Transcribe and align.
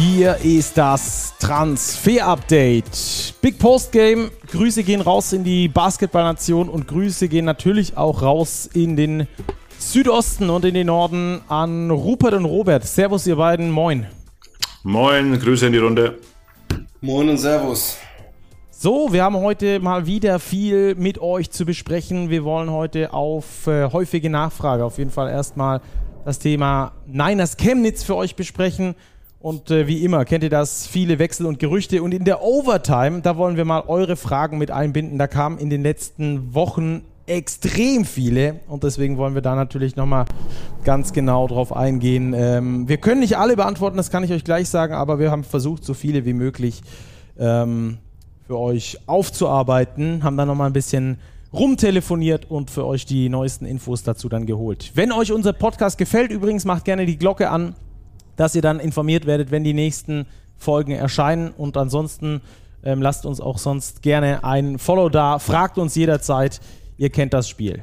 Hier 0.00 0.38
ist 0.38 0.78
das 0.78 1.34
Transfer-Update. 1.40 3.34
Big 3.42 3.58
Post 3.58 3.92
Game. 3.92 4.30
Grüße 4.50 4.82
gehen 4.82 5.02
raus 5.02 5.34
in 5.34 5.44
die 5.44 5.68
Basketballnation 5.68 6.70
und 6.70 6.88
Grüße 6.88 7.28
gehen 7.28 7.44
natürlich 7.44 7.98
auch 7.98 8.22
raus 8.22 8.70
in 8.72 8.96
den 8.96 9.28
Südosten 9.78 10.48
und 10.48 10.64
in 10.64 10.72
den 10.72 10.86
Norden 10.86 11.42
an 11.48 11.90
Rupert 11.90 12.32
und 12.32 12.46
Robert. 12.46 12.82
Servus, 12.84 13.26
ihr 13.26 13.36
beiden. 13.36 13.70
Moin. 13.70 14.06
Moin, 14.84 15.38
Grüße 15.38 15.66
in 15.66 15.74
die 15.74 15.78
Runde. 15.78 16.18
Moin 17.02 17.28
und 17.28 17.36
Servus. 17.36 17.98
So, 18.70 19.12
wir 19.12 19.22
haben 19.22 19.36
heute 19.36 19.80
mal 19.80 20.06
wieder 20.06 20.38
viel 20.38 20.94
mit 20.94 21.18
euch 21.18 21.50
zu 21.50 21.66
besprechen. 21.66 22.30
Wir 22.30 22.44
wollen 22.44 22.70
heute 22.70 23.12
auf 23.12 23.66
äh, 23.66 23.90
häufige 23.92 24.30
Nachfrage 24.30 24.82
auf 24.82 24.96
jeden 24.96 25.10
Fall 25.10 25.28
erstmal 25.28 25.82
das 26.24 26.38
Thema 26.38 26.92
Niners 27.06 27.58
Chemnitz 27.58 28.02
für 28.02 28.16
euch 28.16 28.34
besprechen. 28.34 28.94
Und 29.40 29.70
äh, 29.70 29.86
wie 29.86 30.04
immer 30.04 30.26
kennt 30.26 30.44
ihr 30.44 30.50
das, 30.50 30.86
viele 30.86 31.18
Wechsel 31.18 31.46
und 31.46 31.58
Gerüchte. 31.58 32.02
Und 32.02 32.12
in 32.12 32.24
der 32.24 32.42
Overtime, 32.42 33.22
da 33.22 33.38
wollen 33.38 33.56
wir 33.56 33.64
mal 33.64 33.84
eure 33.86 34.16
Fragen 34.16 34.58
mit 34.58 34.70
einbinden. 34.70 35.18
Da 35.18 35.26
kamen 35.26 35.56
in 35.58 35.70
den 35.70 35.82
letzten 35.82 36.54
Wochen 36.54 37.02
extrem 37.26 38.04
viele. 38.04 38.60
Und 38.68 38.84
deswegen 38.84 39.16
wollen 39.16 39.34
wir 39.34 39.40
da 39.40 39.54
natürlich 39.54 39.96
nochmal 39.96 40.26
ganz 40.84 41.14
genau 41.14 41.46
drauf 41.46 41.74
eingehen. 41.74 42.34
Ähm, 42.36 42.86
wir 42.86 42.98
können 42.98 43.20
nicht 43.20 43.38
alle 43.38 43.56
beantworten, 43.56 43.96
das 43.96 44.10
kann 44.10 44.24
ich 44.24 44.32
euch 44.32 44.44
gleich 44.44 44.68
sagen, 44.68 44.92
aber 44.92 45.18
wir 45.18 45.30
haben 45.30 45.44
versucht, 45.44 45.84
so 45.84 45.94
viele 45.94 46.26
wie 46.26 46.32
möglich 46.32 46.82
ähm, 47.38 47.98
für 48.46 48.58
euch 48.58 48.98
aufzuarbeiten, 49.06 50.22
haben 50.24 50.36
dann 50.36 50.48
nochmal 50.48 50.68
ein 50.68 50.72
bisschen 50.72 51.18
rumtelefoniert 51.52 52.50
und 52.50 52.70
für 52.70 52.84
euch 52.84 53.06
die 53.06 53.28
neuesten 53.28 53.64
Infos 53.64 54.02
dazu 54.02 54.28
dann 54.28 54.44
geholt. 54.44 54.92
Wenn 54.94 55.12
euch 55.12 55.32
unser 55.32 55.52
Podcast 55.52 55.98
gefällt, 55.98 56.30
übrigens 56.30 56.64
macht 56.64 56.84
gerne 56.84 57.06
die 57.06 57.16
Glocke 57.16 57.50
an, 57.50 57.74
dass 58.36 58.54
ihr 58.54 58.62
dann 58.62 58.80
informiert 58.80 59.26
werdet, 59.26 59.50
wenn 59.50 59.64
die 59.64 59.74
nächsten 59.74 60.26
Folgen 60.56 60.92
erscheinen 60.92 61.50
und 61.50 61.76
ansonsten 61.76 62.40
ähm, 62.82 63.02
lasst 63.02 63.26
uns 63.26 63.40
auch 63.40 63.58
sonst 63.58 64.02
gerne 64.02 64.44
ein 64.44 64.78
Follow 64.78 65.08
da, 65.08 65.38
fragt 65.38 65.78
uns 65.78 65.94
jederzeit, 65.94 66.60
ihr 66.96 67.10
kennt 67.10 67.34
das 67.34 67.48
Spiel. 67.48 67.82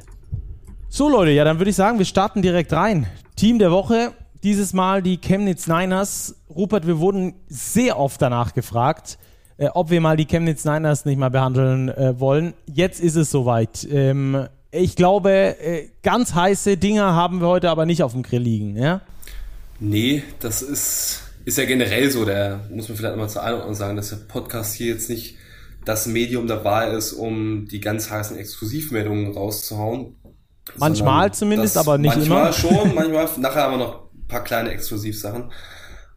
So 0.88 1.08
Leute, 1.08 1.32
ja, 1.32 1.44
dann 1.44 1.58
würde 1.58 1.70
ich 1.70 1.76
sagen, 1.76 1.98
wir 1.98 2.06
starten 2.06 2.42
direkt 2.42 2.72
rein. 2.72 3.06
Team 3.36 3.58
der 3.58 3.70
Woche, 3.70 4.12
dieses 4.42 4.72
Mal 4.72 5.02
die 5.02 5.18
Chemnitz 5.18 5.66
Niners. 5.66 6.36
Rupert, 6.48 6.86
wir 6.86 6.98
wurden 6.98 7.34
sehr 7.48 7.98
oft 7.98 8.22
danach 8.22 8.54
gefragt 8.54 9.18
äh, 9.58 9.68
ob 9.74 9.90
wir 9.90 10.00
mal 10.00 10.16
die 10.16 10.24
Chemnitz 10.24 10.64
Niners 10.64 11.04
nicht 11.04 11.18
mal 11.18 11.30
behandeln 11.30 11.90
äh, 11.90 12.18
wollen. 12.18 12.54
Jetzt 12.66 13.00
ist 13.00 13.16
es 13.16 13.30
soweit. 13.30 13.86
Ähm, 13.90 14.46
ich 14.70 14.96
glaube, 14.96 15.30
äh, 15.30 15.88
ganz 16.02 16.34
heiße 16.34 16.76
Dinger 16.76 17.14
haben 17.14 17.40
wir 17.40 17.48
heute 17.48 17.70
aber 17.70 17.84
nicht 17.84 18.02
auf 18.02 18.12
dem 18.12 18.22
Grill 18.22 18.42
liegen, 18.42 18.76
ja? 18.76 19.02
Nee, 19.80 20.24
das 20.40 20.62
ist, 20.62 21.22
ist 21.44 21.58
ja 21.58 21.64
generell 21.64 22.10
so. 22.10 22.24
Da 22.24 22.60
muss 22.70 22.88
man 22.88 22.96
vielleicht 22.96 23.14
nochmal 23.14 23.30
zur 23.30 23.42
Einordnung 23.42 23.74
sagen, 23.74 23.96
dass 23.96 24.10
der 24.10 24.16
Podcast 24.16 24.74
hier 24.74 24.88
jetzt 24.88 25.08
nicht 25.08 25.36
das 25.84 26.06
Medium 26.06 26.46
der 26.46 26.64
Wahl 26.64 26.92
ist, 26.92 27.12
um 27.12 27.66
die 27.66 27.80
ganz 27.80 28.10
heißen 28.10 28.36
Exklusivmeldungen 28.36 29.32
rauszuhauen. 29.32 30.16
Manchmal 30.76 31.32
zumindest, 31.32 31.76
aber 31.76 31.96
nicht 31.96 32.16
manchmal 32.16 32.38
immer. 32.38 32.44
Manchmal 32.50 32.72
schon, 32.84 32.94
manchmal. 32.94 33.28
Nachher 33.38 33.62
haben 33.62 33.78
wir 33.78 33.86
noch 33.86 34.12
ein 34.12 34.26
paar 34.26 34.44
kleine 34.44 34.70
Exklusivsachen. 34.70 35.50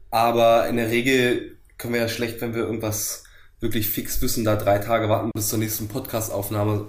Aber 0.09 0.67
in 0.67 0.75
der 0.75 0.89
Regel 0.89 1.57
können 1.77 1.93
wir 1.93 2.01
ja 2.01 2.09
schlecht, 2.09 2.41
wenn 2.41 2.53
wir 2.53 2.63
irgendwas 2.63 3.23
wirklich 3.61 3.89
fix 3.89 4.21
wissen, 4.21 4.43
da 4.43 4.55
drei 4.55 4.79
Tage 4.79 5.07
warten 5.07 5.31
bis 5.33 5.47
zur 5.47 5.59
nächsten 5.59 5.87
Podcast-Aufnahme 5.87 6.87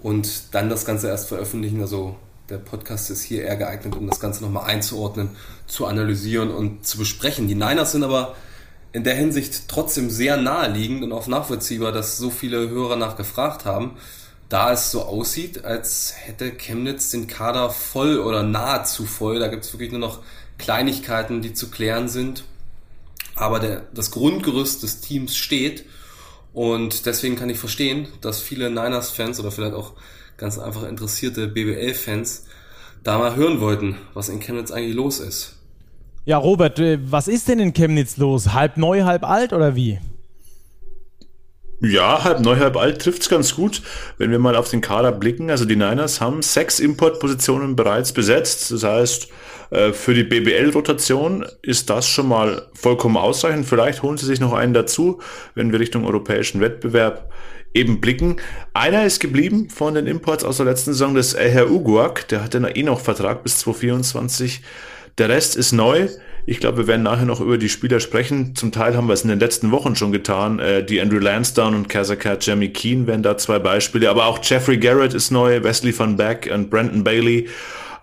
und 0.00 0.54
dann 0.54 0.70
das 0.70 0.86
Ganze 0.86 1.08
erst 1.08 1.28
veröffentlichen. 1.28 1.80
Also 1.82 2.16
der 2.48 2.58
Podcast 2.58 3.10
ist 3.10 3.22
hier 3.22 3.44
eher 3.44 3.56
geeignet, 3.56 3.96
um 3.96 4.06
das 4.06 4.20
Ganze 4.20 4.42
nochmal 4.42 4.64
einzuordnen, 4.64 5.30
zu 5.66 5.86
analysieren 5.86 6.50
und 6.50 6.86
zu 6.86 6.98
besprechen. 6.98 7.48
Die 7.48 7.54
Niners 7.54 7.92
sind 7.92 8.04
aber 8.04 8.34
in 8.92 9.02
der 9.02 9.14
Hinsicht 9.14 9.68
trotzdem 9.68 10.10
sehr 10.10 10.36
naheliegend 10.36 11.02
und 11.02 11.12
auch 11.12 11.26
nachvollziehbar, 11.26 11.90
dass 11.90 12.18
so 12.18 12.30
viele 12.30 12.68
Hörer 12.68 12.96
nachgefragt 12.96 13.64
haben, 13.64 13.96
da 14.48 14.72
es 14.72 14.90
so 14.90 15.02
aussieht, 15.02 15.64
als 15.64 16.14
hätte 16.16 16.52
Chemnitz 16.52 17.10
den 17.10 17.26
Kader 17.26 17.70
voll 17.70 18.18
oder 18.18 18.42
nahezu 18.42 19.06
voll. 19.06 19.38
Da 19.38 19.48
gibt 19.48 19.64
es 19.64 19.72
wirklich 19.72 19.90
nur 19.90 20.00
noch 20.00 20.20
Kleinigkeiten, 20.58 21.40
die 21.40 21.54
zu 21.54 21.70
klären 21.70 22.08
sind. 22.08 22.44
Aber 23.34 23.58
der, 23.58 23.82
das 23.92 24.10
Grundgerüst 24.12 24.82
des 24.82 25.00
Teams 25.00 25.34
steht 25.34 25.86
und 26.52 27.06
deswegen 27.06 27.34
kann 27.34 27.50
ich 27.50 27.58
verstehen, 27.58 28.06
dass 28.20 28.40
viele 28.40 28.70
Niners-Fans 28.70 29.40
oder 29.40 29.50
vielleicht 29.50 29.74
auch 29.74 29.94
ganz 30.36 30.58
einfach 30.58 30.84
interessierte 30.84 31.48
BWL-Fans 31.48 32.46
da 33.02 33.18
mal 33.18 33.36
hören 33.36 33.60
wollten, 33.60 33.96
was 34.14 34.28
in 34.28 34.40
Chemnitz 34.40 34.70
eigentlich 34.70 34.94
los 34.94 35.20
ist. 35.20 35.56
Ja, 36.24 36.38
Robert, 36.38 36.78
äh, 36.78 36.98
was 37.02 37.28
ist 37.28 37.48
denn 37.48 37.60
in 37.60 37.74
Chemnitz 37.74 38.16
los? 38.16 38.54
Halb 38.54 38.78
neu, 38.78 39.02
halb 39.02 39.28
alt 39.28 39.52
oder 39.52 39.76
wie? 39.76 39.98
Ja, 41.80 42.24
halb 42.24 42.40
neu, 42.40 42.56
halb 42.56 42.76
alt 42.76 43.02
trifft's 43.02 43.28
ganz 43.28 43.54
gut, 43.54 43.82
wenn 44.16 44.30
wir 44.30 44.38
mal 44.38 44.56
auf 44.56 44.70
den 44.70 44.80
Kader 44.80 45.12
blicken. 45.12 45.50
Also 45.50 45.66
die 45.66 45.76
Niners 45.76 46.20
haben 46.20 46.40
sechs 46.40 46.80
Importpositionen 46.80 47.76
bereits 47.76 48.12
besetzt. 48.12 48.70
Das 48.70 48.84
heißt, 48.84 49.24
äh, 49.24 49.28
für 49.92 50.14
die 50.14 50.24
BBL-Rotation 50.24 51.44
ist 51.62 51.90
das 51.90 52.06
schon 52.08 52.28
mal 52.28 52.68
vollkommen 52.74 53.16
ausreichend. 53.16 53.66
Vielleicht 53.66 54.02
holen 54.02 54.16
sie 54.16 54.26
sich 54.26 54.40
noch 54.40 54.52
einen 54.52 54.74
dazu, 54.74 55.20
wenn 55.54 55.72
wir 55.72 55.80
Richtung 55.80 56.06
europäischen 56.06 56.60
Wettbewerb 56.60 57.30
eben 57.74 58.00
blicken. 58.00 58.36
Einer 58.72 59.04
ist 59.04 59.20
geblieben 59.20 59.68
von 59.68 59.94
den 59.94 60.06
Imports 60.06 60.44
aus 60.44 60.58
der 60.58 60.66
letzten 60.66 60.92
Saison, 60.92 61.14
das 61.14 61.36
Herr 61.36 61.70
Uguak. 61.70 62.28
Der 62.28 62.42
hat 62.42 62.54
ja 62.54 62.66
eh 62.66 62.82
noch 62.82 63.00
Vertrag 63.00 63.42
bis 63.42 63.58
2024. 63.58 64.62
Der 65.18 65.28
Rest 65.28 65.56
ist 65.56 65.72
neu. 65.72 66.08
Ich 66.46 66.60
glaube, 66.60 66.78
wir 66.78 66.86
werden 66.86 67.02
nachher 67.02 67.24
noch 67.24 67.40
über 67.40 67.56
die 67.56 67.68
Spieler 67.68 68.00
sprechen. 68.00 68.54
Zum 68.54 68.70
Teil 68.70 68.96
haben 68.96 69.06
wir 69.08 69.14
es 69.14 69.22
in 69.22 69.28
den 69.28 69.40
letzten 69.40 69.70
Wochen 69.70 69.96
schon 69.96 70.12
getan. 70.12 70.58
Äh, 70.58 70.84
die 70.84 71.00
Andrew 71.00 71.18
Lansdowne 71.18 71.76
und 71.76 71.88
Kazakat 71.88 72.44
Jamie 72.44 72.68
Keen 72.68 73.06
wären 73.06 73.22
da 73.22 73.36
zwei 73.38 73.58
Beispiele. 73.58 74.10
Aber 74.10 74.26
auch 74.26 74.40
Jeffrey 74.42 74.76
Garrett 74.76 75.14
ist 75.14 75.30
neu, 75.30 75.62
Wesley 75.62 75.98
van 75.98 76.16
Beck 76.16 76.50
und 76.52 76.68
Brandon 76.70 77.02
Bailey. 77.02 77.48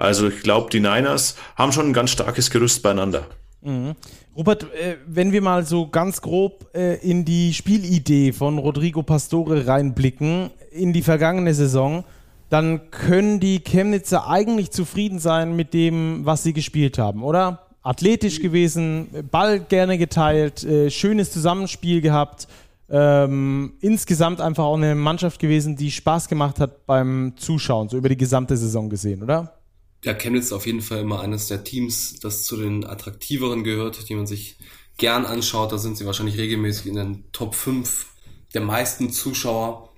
Also 0.01 0.29
ich 0.29 0.41
glaube, 0.41 0.71
die 0.71 0.79
Niners 0.79 1.35
haben 1.55 1.71
schon 1.71 1.87
ein 1.87 1.93
ganz 1.93 2.09
starkes 2.09 2.49
Gerüst 2.49 2.81
beieinander. 2.81 3.27
Mhm. 3.61 3.93
Robert, 4.35 4.63
äh, 4.63 4.97
wenn 5.05 5.31
wir 5.31 5.43
mal 5.43 5.63
so 5.63 5.87
ganz 5.87 6.21
grob 6.21 6.67
äh, 6.73 6.95
in 7.07 7.23
die 7.23 7.53
Spielidee 7.53 8.31
von 8.33 8.57
Rodrigo 8.57 9.03
Pastore 9.03 9.67
reinblicken, 9.67 10.49
in 10.71 10.91
die 10.91 11.03
vergangene 11.03 11.53
Saison, 11.53 12.03
dann 12.49 12.89
können 12.89 13.39
die 13.39 13.59
Chemnitzer 13.59 14.27
eigentlich 14.27 14.71
zufrieden 14.71 15.19
sein 15.19 15.55
mit 15.55 15.75
dem, 15.75 16.25
was 16.25 16.41
sie 16.41 16.53
gespielt 16.53 16.97
haben, 16.97 17.21
oder? 17.23 17.67
Athletisch 17.83 18.41
gewesen, 18.41 19.07
Ball 19.29 19.59
gerne 19.59 19.99
geteilt, 19.99 20.63
äh, 20.63 20.89
schönes 20.89 21.31
Zusammenspiel 21.31 22.01
gehabt. 22.01 22.47
Ähm, 22.89 23.73
insgesamt 23.81 24.41
einfach 24.41 24.63
auch 24.63 24.77
eine 24.77 24.95
Mannschaft 24.95 25.39
gewesen, 25.39 25.75
die 25.75 25.91
Spaß 25.91 26.27
gemacht 26.27 26.59
hat 26.59 26.87
beim 26.87 27.33
Zuschauen, 27.35 27.87
so 27.87 27.97
über 27.97 28.09
die 28.09 28.17
gesamte 28.17 28.57
Saison 28.57 28.89
gesehen, 28.89 29.21
oder? 29.21 29.60
Ja, 30.03 30.13
Chemnitz 30.13 30.45
ist 30.45 30.53
auf 30.53 30.65
jeden 30.65 30.81
Fall 30.81 30.99
immer 30.99 31.21
eines 31.21 31.47
der 31.47 31.63
Teams, 31.63 32.19
das 32.19 32.43
zu 32.43 32.57
den 32.57 32.85
attraktiveren 32.85 33.63
gehört, 33.63 34.09
die 34.09 34.15
man 34.15 34.25
sich 34.25 34.57
gern 34.97 35.25
anschaut. 35.25 35.71
Da 35.71 35.77
sind 35.77 35.97
sie 35.97 36.05
wahrscheinlich 36.05 36.37
regelmäßig 36.37 36.87
in 36.87 36.95
den 36.95 37.31
Top 37.31 37.53
5 37.53 38.07
der 38.53 38.61
meisten 38.61 39.11
Zuschauer. 39.11 39.93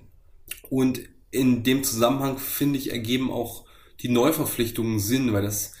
Und 0.68 1.00
in 1.30 1.62
dem 1.62 1.84
Zusammenhang, 1.84 2.38
finde 2.38 2.78
ich, 2.78 2.92
ergeben 2.92 3.30
auch 3.30 3.64
die 4.00 4.08
Neuverpflichtungen 4.08 5.00
Sinn, 5.00 5.32
weil 5.32 5.42
das 5.42 5.72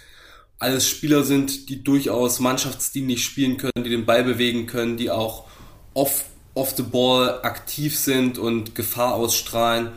alles 0.58 0.88
Spieler 0.88 1.22
sind, 1.24 1.68
die 1.68 1.84
durchaus 1.84 2.40
mannschaftsdienlich 2.40 3.22
spielen 3.22 3.58
können, 3.58 3.84
die 3.84 3.90
den 3.90 4.06
Ball 4.06 4.24
bewegen 4.24 4.66
können, 4.66 4.96
die 4.96 5.10
auch 5.10 5.46
off, 5.92 6.24
off 6.54 6.74
the 6.76 6.82
ball 6.82 7.40
aktiv 7.42 7.98
sind 7.98 8.38
und 8.38 8.74
Gefahr 8.74 9.14
ausstrahlen 9.14 9.92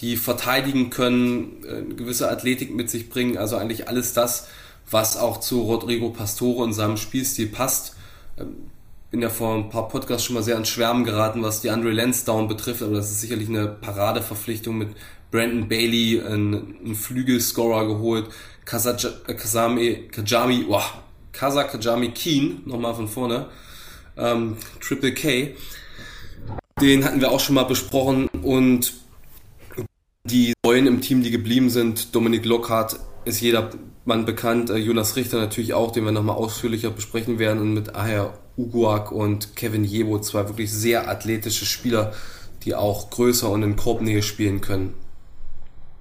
die 0.00 0.16
verteidigen 0.16 0.90
können, 0.90 1.64
äh, 1.64 1.76
eine 1.78 1.94
gewisse 1.94 2.30
Athletik 2.30 2.74
mit 2.74 2.90
sich 2.90 3.08
bringen, 3.08 3.38
also 3.38 3.56
eigentlich 3.56 3.88
alles 3.88 4.12
das, 4.12 4.48
was 4.90 5.16
auch 5.16 5.40
zu 5.40 5.62
Rodrigo 5.62 6.10
Pastore 6.10 6.62
und 6.62 6.72
seinem 6.72 6.96
Spielstil 6.96 7.48
passt. 7.48 7.96
Ähm, 8.38 8.70
bin 9.10 9.22
ja 9.22 9.30
vor 9.30 9.54
ein 9.54 9.70
paar 9.70 9.88
Podcasts 9.88 10.24
schon 10.24 10.34
mal 10.34 10.42
sehr 10.42 10.54
ans 10.54 10.68
Schwärmen 10.68 11.04
geraten, 11.04 11.40
was 11.42 11.60
die 11.60 11.70
Andre 11.70 11.92
Lansdowne 11.92 12.48
betrifft, 12.48 12.82
aber 12.82 12.96
das 12.96 13.12
ist 13.12 13.20
sicherlich 13.20 13.48
eine 13.48 13.68
Paradeverpflichtung 13.68 14.76
mit 14.76 14.88
Brandon 15.30 15.68
Bailey, 15.68 16.20
einen 16.20 16.96
Flügelscorer 16.96 17.86
geholt, 17.86 18.26
äh, 18.26 19.34
Kazami, 19.34 20.08
Kajami, 20.10 20.64
wow, 20.66 20.94
Kaza 21.30 21.62
Kajami 21.64 22.10
Keen, 22.10 22.62
nochmal 22.66 22.94
von 22.94 23.06
vorne, 23.06 23.46
ähm, 24.16 24.56
Triple 24.80 25.14
K, 25.14 25.54
den 26.80 27.04
hatten 27.04 27.20
wir 27.20 27.30
auch 27.30 27.40
schon 27.40 27.54
mal 27.54 27.64
besprochen. 27.64 28.28
Und 28.42 28.94
die 30.26 30.54
Neuen 30.64 30.86
im 30.86 31.00
Team, 31.00 31.22
die 31.22 31.30
geblieben 31.30 31.70
sind, 31.70 32.14
Dominik 32.14 32.44
Lockhart 32.46 32.98
ist 33.26 33.40
jedermann 33.40 34.24
bekannt, 34.24 34.70
äh, 34.70 34.76
Jonas 34.76 35.16
Richter 35.16 35.38
natürlich 35.38 35.74
auch, 35.74 35.92
den 35.92 36.04
wir 36.04 36.12
nochmal 36.12 36.36
ausführlicher 36.36 36.90
besprechen 36.90 37.38
werden 37.38 37.60
und 37.60 37.74
mit 37.74 37.94
Aher 37.94 38.32
Uguak 38.56 39.12
und 39.12 39.54
Kevin 39.56 39.84
Jebo, 39.84 40.20
zwei 40.20 40.48
wirklich 40.48 40.72
sehr 40.72 41.08
athletische 41.08 41.66
Spieler, 41.66 42.12
die 42.64 42.74
auch 42.74 43.10
größer 43.10 43.50
und 43.50 43.62
in 43.62 43.76
Korbnähe 43.76 44.22
spielen 44.22 44.60
können. 44.60 44.94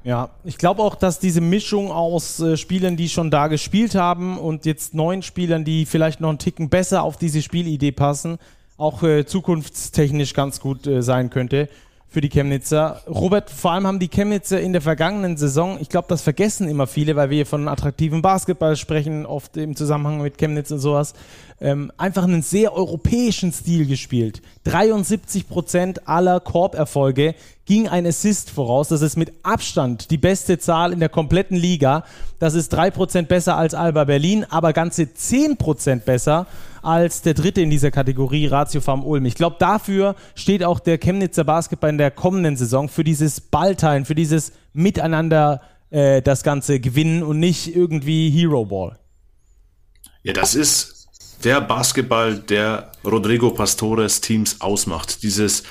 Ja, 0.06 0.31
ich 0.44 0.58
glaube 0.58 0.81
auch, 0.81 0.96
dass 0.96 1.20
diese 1.20 1.42
Mischung 1.42 1.92
aus 1.92 2.40
äh, 2.40 2.56
Spielern, 2.56 2.98
die 2.98 3.10
schon 3.10 3.31
da 3.31 3.48
gespielt 3.48 3.96
haben 3.96 4.38
und 4.38 4.66
jetzt 4.66 4.94
neuen 4.94 5.22
Spielern, 5.22 5.66
die 5.66 5.86
vielleicht 5.86 6.22
noch 6.22 6.30
einen 6.30 6.40
Ticken 6.40 6.70
besser 6.70 7.04
auf 7.04 7.18
diese 7.18 7.42
Spielidee 7.42 7.94
passen, 7.94 8.38
auch 8.78 9.04
äh, 9.04 9.25
zukunftstechnisch 9.25 10.34
ganz 10.34 10.60
gut 10.60 10.88
äh, 10.88 11.02
sein 11.02 11.30
könnte 11.30 11.68
für 12.13 12.21
die 12.21 12.30
Chemnitzer. 12.30 13.01
Robert, 13.10 13.50
vor 13.50 13.71
allem 13.71 13.88
haben 13.88 13.98
die 13.98 14.07
Chemnitzer 14.07 14.62
in 14.62 14.71
der 14.71 14.83
vergangenen 14.83 15.36
Saison, 15.36 15.80
ich 15.81 15.89
glaube, 15.89 16.06
das 16.10 16.21
vergessen 16.21 16.69
immer 16.69 16.86
viele, 16.86 17.15
weil 17.15 17.31
wir 17.31 17.48
von 17.48 17.68
attraktivem 17.68 18.21
Basketball 18.21 18.75
sprechen, 18.75 19.25
oft 19.25 19.57
im 19.57 19.75
Zusammenhang 19.75 20.21
mit 20.21 20.38
Chemnitz 20.38 20.69
und 20.69 20.77
sowas, 20.77 21.15
ähm, 21.63 21.94
einfach 21.98 22.24
einen 22.24 22.42
sehr 22.42 22.74
europäischen 22.74 23.54
Stil 23.54 23.88
gespielt. 23.88 24.42
73 24.65 25.48
Prozent 25.48 26.07
aller 26.10 26.42
Korberfolge 26.42 27.36
ging 27.65 27.88
ein 27.88 28.06
Assist 28.06 28.50
voraus. 28.50 28.89
Das 28.89 29.01
ist 29.01 29.15
mit 29.15 29.31
Abstand 29.44 30.12
die 30.12 30.18
beste 30.18 30.60
Zahl 30.60 30.92
in 30.92 31.00
der 31.00 31.07
kompletten 31.07 31.56
Liga. 31.56 32.04
Das 32.38 32.54
ist 32.54 32.74
drei 32.74 32.92
Prozent 32.92 33.30
besser 33.30 33.56
als 33.56 33.74
Alba 33.74 34.04
Berlin, 34.04 34.45
aber 34.50 34.74
ganze 34.74 35.13
zehn 35.13 35.56
Prozent 35.56 36.04
besser 36.04 36.48
als 36.81 37.21
der 37.21 37.33
dritte 37.33 37.62
in 37.62 37.69
dieser 37.69 37.92
Kategorie, 37.92 38.48
Ratio 38.48 38.81
Farm 38.81 39.06
Ulm. 39.06 39.25
Ich 39.25 39.36
glaube, 39.36 39.56
dafür 39.57 40.15
steht 40.36 40.65
auch 40.65 40.81
der 40.81 40.98
Chemnitzer 40.98 41.45
Basketball 41.45 41.92
in 41.92 41.98
der 41.98 42.12
kommenden 42.12 42.57
Saison, 42.57 42.89
für 42.89 43.06
dieses 43.06 43.39
Ballteilen, 43.39 44.04
für 44.04 44.15
dieses 44.15 44.51
Miteinander 44.74 45.62
äh, 45.92 46.21
das 46.21 46.44
Ganze 46.44 46.81
gewinnen 46.81 47.24
und 47.24 47.39
nicht 47.39 47.74
irgendwie 47.74 48.30
Hero 48.30 48.65
Ball. 48.65 49.00
Ja, 50.24 50.33
das 50.33 50.56
ist 50.56 51.02
der 51.44 51.62
Basketball, 51.62 52.36
der 52.36 52.92
Rodrigo 53.04 53.50
Pastores 53.51 54.22
Teams 54.22 54.62
ausmacht. 54.62 55.24
Dieses 55.24 55.63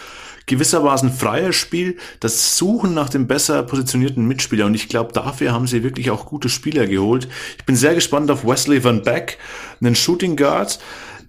gewissermaßen 0.47 1.13
freies 1.13 1.55
Spiel, 1.55 1.97
das 2.21 2.57
Suchen 2.57 2.95
nach 2.95 3.09
dem 3.09 3.27
besser 3.27 3.63
positionierten 3.63 4.27
Mitspieler. 4.27 4.67
Und 4.67 4.75
ich 4.75 4.89
glaube, 4.89 5.13
dafür 5.13 5.53
haben 5.53 5.67
sie 5.67 5.83
wirklich 5.83 6.11
auch 6.11 6.27
gute 6.27 6.49
Spieler 6.49 6.87
geholt. 6.87 7.29
Ich 7.59 7.65
bin 7.65 7.77
sehr 7.77 7.95
gespannt 7.95 8.31
auf 8.31 8.45
Wesley 8.45 8.83
Van 8.83 9.03
Beck, 9.03 9.39
einen 9.81 9.95
Shooting 9.95 10.37
Guard, 10.37 10.79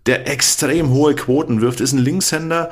der 0.06 0.28
extrem 0.28 0.90
hohe 0.90 1.16
Quoten 1.16 1.62
wirft, 1.62 1.80
ist 1.80 1.94
ein 1.94 2.00
Linkshänder, 2.00 2.72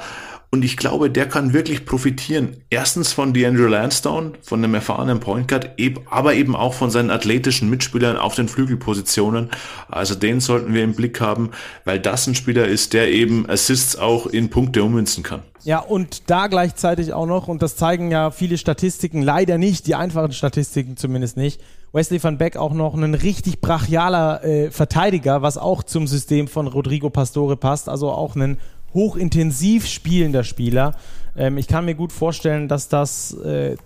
und 0.53 0.65
ich 0.65 0.75
glaube, 0.75 1.09
der 1.09 1.30
kann 1.30 1.53
wirklich 1.53 1.86
profitieren. 1.86 2.57
Erstens 2.69 3.13
von 3.13 3.33
DeAndre 3.33 3.69
Landstone, 3.69 4.33
von 4.42 4.62
einem 4.62 4.74
erfahrenen 4.74 5.21
Point 5.21 5.48
Guard, 5.48 5.69
aber 6.09 6.33
eben 6.33 6.57
auch 6.57 6.74
von 6.74 6.92
seinen 6.92 7.09
athletischen 7.09 7.69
Mitspielern 7.69 8.18
auf 8.18 8.36
den 8.36 8.50
Flügelpositionen. 8.50 9.50
Also 9.88 10.13
den 10.13 10.42
sollten 10.42 10.74
wir 10.74 10.83
im 10.83 10.94
Blick 10.94 11.21
haben, 11.21 11.51
weil 11.86 12.01
das 12.01 12.27
ein 12.27 12.36
Spieler 12.36 12.68
ist, 12.68 12.92
der 12.92 13.12
eben 13.12 13.50
Assists 13.50 13.95
auch 13.95 14.27
in 14.27 14.50
Punkte 14.50 14.83
ummünzen 14.83 15.24
kann. 15.24 15.42
Ja, 15.63 15.80
und 15.80 16.30
da 16.30 16.48
gleichzeitig 16.48 17.13
auch 17.13 17.27
noch, 17.27 17.48
und 17.48 17.62
das 17.62 17.77
zeigen 17.77 18.12
ja 18.12 18.30
viele 18.31 18.57
Statistiken, 18.57 19.21
leider 19.21 19.57
nicht, 19.57 19.88
die 19.88 19.95
einfachen 19.95 20.33
Statistiken 20.33 20.98
zumindest 20.98 21.38
nicht, 21.38 21.62
Wesley 21.94 22.21
van 22.21 22.38
Beck 22.38 22.57
auch 22.57 22.74
noch 22.74 22.94
ein 22.94 23.13
richtig 23.13 23.62
brachialer 23.62 24.44
äh, 24.44 24.71
Verteidiger, 24.71 25.42
was 25.42 25.57
auch 25.57 25.83
zum 25.83 26.07
System 26.07 26.48
von 26.48 26.68
Rodrigo 26.68 27.09
Pastore 27.09 27.57
passt, 27.57 27.89
also 27.89 28.12
auch 28.12 28.36
ein 28.36 28.57
hochintensiv 28.93 29.88
spielender 29.88 30.43
Spieler. 30.43 30.95
Ähm, 31.35 31.57
ich 31.57 31.67
kann 31.67 31.85
mir 31.85 31.95
gut 31.95 32.11
vorstellen, 32.11 32.67
dass 32.67 32.89
das 32.89 33.33
äh, 33.33 33.77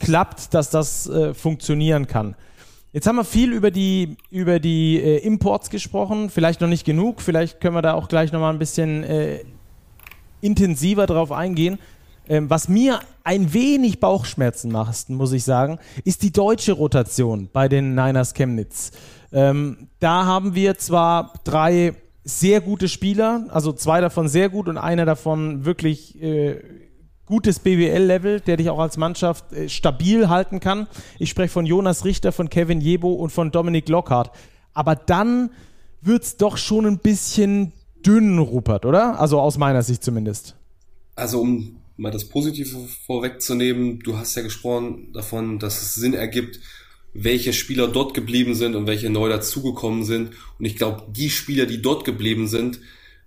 klappt, 0.00 0.54
dass 0.54 0.70
das 0.70 1.08
äh, 1.08 1.34
funktionieren 1.34 2.06
kann. 2.06 2.36
Jetzt 2.92 3.06
haben 3.06 3.16
wir 3.16 3.24
viel 3.24 3.52
über 3.52 3.70
die, 3.70 4.16
über 4.30 4.58
die 4.58 4.98
äh, 4.98 5.18
Imports 5.18 5.68
gesprochen, 5.68 6.30
vielleicht 6.30 6.60
noch 6.60 6.68
nicht 6.68 6.84
genug, 6.86 7.20
vielleicht 7.20 7.60
können 7.60 7.74
wir 7.74 7.82
da 7.82 7.92
auch 7.92 8.08
gleich 8.08 8.32
nochmal 8.32 8.52
ein 8.52 8.58
bisschen 8.58 9.04
äh, 9.04 9.40
intensiver 10.40 11.06
drauf 11.06 11.32
eingehen. 11.32 11.78
Ähm, 12.28 12.50
was 12.50 12.68
mir 12.68 13.00
ein 13.22 13.52
wenig 13.52 14.00
Bauchschmerzen 14.00 14.72
macht, 14.72 15.10
muss 15.10 15.32
ich 15.32 15.44
sagen, 15.44 15.78
ist 16.04 16.22
die 16.22 16.32
deutsche 16.32 16.72
Rotation 16.72 17.48
bei 17.52 17.68
den 17.68 17.94
Niners 17.94 18.34
Chemnitz. 18.34 18.92
Ähm, 19.32 19.88
da 20.00 20.24
haben 20.24 20.54
wir 20.54 20.78
zwar 20.78 21.34
drei 21.44 21.94
sehr 22.26 22.60
gute 22.60 22.88
Spieler, 22.88 23.46
also 23.50 23.72
zwei 23.72 24.00
davon 24.00 24.28
sehr 24.28 24.48
gut 24.48 24.68
und 24.68 24.78
einer 24.78 25.04
davon 25.04 25.64
wirklich 25.64 26.20
äh, 26.20 26.60
gutes 27.24 27.60
BWL-Level, 27.60 28.40
der 28.40 28.56
dich 28.56 28.68
auch 28.68 28.80
als 28.80 28.96
Mannschaft 28.96 29.52
äh, 29.52 29.68
stabil 29.68 30.28
halten 30.28 30.58
kann. 30.58 30.88
Ich 31.20 31.30
spreche 31.30 31.52
von 31.52 31.66
Jonas 31.66 32.04
Richter, 32.04 32.32
von 32.32 32.50
Kevin 32.50 32.80
Jebo 32.80 33.12
und 33.12 33.30
von 33.30 33.52
Dominik 33.52 33.88
Lockhart. 33.88 34.32
Aber 34.74 34.96
dann 34.96 35.50
wird 36.00 36.24
es 36.24 36.36
doch 36.36 36.56
schon 36.56 36.84
ein 36.84 36.98
bisschen 36.98 37.72
dünn, 38.04 38.40
Rupert, 38.40 38.84
oder? 38.84 39.20
Also 39.20 39.40
aus 39.40 39.56
meiner 39.56 39.84
Sicht 39.84 40.02
zumindest. 40.02 40.56
Also 41.14 41.40
um 41.40 41.76
mal 41.96 42.10
das 42.10 42.24
Positive 42.24 42.76
vorwegzunehmen, 43.06 44.00
du 44.00 44.18
hast 44.18 44.34
ja 44.34 44.42
gesprochen 44.42 45.12
davon, 45.12 45.60
dass 45.60 45.80
es 45.80 45.94
Sinn 45.94 46.12
ergibt, 46.12 46.58
welche 47.18 47.52
Spieler 47.52 47.88
dort 47.88 48.14
geblieben 48.14 48.54
sind 48.54 48.74
und 48.74 48.86
welche 48.86 49.10
neu 49.10 49.28
dazugekommen 49.28 50.04
sind. 50.04 50.32
Und 50.58 50.64
ich 50.64 50.76
glaube, 50.76 51.04
die 51.10 51.30
Spieler, 51.30 51.66
die 51.66 51.82
dort 51.82 52.04
geblieben 52.04 52.48
sind, 52.48 52.80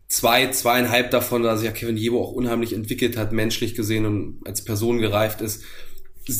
zwei, 0.07 0.49
zweieinhalb 0.51 1.11
davon, 1.11 1.43
da 1.43 1.55
sich 1.55 1.65
ja 1.65 1.71
Kevin 1.71 1.97
Jebo 1.97 2.21
auch 2.21 2.31
unheimlich 2.31 2.73
entwickelt 2.73 3.17
hat, 3.17 3.31
menschlich 3.31 3.75
gesehen 3.75 4.05
und 4.05 4.39
als 4.45 4.63
Person 4.63 4.99
gereift 4.99 5.41
ist, 5.41 5.63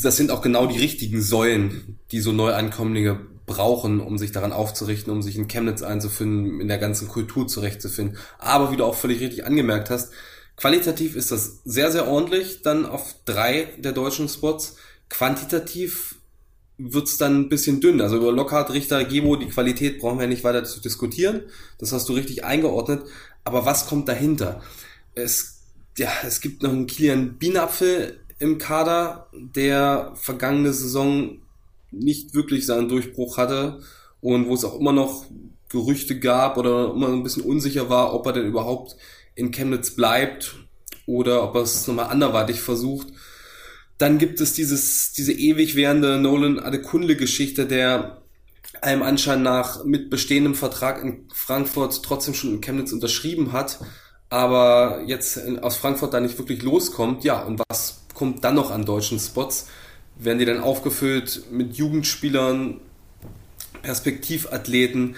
das 0.02 0.16
sind 0.16 0.30
auch 0.30 0.42
genau 0.42 0.66
die 0.66 0.78
richtigen 0.78 1.20
Säulen, 1.22 1.98
die 2.12 2.20
so 2.20 2.32
Neuankömmlinge 2.32 3.20
brauchen, 3.46 4.00
um 4.00 4.18
sich 4.18 4.30
daran 4.30 4.52
aufzurichten, 4.52 5.12
um 5.12 5.22
sich 5.22 5.36
in 5.36 5.48
Chemnitz 5.48 5.82
einzufinden, 5.82 6.60
in 6.60 6.68
der 6.68 6.78
ganzen 6.78 7.08
Kultur 7.08 7.48
zurechtzufinden. 7.48 8.16
Aber 8.38 8.70
wie 8.70 8.76
du 8.76 8.84
auch 8.84 8.94
völlig 8.94 9.20
richtig 9.20 9.44
angemerkt 9.44 9.90
hast, 9.90 10.12
qualitativ 10.56 11.16
ist 11.16 11.32
das 11.32 11.60
sehr, 11.64 11.90
sehr 11.90 12.06
ordentlich, 12.06 12.62
dann 12.62 12.86
auf 12.86 13.16
drei 13.24 13.68
der 13.78 13.92
deutschen 13.92 14.28
Spots. 14.28 14.76
Quantitativ 15.08 16.19
wird's 16.82 17.18
dann 17.18 17.42
ein 17.42 17.48
bisschen 17.48 17.80
dünn. 17.80 18.00
Also 18.00 18.16
über 18.16 18.32
Lockhart, 18.32 18.72
Richter, 18.72 19.04
Gebo, 19.04 19.36
die 19.36 19.48
Qualität 19.48 19.98
brauchen 19.98 20.18
wir 20.18 20.26
nicht 20.26 20.44
weiter 20.44 20.64
zu 20.64 20.80
diskutieren. 20.80 21.42
Das 21.78 21.92
hast 21.92 22.08
du 22.08 22.14
richtig 22.14 22.44
eingeordnet. 22.44 23.02
Aber 23.44 23.66
was 23.66 23.86
kommt 23.86 24.08
dahinter? 24.08 24.62
Es, 25.14 25.62
ja, 25.96 26.10
es 26.24 26.40
gibt 26.40 26.62
noch 26.62 26.70
einen 26.70 26.86
Kilian 26.86 27.34
Bienapfel 27.38 28.20
im 28.38 28.58
Kader, 28.58 29.28
der 29.32 30.12
vergangene 30.14 30.72
Saison 30.72 31.38
nicht 31.90 32.34
wirklich 32.34 32.66
seinen 32.66 32.88
Durchbruch 32.88 33.36
hatte 33.36 33.80
und 34.20 34.48
wo 34.48 34.54
es 34.54 34.64
auch 34.64 34.78
immer 34.78 34.92
noch 34.92 35.26
Gerüchte 35.68 36.18
gab 36.18 36.56
oder 36.56 36.92
immer 36.92 37.08
ein 37.08 37.22
bisschen 37.22 37.44
unsicher 37.44 37.88
war, 37.88 38.14
ob 38.14 38.26
er 38.26 38.32
denn 38.32 38.46
überhaupt 38.46 38.96
in 39.34 39.50
Chemnitz 39.50 39.90
bleibt 39.90 40.56
oder 41.06 41.42
ob 41.44 41.54
er 41.54 41.62
es 41.62 41.86
nochmal 41.86 42.06
anderweitig 42.06 42.60
versucht. 42.60 43.08
Dann 44.00 44.16
gibt 44.16 44.40
es 44.40 44.54
dieses, 44.54 45.12
diese 45.12 45.34
ewig 45.34 45.76
währende 45.76 46.18
Nolan 46.18 46.58
Adekunle-Geschichte, 46.58 47.66
der 47.66 48.22
einem 48.80 49.02
Anschein 49.02 49.42
nach 49.42 49.84
mit 49.84 50.08
bestehendem 50.08 50.54
Vertrag 50.54 51.02
in 51.02 51.28
Frankfurt 51.34 52.02
trotzdem 52.02 52.32
schon 52.32 52.54
in 52.54 52.60
Chemnitz 52.62 52.92
unterschrieben 52.92 53.52
hat, 53.52 53.78
aber 54.30 55.02
jetzt 55.04 55.38
aus 55.60 55.76
Frankfurt 55.76 56.14
da 56.14 56.20
nicht 56.20 56.38
wirklich 56.38 56.62
loskommt. 56.62 57.24
Ja, 57.24 57.42
und 57.42 57.60
was 57.68 58.00
kommt 58.14 58.42
dann 58.42 58.54
noch 58.54 58.70
an 58.70 58.86
deutschen 58.86 59.20
Spots? 59.20 59.66
Werden 60.18 60.38
die 60.38 60.46
dann 60.46 60.60
aufgefüllt 60.60 61.42
mit 61.52 61.76
Jugendspielern, 61.76 62.80
Perspektivathleten? 63.82 65.16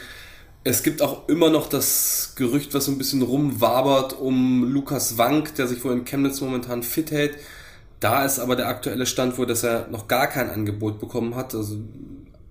Es 0.64 0.82
gibt 0.82 1.02
auch 1.02 1.28
immer 1.28 1.50
noch 1.50 1.68
das 1.68 2.32
Gerücht, 2.34 2.74
was 2.74 2.86
so 2.86 2.90
ein 2.90 2.98
bisschen 2.98 3.22
rumwabert 3.22 4.18
um 4.18 4.64
Lukas 4.64 5.18
Wank, 5.18 5.54
der 5.54 5.68
sich 5.68 5.84
wohl 5.84 5.92
in 5.92 6.04
Chemnitz 6.04 6.40
momentan 6.40 6.82
fit 6.82 7.12
hält. 7.12 7.38
Da 8.02 8.24
ist 8.24 8.40
aber 8.40 8.56
der 8.56 8.66
aktuelle 8.66 9.06
Stand 9.06 9.38
wohl, 9.38 9.46
dass 9.46 9.62
er 9.62 9.86
noch 9.88 10.08
gar 10.08 10.26
kein 10.26 10.50
Angebot 10.50 10.98
bekommen 10.98 11.36
hat. 11.36 11.54
Also 11.54 11.76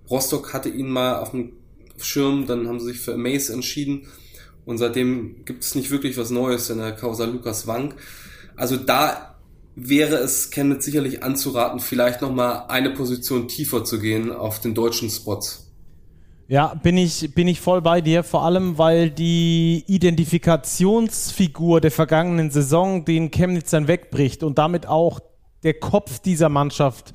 Rostock 0.08 0.54
hatte 0.54 0.70
ihn 0.70 0.88
mal 0.88 1.16
auf 1.18 1.32
dem 1.32 1.52
Schirm, 1.98 2.46
dann 2.46 2.68
haben 2.68 2.80
sie 2.80 2.86
sich 2.86 3.00
für 3.00 3.18
Mace 3.18 3.50
entschieden 3.50 4.06
und 4.64 4.78
seitdem 4.78 5.44
gibt 5.44 5.62
es 5.62 5.74
nicht 5.74 5.90
wirklich 5.90 6.16
was 6.16 6.30
Neues 6.30 6.70
in 6.70 6.78
der 6.78 6.92
Causa 6.92 7.26
Lukas 7.26 7.66
Wank. 7.66 7.96
Also 8.56 8.76
da 8.76 9.36
wäre 9.76 10.16
es 10.16 10.50
Chemnitz 10.50 10.86
sicherlich 10.86 11.22
anzuraten, 11.22 11.80
vielleicht 11.80 12.22
nochmal 12.22 12.64
eine 12.68 12.88
Position 12.88 13.46
tiefer 13.46 13.84
zu 13.84 13.98
gehen 13.98 14.32
auf 14.32 14.58
den 14.58 14.74
deutschen 14.74 15.10
Spots. 15.10 15.70
Ja, 16.48 16.72
bin 16.72 16.96
ich, 16.96 17.34
bin 17.34 17.46
ich 17.46 17.60
voll 17.60 17.82
bei 17.82 18.00
dir, 18.00 18.24
vor 18.24 18.44
allem 18.44 18.78
weil 18.78 19.10
die 19.10 19.84
Identifikationsfigur 19.86 21.82
der 21.82 21.90
vergangenen 21.90 22.50
Saison 22.50 23.04
den 23.04 23.30
Chemnitzern 23.30 23.86
wegbricht 23.86 24.42
und 24.42 24.56
damit 24.56 24.86
auch 24.86 25.20
der 25.62 25.74
Kopf 25.74 26.18
dieser 26.18 26.48
Mannschaft 26.48 27.12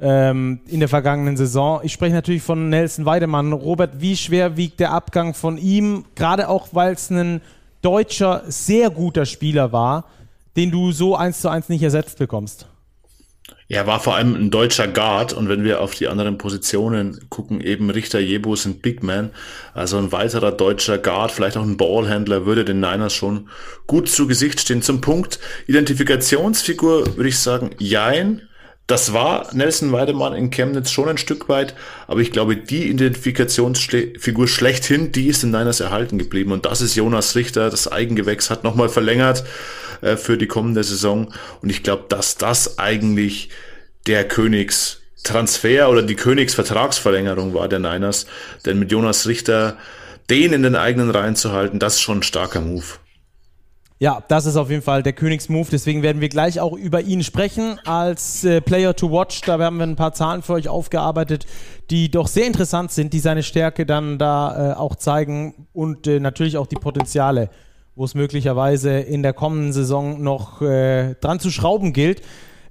ähm, 0.00 0.60
in 0.66 0.80
der 0.80 0.88
vergangenen 0.88 1.36
Saison. 1.36 1.80
Ich 1.82 1.92
spreche 1.92 2.14
natürlich 2.14 2.42
von 2.42 2.70
Nelson 2.70 3.04
Weidemann. 3.04 3.52
Robert, 3.52 4.00
wie 4.00 4.16
schwer 4.16 4.56
wiegt 4.56 4.80
der 4.80 4.92
Abgang 4.92 5.34
von 5.34 5.58
ihm, 5.58 6.04
gerade 6.14 6.48
auch 6.48 6.68
weil 6.72 6.94
es 6.94 7.10
ein 7.10 7.42
deutscher, 7.82 8.42
sehr 8.46 8.90
guter 8.90 9.26
Spieler 9.26 9.72
war, 9.72 10.04
den 10.56 10.70
du 10.70 10.92
so 10.92 11.16
eins 11.16 11.40
zu 11.40 11.48
eins 11.48 11.68
nicht 11.68 11.82
ersetzt 11.82 12.18
bekommst? 12.18 12.69
Er 13.70 13.86
war 13.86 14.00
vor 14.00 14.16
allem 14.16 14.34
ein 14.34 14.50
deutscher 14.50 14.88
Guard 14.88 15.32
und 15.32 15.48
wenn 15.48 15.62
wir 15.62 15.80
auf 15.80 15.94
die 15.94 16.08
anderen 16.08 16.38
Positionen 16.38 17.20
gucken, 17.28 17.60
eben 17.60 17.88
Richter, 17.88 18.18
Jebus 18.18 18.66
und 18.66 18.82
Big 18.82 19.04
Man, 19.04 19.30
also 19.74 19.96
ein 19.96 20.10
weiterer 20.10 20.50
deutscher 20.50 20.98
Guard, 20.98 21.30
vielleicht 21.30 21.56
auch 21.56 21.62
ein 21.62 21.76
Ballhändler, 21.76 22.46
würde 22.46 22.64
den 22.64 22.80
Niners 22.80 23.12
schon 23.12 23.48
gut 23.86 24.08
zu 24.08 24.26
Gesicht 24.26 24.58
stehen. 24.58 24.82
Zum 24.82 25.00
Punkt 25.00 25.38
Identifikationsfigur 25.68 27.16
würde 27.16 27.28
ich 27.28 27.38
sagen, 27.38 27.70
jein. 27.78 28.42
Das 28.90 29.12
war 29.12 29.46
Nelson 29.54 29.92
Weidemann 29.92 30.34
in 30.34 30.50
Chemnitz 30.50 30.90
schon 30.90 31.08
ein 31.08 31.18
Stück 31.18 31.48
weit, 31.48 31.74
aber 32.08 32.20
ich 32.20 32.32
glaube, 32.32 32.56
die 32.56 32.88
Identifikationsfigur 32.88 34.48
schlechthin, 34.48 35.12
die 35.12 35.28
ist 35.28 35.44
in 35.44 35.50
Niners 35.50 35.80
erhalten 35.80 36.18
geblieben 36.18 36.50
und 36.52 36.66
das 36.66 36.80
ist 36.80 36.96
Jonas 36.96 37.36
Richter. 37.36 37.70
Das 37.70 37.90
Eigengewächs 37.90 38.50
hat 38.50 38.64
nochmal 38.64 38.88
verlängert 38.88 39.44
äh, 40.00 40.16
für 40.16 40.36
die 40.36 40.48
kommende 40.48 40.82
Saison 40.82 41.32
und 41.62 41.70
ich 41.70 41.82
glaube, 41.82 42.06
dass 42.08 42.36
das 42.36 42.78
eigentlich 42.78 43.50
der 44.06 44.26
Königstransfer 44.26 45.88
oder 45.88 46.02
die 46.02 46.16
Königsvertragsverlängerung 46.16 47.54
war 47.54 47.68
der 47.68 47.78
Niners, 47.78 48.26
denn 48.66 48.78
mit 48.78 48.90
Jonas 48.90 49.26
Richter 49.26 49.76
den 50.30 50.52
in 50.52 50.62
den 50.62 50.76
eigenen 50.76 51.10
Reihen 51.10 51.36
zu 51.36 51.52
halten, 51.52 51.78
das 51.78 51.94
ist 51.94 52.00
schon 52.00 52.18
ein 52.18 52.22
starker 52.22 52.60
Move. 52.60 52.84
Ja, 54.02 54.24
das 54.28 54.46
ist 54.46 54.56
auf 54.56 54.70
jeden 54.70 54.80
Fall 54.80 55.02
der 55.02 55.12
Königsmove. 55.12 55.68
Deswegen 55.70 56.02
werden 56.02 56.22
wir 56.22 56.30
gleich 56.30 56.58
auch 56.58 56.72
über 56.72 57.02
ihn 57.02 57.22
sprechen 57.22 57.78
als 57.84 58.42
äh, 58.44 58.62
Player 58.62 58.96
to 58.96 59.12
Watch. 59.12 59.42
Da 59.42 59.58
haben 59.58 59.76
wir 59.76 59.86
ein 59.86 59.94
paar 59.94 60.14
Zahlen 60.14 60.40
für 60.40 60.54
euch 60.54 60.70
aufgearbeitet, 60.70 61.44
die 61.90 62.10
doch 62.10 62.26
sehr 62.26 62.46
interessant 62.46 62.92
sind, 62.92 63.12
die 63.12 63.18
seine 63.18 63.42
Stärke 63.42 63.84
dann 63.84 64.18
da 64.18 64.70
äh, 64.70 64.74
auch 64.74 64.96
zeigen 64.96 65.66
und 65.74 66.06
äh, 66.06 66.18
natürlich 66.18 66.56
auch 66.56 66.66
die 66.66 66.76
Potenziale, 66.76 67.50
wo 67.94 68.06
es 68.06 68.14
möglicherweise 68.14 69.00
in 69.00 69.22
der 69.22 69.34
kommenden 69.34 69.74
Saison 69.74 70.22
noch 70.22 70.62
äh, 70.62 71.14
dran 71.20 71.38
zu 71.38 71.50
schrauben 71.50 71.92
gilt. 71.92 72.22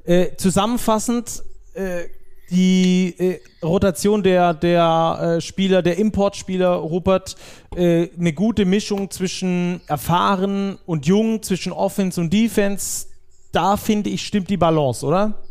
Äh, 0.05 0.36
zusammenfassend 0.36 1.43
äh, 1.75 2.05
die 2.51 3.15
äh, 3.18 3.39
Rotation 3.63 4.24
der, 4.24 4.53
der 4.53 5.38
äh, 5.38 5.41
Spieler, 5.41 5.82
der 5.82 5.98
Importspieler, 5.98 6.70
Rupert, 6.70 7.36
äh, 7.75 8.10
eine 8.18 8.34
gute 8.34 8.65
Mischung 8.65 9.12
zwischen 9.12 9.82
erfahren 9.88 10.77
und 10.86 11.06
jung, 11.06 11.44
zwischen 11.44 11.72
Offense 11.72 12.20
und 12.20 12.34
Defense. 12.34 13.08
Da 13.51 13.77
finde 13.77 14.10
ich, 14.10 14.25
stimmt 14.25 14.50
die 14.50 14.58
Balance, 14.58 15.06
oder? 15.06 15.44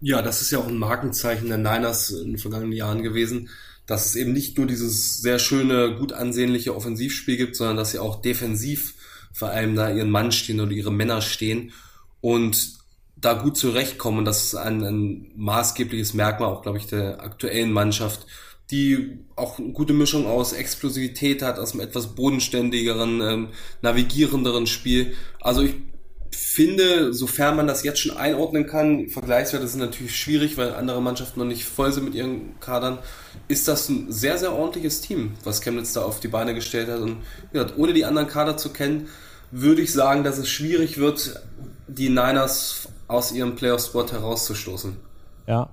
Ja, 0.00 0.22
das 0.22 0.40
ist 0.40 0.50
ja 0.50 0.58
auch 0.58 0.66
ein 0.66 0.78
Markenzeichen 0.78 1.48
der 1.48 1.58
Niners 1.58 2.10
in 2.10 2.30
den 2.30 2.38
vergangenen 2.38 2.72
Jahren 2.72 3.02
gewesen, 3.02 3.50
dass 3.86 4.06
es 4.06 4.16
eben 4.16 4.32
nicht 4.32 4.56
nur 4.56 4.66
dieses 4.66 5.20
sehr 5.20 5.38
schöne, 5.38 5.96
gut 5.96 6.12
ansehnliche 6.12 6.74
Offensivspiel 6.74 7.36
gibt, 7.36 7.56
sondern 7.56 7.76
dass 7.76 7.90
sie 7.90 7.98
auch 7.98 8.22
defensiv 8.22 8.94
vor 9.32 9.50
allem 9.50 9.76
da 9.76 9.90
ihren 9.90 10.10
Mann 10.10 10.32
stehen 10.32 10.60
oder 10.60 10.72
ihre 10.72 10.92
Männer 10.92 11.20
stehen. 11.20 11.72
Und 12.20 12.79
da 13.20 13.34
gut 13.34 13.56
zurechtkommen. 13.56 14.24
Das 14.24 14.44
ist 14.44 14.54
ein, 14.54 14.82
ein 14.82 15.32
maßgebliches 15.36 16.14
Merkmal 16.14 16.50
auch, 16.50 16.62
glaube 16.62 16.78
ich, 16.78 16.86
der 16.86 17.22
aktuellen 17.22 17.72
Mannschaft, 17.72 18.26
die 18.70 19.18
auch 19.36 19.58
eine 19.58 19.72
gute 19.72 19.92
Mischung 19.92 20.26
aus 20.26 20.52
Explosivität 20.52 21.42
hat, 21.42 21.58
aus 21.58 21.72
einem 21.72 21.80
etwas 21.80 22.14
bodenständigeren, 22.14 23.20
ähm, 23.20 23.48
navigierenderen 23.82 24.66
Spiel. 24.66 25.14
Also 25.40 25.62
ich 25.62 25.74
finde, 26.30 27.12
sofern 27.12 27.56
man 27.56 27.66
das 27.66 27.82
jetzt 27.82 28.00
schon 28.00 28.16
einordnen 28.16 28.66
kann, 28.66 29.08
Vergleichswerte 29.08 29.66
sind 29.66 29.80
natürlich 29.80 30.16
schwierig, 30.16 30.56
weil 30.56 30.74
andere 30.74 31.02
Mannschaften 31.02 31.40
noch 31.40 31.46
nicht 31.46 31.64
voll 31.64 31.92
sind 31.92 32.04
mit 32.04 32.14
ihren 32.14 32.58
Kadern, 32.60 32.98
ist 33.48 33.66
das 33.66 33.88
ein 33.88 34.12
sehr, 34.12 34.38
sehr 34.38 34.52
ordentliches 34.52 35.00
Team, 35.00 35.32
was 35.42 35.60
Chemnitz 35.60 35.92
da 35.92 36.02
auf 36.02 36.20
die 36.20 36.28
Beine 36.28 36.54
gestellt 36.54 36.88
hat. 36.88 37.00
Und 37.00 37.18
ja, 37.52 37.66
ohne 37.76 37.92
die 37.92 38.04
anderen 38.04 38.28
Kader 38.28 38.56
zu 38.56 38.70
kennen, 38.72 39.08
würde 39.50 39.82
ich 39.82 39.92
sagen, 39.92 40.22
dass 40.22 40.38
es 40.38 40.48
schwierig 40.48 40.98
wird, 40.98 41.40
die 41.88 42.08
Niners 42.08 42.79
aus 43.10 43.32
ihrem 43.32 43.56
Playoff-Spot 43.56 44.06
herauszustoßen. 44.06 44.96
Ja. 45.46 45.68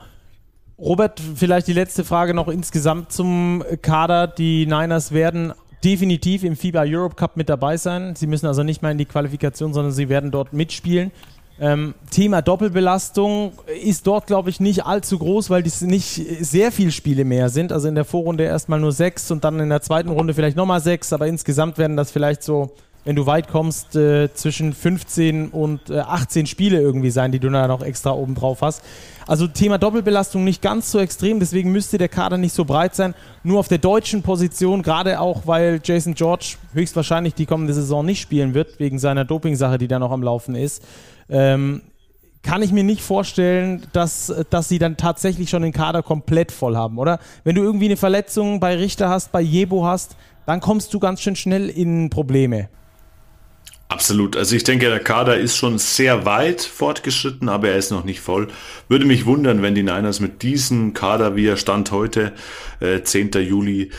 Robert, 0.79 1.19
vielleicht 1.19 1.67
die 1.67 1.73
letzte 1.73 2.03
Frage 2.03 2.33
noch 2.33 2.47
insgesamt 2.47 3.11
zum 3.11 3.63
Kader. 3.81 4.27
Die 4.27 4.65
Niners 4.65 5.11
werden 5.11 5.53
definitiv 5.83 6.43
im 6.43 6.55
FIBA 6.55 6.83
Europe 6.85 7.15
Cup 7.15 7.37
mit 7.37 7.49
dabei 7.49 7.77
sein. 7.77 8.15
Sie 8.15 8.27
müssen 8.27 8.47
also 8.47 8.63
nicht 8.63 8.81
mehr 8.81 8.91
in 8.91 8.97
die 8.97 9.05
Qualifikation, 9.05 9.73
sondern 9.73 9.91
sie 9.91 10.09
werden 10.09 10.31
dort 10.31 10.53
mitspielen. 10.53 11.11
Ähm, 11.59 11.95
Thema 12.11 12.43
Doppelbelastung 12.43 13.53
ist 13.81 14.05
dort, 14.05 14.27
glaube 14.27 14.51
ich, 14.51 14.59
nicht 14.59 14.85
allzu 14.85 15.17
groß, 15.17 15.49
weil 15.49 15.63
dies 15.63 15.81
nicht 15.81 16.21
sehr 16.41 16.71
viele 16.71 16.91
Spiele 16.91 17.25
mehr 17.25 17.49
sind. 17.49 17.71
Also 17.71 17.87
in 17.87 17.95
der 17.95 18.05
Vorrunde 18.05 18.43
erstmal 18.43 18.79
nur 18.79 18.91
sechs 18.91 19.31
und 19.31 19.43
dann 19.43 19.59
in 19.59 19.69
der 19.69 19.81
zweiten 19.81 20.09
Runde 20.09 20.35
vielleicht 20.35 20.57
nochmal 20.57 20.81
sechs, 20.81 21.11
aber 21.13 21.25
insgesamt 21.25 21.79
werden 21.79 21.97
das 21.97 22.11
vielleicht 22.11 22.43
so 22.43 22.71
wenn 23.07 23.15
du 23.15 23.25
weit 23.25 23.47
kommst, 23.47 23.95
äh, 23.95 24.33
zwischen 24.33 24.73
15 24.73 25.47
und 25.51 25.89
äh, 25.89 25.99
18 25.99 26.45
Spiele 26.45 26.81
irgendwie 26.81 27.09
sein, 27.09 27.31
die 27.31 27.39
du 27.39 27.49
dann 27.49 27.69
noch 27.69 27.81
extra 27.81 28.11
oben 28.11 28.35
drauf 28.35 28.61
hast. 28.61 28.83
Also 29.25 29.47
Thema 29.47 29.77
Doppelbelastung 29.77 30.43
nicht 30.43 30.61
ganz 30.61 30.91
so 30.91 30.99
extrem, 30.99 31.39
deswegen 31.39 31.71
müsste 31.71 31.97
der 31.97 32.09
Kader 32.09 32.37
nicht 32.37 32.51
so 32.51 32.65
breit 32.65 32.95
sein. 32.95 33.15
Nur 33.43 33.59
auf 33.59 33.69
der 33.69 33.77
deutschen 33.77 34.23
Position, 34.23 34.83
gerade 34.83 35.21
auch, 35.21 35.43
weil 35.47 35.79
Jason 35.81 36.15
George 36.15 36.57
höchstwahrscheinlich 36.73 37.33
die 37.33 37.45
kommende 37.45 37.73
Saison 37.73 38.05
nicht 38.05 38.19
spielen 38.19 38.53
wird, 38.53 38.77
wegen 38.77 38.99
seiner 38.99 39.23
Doping-Sache, 39.23 39.77
die 39.77 39.87
da 39.87 39.99
noch 39.99 40.11
am 40.11 40.21
Laufen 40.21 40.55
ist. 40.55 40.83
Ähm, 41.29 41.83
kann 42.43 42.61
ich 42.61 42.73
mir 42.73 42.83
nicht 42.83 43.03
vorstellen, 43.03 43.87
dass, 43.93 44.33
dass 44.49 44.67
sie 44.67 44.79
dann 44.79 44.97
tatsächlich 44.97 45.49
schon 45.49 45.61
den 45.61 45.71
Kader 45.71 46.03
komplett 46.03 46.51
voll 46.51 46.75
haben, 46.75 46.97
oder? 46.97 47.19
Wenn 47.45 47.55
du 47.55 47.63
irgendwie 47.63 47.85
eine 47.85 47.95
Verletzung 47.95 48.59
bei 48.59 48.75
Richter 48.75 49.07
hast, 49.07 49.31
bei 49.31 49.39
Jebo 49.39 49.85
hast, 49.85 50.17
dann 50.45 50.59
kommst 50.59 50.93
du 50.93 50.99
ganz 50.99 51.21
schön 51.21 51.37
schnell 51.37 51.69
in 51.69 52.09
Probleme. 52.09 52.67
Absolut. 53.89 54.35
Also 54.35 54.55
ich 54.55 54.65
denke, 54.65 54.89
der 54.89 54.99
Kader 54.99 55.37
ist 55.37 55.55
schon 55.55 55.77
sehr 55.77 56.25
weit 56.25 56.61
fortgeschritten, 56.61 57.47
aber 57.47 57.69
er 57.69 57.77
ist 57.77 57.89
noch 57.89 58.03
nicht 58.03 58.19
voll. 58.19 58.49
Würde 58.89 59.05
mich 59.05 59.25
wundern, 59.25 59.61
wenn 59.61 59.75
die 59.75 59.83
Niners 59.83 60.19
mit 60.19 60.43
diesem 60.43 60.93
Kader, 60.93 61.37
wie 61.37 61.47
er 61.47 61.55
stand 61.55 61.91
heute, 61.91 62.33
äh, 62.81 63.01
10. 63.01 63.31
Juli, 63.41 63.91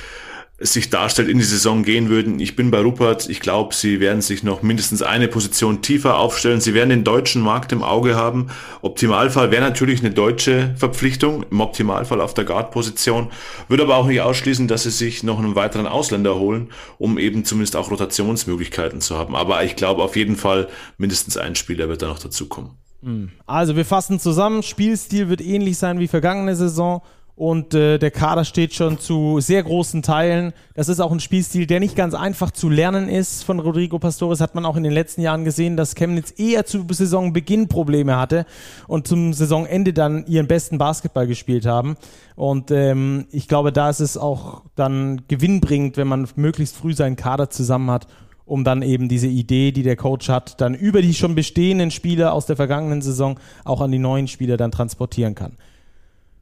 sich 0.60 0.90
darstellt, 0.90 1.28
in 1.28 1.38
die 1.38 1.44
Saison 1.44 1.84
gehen 1.84 2.08
würden. 2.08 2.40
Ich 2.40 2.56
bin 2.56 2.72
bei 2.72 2.80
Rupert. 2.80 3.28
Ich 3.28 3.38
glaube, 3.38 3.74
sie 3.74 4.00
werden 4.00 4.20
sich 4.20 4.42
noch 4.42 4.62
mindestens 4.62 5.02
eine 5.02 5.28
Position 5.28 5.82
tiefer 5.82 6.18
aufstellen. 6.18 6.60
Sie 6.60 6.74
werden 6.74 6.90
den 6.90 7.04
deutschen 7.04 7.42
Markt 7.42 7.70
im 7.70 7.84
Auge 7.84 8.16
haben. 8.16 8.48
Optimalfall 8.82 9.52
wäre 9.52 9.62
natürlich 9.62 10.00
eine 10.00 10.10
deutsche 10.10 10.74
Verpflichtung, 10.76 11.44
im 11.48 11.60
Optimalfall 11.60 12.20
auf 12.20 12.34
der 12.34 12.44
Guard-Position. 12.44 13.28
Würde 13.68 13.84
aber 13.84 13.96
auch 13.96 14.06
nicht 14.08 14.20
ausschließen, 14.20 14.66
dass 14.66 14.82
sie 14.82 14.90
sich 14.90 15.22
noch 15.22 15.38
einen 15.38 15.54
weiteren 15.54 15.86
Ausländer 15.86 16.34
holen, 16.34 16.70
um 16.98 17.18
eben 17.18 17.44
zumindest 17.44 17.76
auch 17.76 17.92
Rotationsmöglichkeiten 17.92 19.00
zu 19.00 19.16
haben. 19.16 19.36
Aber 19.36 19.62
ich 19.62 19.76
glaube 19.76 20.02
auf 20.02 20.16
jeden 20.16 20.36
Fall, 20.36 20.66
mindestens 20.96 21.36
ein 21.36 21.54
Spieler 21.54 21.88
wird 21.88 22.02
da 22.02 22.08
noch 22.08 22.18
dazukommen. 22.18 22.72
Hm. 23.02 23.30
Also 23.46 23.76
wir 23.76 23.84
fassen 23.84 24.18
zusammen, 24.18 24.64
Spielstil 24.64 25.28
wird 25.28 25.40
ähnlich 25.40 25.78
sein 25.78 26.00
wie 26.00 26.08
vergangene 26.08 26.56
Saison 26.56 27.02
und 27.38 27.72
äh, 27.72 27.98
der 27.98 28.10
Kader 28.10 28.44
steht 28.44 28.74
schon 28.74 28.98
zu 28.98 29.38
sehr 29.38 29.62
großen 29.62 30.02
Teilen. 30.02 30.52
Das 30.74 30.88
ist 30.88 30.98
auch 30.98 31.12
ein 31.12 31.20
Spielstil, 31.20 31.68
der 31.68 31.78
nicht 31.78 31.94
ganz 31.94 32.14
einfach 32.14 32.50
zu 32.50 32.68
lernen 32.68 33.08
ist. 33.08 33.44
Von 33.44 33.60
Rodrigo 33.60 34.00
Pastores 34.00 34.40
hat 34.40 34.56
man 34.56 34.66
auch 34.66 34.74
in 34.74 34.82
den 34.82 34.92
letzten 34.92 35.20
Jahren 35.20 35.44
gesehen, 35.44 35.76
dass 35.76 35.94
Chemnitz 35.94 36.34
eher 36.36 36.66
zu 36.66 36.84
Saisonbeginn 36.90 37.68
Probleme 37.68 38.16
hatte 38.16 38.44
und 38.88 39.06
zum 39.06 39.32
Saisonende 39.32 39.92
dann 39.92 40.26
ihren 40.26 40.48
besten 40.48 40.78
Basketball 40.78 41.28
gespielt 41.28 41.64
haben. 41.64 41.96
Und 42.34 42.72
ähm, 42.72 43.26
ich 43.30 43.46
glaube, 43.46 43.72
da 43.72 43.88
ist 43.88 44.00
es 44.00 44.16
auch 44.16 44.62
dann 44.74 45.22
gewinnbringend, 45.28 45.96
wenn 45.96 46.08
man 46.08 46.26
möglichst 46.34 46.76
früh 46.76 46.92
seinen 46.92 47.14
Kader 47.14 47.50
zusammen 47.50 47.90
hat 47.92 48.08
um 48.46 48.64
dann 48.64 48.80
eben 48.80 49.10
diese 49.10 49.26
Idee, 49.26 49.72
die 49.72 49.82
der 49.82 49.96
Coach 49.96 50.30
hat, 50.30 50.58
dann 50.62 50.72
über 50.72 51.02
die 51.02 51.12
schon 51.12 51.34
bestehenden 51.34 51.90
Spieler 51.90 52.32
aus 52.32 52.46
der 52.46 52.56
vergangenen 52.56 53.02
Saison 53.02 53.38
auch 53.62 53.82
an 53.82 53.92
die 53.92 53.98
neuen 53.98 54.26
Spieler 54.26 54.56
dann 54.56 54.70
transportieren 54.70 55.34
kann. 55.34 55.58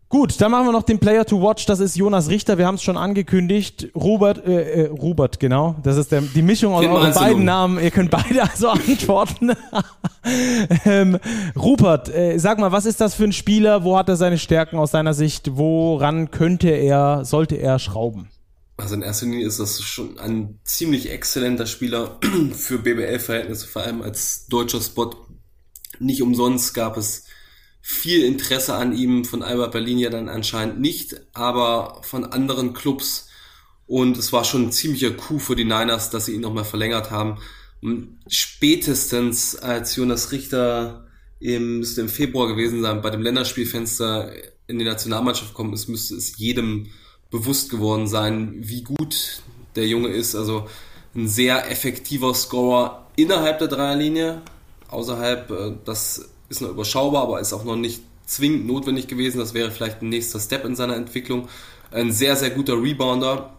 Gut, 0.09 0.41
dann 0.41 0.53
machen 0.53 0.67
wir 0.67 0.73
noch 0.73 0.85
den 0.85 1.01
Player 1.01 1.25
to 1.25 1.43
Watch. 1.43 1.67
Das 1.67 1.81
ist 1.81 1.97
Jonas 1.97 2.31
Richter. 2.31 2.59
Wir 2.59 2.67
haben 2.67 2.77
es 2.77 2.83
schon 2.83 2.97
angekündigt. 2.97 3.89
Robert, 3.93 4.47
äh, 4.47 4.85
äh, 4.85 4.87
Robert, 4.87 5.41
genau. 5.41 5.75
Das 5.83 5.97
ist 5.97 6.13
der, 6.13 6.21
die 6.21 6.43
Mischung 6.43 6.75
aus 6.75 6.87
euren 6.87 7.13
beiden 7.13 7.45
Namen. 7.45 7.83
Ihr 7.83 7.91
könnt 7.91 8.13
beide 8.13 8.43
also 8.49 8.69
antworten. 8.71 9.53
ähm, 10.85 11.19
Rupert, 11.57 12.09
äh, 12.09 12.39
sag 12.39 12.61
mal, 12.61 12.71
was 12.71 12.87
ist 12.87 13.01
das 13.01 13.15
für 13.15 13.25
ein 13.25 13.33
Spieler? 13.33 13.83
Wo 13.83 13.99
hat 13.99 14.09
er 14.09 14.17
seine 14.17 14.39
Stärken 14.39 14.79
aus 14.79 14.93
seiner 14.93 15.13
Sicht? 15.13 15.57
Woran 15.57 16.31
könnte 16.31 16.69
er, 16.69 17.25
sollte 17.25 17.57
er 17.57 17.81
schrauben? 17.81 18.29
Also 18.77 18.95
in 18.95 19.03
erster 19.03 19.27
Linie 19.27 19.47
ist 19.47 19.59
das 19.59 19.83
schon 19.83 20.21
ein 20.21 20.61
ziemlich 20.63 21.11
exzellenter 21.11 21.67
Spieler 21.67 22.21
für 22.53 22.79
BBL-Verhältnisse, 22.79 23.67
vor 23.67 23.83
allem 23.83 24.03
als 24.03 24.47
deutscher 24.47 24.81
Spot. 24.81 25.11
Nicht 25.99 26.23
umsonst 26.23 26.75
gab 26.75 26.97
es 26.97 27.26
viel 27.89 28.25
Interesse 28.25 28.75
an 28.75 28.93
ihm, 28.93 29.25
von 29.25 29.45
Alba 29.45 29.69
Berlin 29.69 30.01
ja 30.01 30.11
dann 30.11 30.29
anscheinend 30.29 30.81
nicht, 30.81 31.21
aber 31.35 32.01
von 32.03 32.25
anderen 32.25 32.73
Clubs. 32.73 33.29
Und 33.87 34.17
es 34.17 34.33
war 34.33 34.43
schon 34.43 34.65
ein 34.65 34.73
ziemlicher 34.73 35.13
Coup 35.13 35.41
für 35.41 35.55
die 35.55 35.65
Niners, 35.65 36.11
dass 36.11 36.27
sie 36.27 36.35
ihn 36.35 36.41
nochmal 36.41 36.65
verlängert 36.65 37.13
haben. 37.13 37.39
Spätestens 38.27 39.55
als 39.55 39.95
Jonas 39.95 40.33
Richter 40.33 41.07
im, 41.39 41.79
müsste 41.79 42.01
im 42.01 42.09
Februar 42.09 42.49
gewesen 42.49 42.83
sein, 42.83 43.03
bei 43.03 43.11
dem 43.11 43.23
Länderspielfenster 43.23 44.33
in 44.67 44.81
die 44.81 44.85
Nationalmannschaft 44.85 45.51
gekommen 45.51 45.73
ist, 45.73 45.87
müsste 45.87 46.17
es 46.17 46.39
jedem 46.39 46.89
bewusst 47.31 47.71
geworden 47.71 48.09
sein, 48.09 48.57
wie 48.59 48.83
gut 48.83 49.43
der 49.77 49.87
Junge 49.87 50.09
ist. 50.09 50.35
Also 50.35 50.69
ein 51.15 51.29
sehr 51.29 51.71
effektiver 51.71 52.35
Scorer 52.35 53.07
innerhalb 53.15 53.61
der 53.61 53.69
Dreierlinie. 53.69 54.43
Außerhalb, 54.89 55.51
äh, 55.53 55.73
das 55.85 56.29
ist 56.49 56.61
noch 56.61 56.71
überschaubar, 56.71 57.23
aber 57.23 57.41
ist 57.41 57.53
auch 57.53 57.65
noch 57.65 57.77
nicht 57.77 58.03
zwingend 58.27 58.67
notwendig 58.67 59.09
gewesen. 59.09 59.39
Das 59.39 59.55
wäre 59.55 59.71
vielleicht 59.71 60.03
ein 60.03 60.09
nächster 60.09 60.41
Step 60.41 60.65
in 60.65 60.77
seiner 60.77 60.97
Entwicklung. 60.97 61.49
Ein 61.91 62.13
sehr, 62.13 62.37
sehr 62.37 62.51
guter 62.51 62.75
Rebounder. 62.75 63.55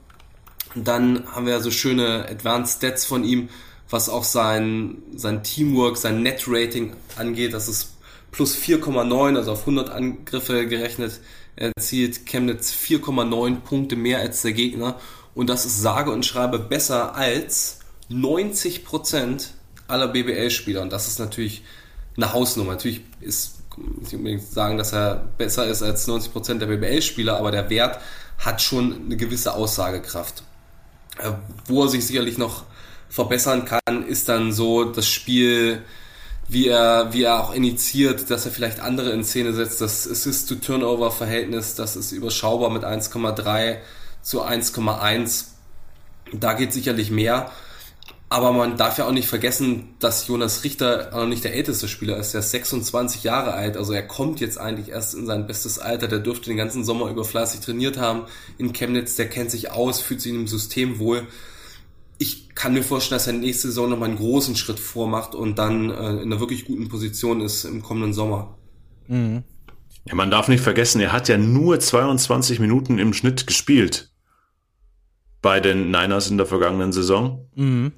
Dann 0.75 1.24
haben 1.32 1.46
wir 1.46 1.60
so 1.62 1.72
schöne 1.72 2.27
Advanced 2.29 2.77
Stats 2.77 3.06
von 3.06 3.24
ihm, 3.24 3.50
was 3.89 4.10
auch 4.10 4.24
sein, 4.24 4.98
sein 5.15 5.44
Teamwork, 5.44 5.98
sein 5.98 6.22
Net-Rating 6.22 6.94
angeht. 7.15 7.53
Das 7.53 7.67
ist 7.67 7.94
plus 8.32 8.56
4,9, 8.56 9.38
also 9.38 9.53
auf 9.53 9.62
100 9.62 9.89
Angriffe 9.89 10.67
gerechnet, 10.67 11.22
erzielt 11.56 12.25
Chemnitz 12.25 12.72
4,9 12.72 13.62
Punkte 13.62 13.96
mehr 13.96 14.20
als 14.20 14.41
der 14.41 14.53
Gegner. 14.53 15.00
Und 15.34 15.50
das 15.50 15.65
ist 15.65 15.82
sage 15.82 16.12
und 16.12 16.25
schreibe 16.25 16.60
besser 16.60 17.15
als 17.15 17.79
90 18.10 18.84
Prozent 18.84 19.53
aller 19.88 20.10
BBL-Spieler. 20.10 20.82
Und 20.82 20.91
das 20.91 21.08
ist 21.08 21.20
natürlich 21.20 21.63
eine 22.18 22.34
Hausnummer. 22.34 22.74
Natürlich 22.74 23.02
ist, 23.22 23.60
ich 24.06 24.16
unbedingt 24.16 24.44
sagen, 24.44 24.78
dass 24.78 24.94
er 24.94 25.28
besser 25.38 25.68
ist 25.68 25.84
als 25.84 26.08
90 26.08 26.34
Prozent 26.34 26.62
der 26.62 26.68
BBL-Spieler, 26.68 27.38
aber 27.38 27.52
der 27.52 27.70
Wert 27.70 28.00
hat 28.40 28.62
schon 28.62 29.06
eine 29.06 29.18
gewisse 29.18 29.54
Aussagekraft. 29.54 30.44
Äh, 31.20 31.32
wo 31.66 31.84
er 31.84 31.90
sich 31.90 32.06
sicherlich 32.06 32.38
noch 32.38 32.64
verbessern 33.10 33.66
kann, 33.66 34.06
ist 34.06 34.30
dann 34.30 34.52
so 34.52 34.84
das 34.86 35.08
Spiel, 35.08 35.82
wie 36.50 36.68
er, 36.68 37.14
wie 37.14 37.24
er 37.24 37.44
auch 37.44 37.54
initiiert, 37.54 38.30
dass 38.30 38.46
er 38.46 38.52
vielleicht 38.52 38.80
andere 38.80 39.12
in 39.12 39.24
Szene 39.24 39.54
setzt. 39.54 39.82
Das 39.82 40.10
Assist-to-Turnover-Verhältnis, 40.10 41.76
das 41.76 41.96
ist 41.96 42.12
überschaubar 42.12 42.70
mit 42.70 42.84
1,3 42.84 43.78
zu 44.22 44.44
1,1. 44.44 45.46
Da 46.34 46.54
geht 46.54 46.74
sicherlich 46.74 47.12
mehr. 47.12 47.52
Aber 48.29 48.51
man 48.51 48.75
darf 48.75 48.98
ja 48.98 49.07
auch 49.07 49.13
nicht 49.13 49.27
vergessen, 49.27 49.96
dass 50.00 50.27
Jonas 50.27 50.65
Richter 50.65 51.12
auch 51.13 51.22
noch 51.22 51.27
nicht 51.27 51.46
der 51.46 51.55
älteste 51.55 51.88
Spieler 51.88 52.17
ist. 52.17 52.34
Er 52.34 52.41
ist 52.41 52.51
26 52.51 53.24
Jahre 53.24 53.53
alt, 53.53 53.77
also 53.77 53.93
er 53.93 54.05
kommt 54.05 54.41
jetzt 54.41 54.57
eigentlich 54.57 54.89
erst 54.89 55.15
in 55.15 55.25
sein 55.25 55.48
bestes 55.48 55.79
Alter. 55.79 56.10
Der 56.10 56.19
dürfte 56.19 56.50
den 56.50 56.57
ganzen 56.57 56.84
Sommer 56.84 57.10
über 57.10 57.24
fleißig 57.24 57.62
trainiert 57.62 57.98
haben 57.98 58.24
in 58.57 58.74
Chemnitz. 58.74 59.15
Der 59.15 59.29
kennt 59.29 59.50
sich 59.50 59.72
aus, 59.72 60.01
fühlt 60.01 60.19
sich 60.19 60.34
im 60.34 60.48
System 60.48 61.00
wohl. 61.00 61.25
Ich 62.17 62.53
kann 62.53 62.74
mir 62.74 62.84
vorstellen, 62.84 63.17
dass 63.17 63.27
er 63.27 63.34
nächste 63.34 63.69
Saison 63.69 63.89
nochmal 63.89 64.10
einen 64.10 64.17
großen 64.17 64.57
Schritt 64.57 64.79
vormacht 64.79 65.34
und 65.34 65.57
dann 65.57 65.89
äh, 65.89 66.10
in 66.22 66.24
einer 66.24 66.39
wirklich 66.41 66.65
guten 66.65 66.89
Position 66.89 67.39
ist 67.39 67.63
im 67.63 67.81
kommenden 67.81 68.13
Sommer. 68.13 68.57
Mhm. 69.07 69.43
Ja, 70.03 70.15
man 70.15 70.31
darf 70.31 70.50
nicht 70.50 70.62
vergessen, 70.62 71.00
er 71.00 71.13
hat 71.13 71.29
ja 71.29 71.38
nur 71.38 71.79
22 71.79 72.60
Minuten 72.60 72.98
im 72.98 73.13
Schnitt 73.13 73.48
gespielt 73.48 74.12
bei 75.41 75.60
den 75.60 75.91
Niners 75.91 76.29
in 76.29 76.38
der 76.38 76.46
vergangenen 76.46 76.91
Saison. 76.91 77.48
Mhm. 77.55 77.93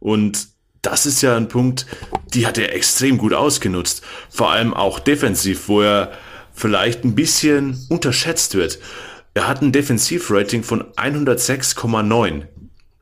Und 0.00 0.48
das 0.82 1.06
ist 1.06 1.22
ja 1.22 1.36
ein 1.36 1.48
Punkt, 1.48 1.86
die 2.34 2.46
hat 2.46 2.58
er 2.58 2.74
extrem 2.74 3.18
gut 3.18 3.34
ausgenutzt. 3.34 4.02
Vor 4.30 4.50
allem 4.50 4.74
auch 4.74 4.98
defensiv, 4.98 5.68
wo 5.68 5.82
er 5.82 6.12
vielleicht 6.52 7.04
ein 7.04 7.14
bisschen 7.14 7.86
unterschätzt 7.88 8.54
wird. 8.54 8.78
Er 9.34 9.46
hat 9.46 9.62
ein 9.62 9.72
Defensivrating 9.72 10.64
von 10.64 10.82
106,9 10.94 12.46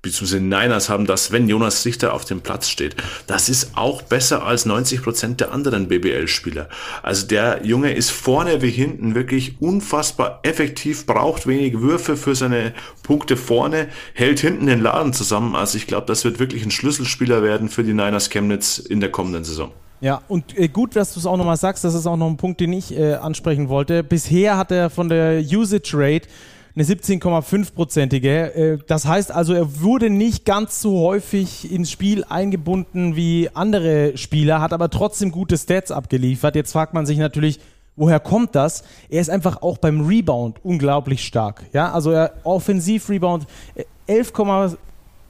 beziehungsweise 0.03 0.41
Niners 0.41 0.89
haben 0.89 1.07
das, 1.07 1.33
wenn 1.33 1.49
Jonas 1.49 1.85
Richter 1.85 2.13
auf 2.15 2.25
dem 2.25 2.41
Platz 2.41 2.69
steht. 2.69 2.97
Das 3.27 3.49
ist 3.49 3.77
auch 3.77 4.03
besser 4.03 4.45
als 4.45 4.65
90 4.65 5.03
Prozent 5.03 5.41
der 5.41 5.53
anderen 5.53 5.89
BBL-Spieler. 5.89 6.69
Also 7.03 7.27
der 7.27 7.65
Junge 7.65 7.93
ist 7.93 8.11
vorne 8.11 8.63
wie 8.63 8.71
hinten 8.71 9.15
wirklich 9.15 9.61
unfassbar 9.61 10.41
effektiv, 10.45 11.07
braucht 11.07 11.47
wenig 11.47 11.81
Würfe 11.81 12.17
für 12.17 12.35
seine 12.35 12.75
Punkte 13.03 13.37
vorne, 13.37 13.89
hält 14.15 14.41
hinten 14.41 14.67
den 14.67 14.81
Laden 14.81 15.13
zusammen. 15.13 15.57
Also 15.57 15.77
ich 15.77 15.87
glaube, 15.87 16.07
das 16.07 16.25
wird 16.25 16.39
wirklich 16.39 16.65
ein 16.65 16.71
Schlüsselspieler 16.71 17.43
werden 17.43 17.69
für 17.69 17.83
die 17.83 17.95
Niners 17.95 18.31
Chemnitz 18.31 18.79
in 18.79 19.01
der 19.01 19.11
kommenden 19.11 19.45
Saison. 19.45 19.73
Ja, 20.01 20.23
und 20.29 20.57
äh, 20.57 20.69
gut, 20.69 20.95
dass 20.95 21.15
du 21.15 21.19
es 21.21 21.27
auch 21.27 21.37
nochmal 21.37 21.57
sagst, 21.57 21.83
das 21.83 21.95
ist 21.95 22.07
auch 22.07 22.17
noch 22.17 22.29
ein 22.29 22.37
Punkt, 22.37 22.61
den 22.61 22.73
ich 22.73 22.97
äh, 22.97 23.15
ansprechen 23.15 23.69
wollte. 23.69 24.05
Bisher 24.05 24.57
hat 24.57 24.71
er 24.71 24.91
von 24.91 25.09
der 25.09 25.41
Usage 25.41 25.91
Rate 25.95 26.29
eine 26.79 26.87
17,5-prozentige. 26.87 28.55
Äh, 28.55 28.79
das 28.87 29.07
heißt 29.07 29.33
also, 29.33 29.53
er 29.53 29.81
wurde 29.81 30.11
nicht 30.11 30.45
ganz 30.45 30.81
so 30.81 31.01
häufig 31.01 31.73
ins 31.73 31.91
Spiel 31.91 32.25
eingebunden 32.29 33.17
wie 33.17 33.51
andere 33.53 34.17
Spieler, 34.17 34.61
hat 34.61 34.73
aber 34.73 34.89
trotzdem 34.89 35.33
gute 35.33 35.59
Stats 35.59 35.91
abgeliefert. 35.91 36.55
Jetzt 36.55 36.73
fragt 36.73 36.95
man 36.95 37.05
sich 37.05 37.19
natürlich, 37.19 37.59
woher 37.97 38.21
kommt 38.21 38.55
das? 38.55 38.85
Er 39.09 39.21
ist 39.21 39.29
einfach 39.29 39.63
auch 39.63 39.79
beim 39.79 40.07
Rebound 40.07 40.65
unglaublich 40.65 41.25
stark. 41.25 41.65
Ja, 41.73 41.93
also 41.93 42.13
er 42.13 42.35
Offensiv-Rebound 42.45 43.47
11, 44.07 44.33
äh, 44.39 44.77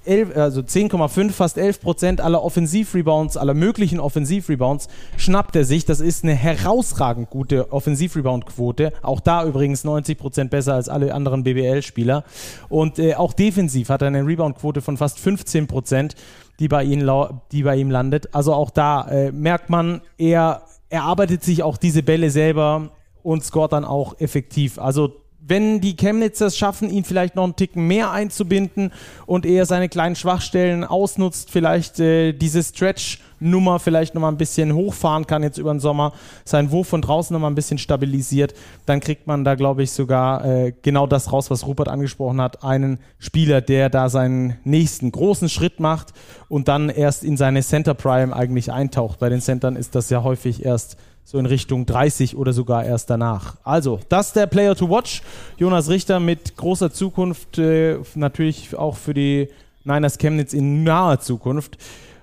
11, 0.09 0.37
also 0.37 0.61
10,5, 0.63 1.31
fast 1.31 1.59
11 1.59 1.81
Prozent 1.81 2.21
aller 2.21 2.43
Offensivrebounds, 2.43 3.37
aller 3.37 3.55
möglichen 3.55 4.01
Offensivrebounds 4.01 4.89
schnappt 5.17 5.55
er 5.55 5.65
sich. 5.65 5.85
Das 5.85 6.01
ist 6.01 6.25
eine 6.25 6.35
herausragend 6.35 7.31
gute 7.31 7.73
Offensivrebound-Quote. 7.73 8.93
Auch 9.03 9.21
da 9.21 9.45
übrigens 9.45 9.85
90 9.85 10.19
Prozent 10.19 10.51
besser 10.51 10.75
als 10.75 10.89
alle 10.89 11.15
anderen 11.15 11.45
BBL-Spieler. 11.45 12.25
Und 12.69 12.99
äh, 12.99 13.15
auch 13.15 13.33
defensiv 13.33 13.91
hat 13.91 14.03
er 14.03 14.09
eine 14.09 14.27
Rebound-Quote 14.27 14.81
von 14.81 14.97
fast 14.97 15.19
15 15.21 15.67
Prozent, 15.67 16.15
die 16.59 16.69
bei, 16.69 16.83
ihm, 16.85 17.09
die 17.53 17.63
bei 17.63 17.77
ihm 17.77 17.91
landet. 17.91 18.35
Also 18.35 18.55
auch 18.55 18.71
da 18.71 19.07
äh, 19.09 19.31
merkt 19.31 19.71
man, 19.71 20.01
er 20.17 20.63
erarbeitet 20.89 21.45
sich 21.45 21.63
auch 21.63 21.77
diese 21.77 22.03
Bälle 22.03 22.31
selber 22.31 22.91
und 23.23 23.45
scoret 23.45 23.73
dann 23.73 23.85
auch 23.85 24.19
effektiv. 24.21 24.79
Also 24.79 25.13
wenn 25.41 25.81
die 25.81 25.97
Chemnitzers 25.97 26.57
schaffen, 26.57 26.91
ihn 26.91 27.05
vielleicht 27.05 27.35
noch 27.35 27.45
einen 27.45 27.57
Ticken 27.57 27.87
mehr 27.87 28.11
einzubinden 28.11 28.93
und 29.25 29.47
er 29.47 29.67
seine 29.67 29.89
kleinen 29.89 30.17
Schwachstellen 30.17 30.85
ausnutzt, 30.85 31.51
vielleicht 31.51 32.01
äh, 32.01 32.33
diese 32.33 32.63
Stretch-Nummer 32.63 33.79
vielleicht 33.79 34.15
noch 34.15 34.21
mal 34.21 34.29
ein 34.29 34.37
bisschen 34.37 34.75
hochfahren 34.75 35.27
kann 35.27 35.43
jetzt 35.43 35.57
über 35.57 35.73
den 35.73 35.81
Sommer, 35.81 36.13
seinen 36.45 36.71
Wurf 36.71 36.89
von 36.89 37.01
draußen 37.01 37.33
noch 37.33 37.41
mal 37.41 37.49
ein 37.49 37.55
bisschen 37.55 37.79
stabilisiert, 37.79 38.55
dann 38.85 39.01
kriegt 39.01 39.27
man 39.27 39.45
da, 39.45 39.55
glaube 39.55 39.83
ich, 39.83 39.93
sogar 39.93 40.45
äh, 40.45 40.75
genau 40.83 41.07
das 41.07 41.33
raus, 41.33 41.51
was 41.51 41.67
Rupert 41.67 41.89
angesprochen 41.89 42.41
hat, 42.41 42.63
einen 42.63 42.99
Spieler, 43.19 43.61
der 43.61 43.89
da 43.89 44.11
seinen 44.11 44.59
nächsten 44.65 45.13
großen 45.13 45.49
Schritt 45.49 45.81
macht 45.81 46.13
und 46.49 46.69
dann 46.69 46.91
erst 46.91 47.25
in 47.25 47.37
seine 47.37 47.63
Center 47.63 47.95
Prime 47.95 48.35
eigentlich 48.35 48.71
eintaucht. 48.71 49.19
Bei 49.19 49.31
den 49.31 49.41
Centern 49.41 49.77
ist 49.77 49.95
das 49.95 50.11
ja 50.11 50.23
häufig 50.23 50.65
erst 50.65 50.99
so 51.31 51.39
in 51.39 51.45
Richtung 51.45 51.85
30 51.85 52.39
oder 52.39 52.55
sogar 52.55 52.87
erst 52.87 53.11
danach. 53.11 53.59
Also, 53.63 54.01
das 54.09 54.29
ist 54.29 54.37
der 54.37 54.47
Player 54.47 54.75
to 54.75 54.89
Watch. 54.89 55.21
Jonas 55.59 55.91
Richter 55.91 56.21
mit 56.21 56.57
großer 56.57 56.91
Zukunft, 56.91 57.59
äh, 57.59 57.99
natürlich 58.15 58.75
auch 58.75 58.97
für 58.97 59.13
die 59.13 59.51
Niners 59.85 60.17
Chemnitz 60.17 60.55
in 60.55 60.85
naher 60.85 61.21
Zukunft. 61.21 61.77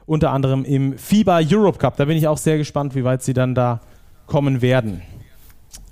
Unter 0.08 0.32
anderem 0.32 0.65
im 0.65 0.98
FIBA 0.98 1.41
Europe 1.48 1.78
Cup. 1.78 1.98
Da 1.98 2.06
bin 2.06 2.18
ich 2.18 2.28
auch 2.28 2.39
sehr 2.39 2.58
gespannt, 2.58 2.96
wie 2.96 3.04
weit 3.04 3.22
sie 3.22 3.36
dann 3.36 3.54
da 3.54 3.80
kommen 4.26 4.63
werden. 4.63 5.04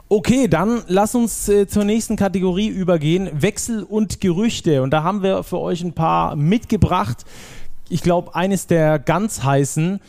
Okay, 0.09 0.47
dann 0.47 0.81
lass 0.87 1.13
uns 1.13 1.47
äh, 1.49 1.67
zur 1.67 1.83
nächsten 1.83 2.15
Kategorie 2.15 2.67
übergehen. 2.67 3.29
Wechsel 3.31 3.83
und 3.83 4.21
Gerüchte. 4.21 4.81
Und 4.81 4.89
da 4.89 5.03
haben 5.03 5.21
wir 5.21 5.43
für 5.43 5.59
euch 5.59 5.83
ein 5.83 5.93
paar 5.93 6.35
mitgebracht. 6.35 7.25
Ich 7.89 8.01
glaube, 8.01 8.33
eines 8.33 8.65
der 8.65 8.97
ganz 8.97 9.43
heißen 9.43 9.99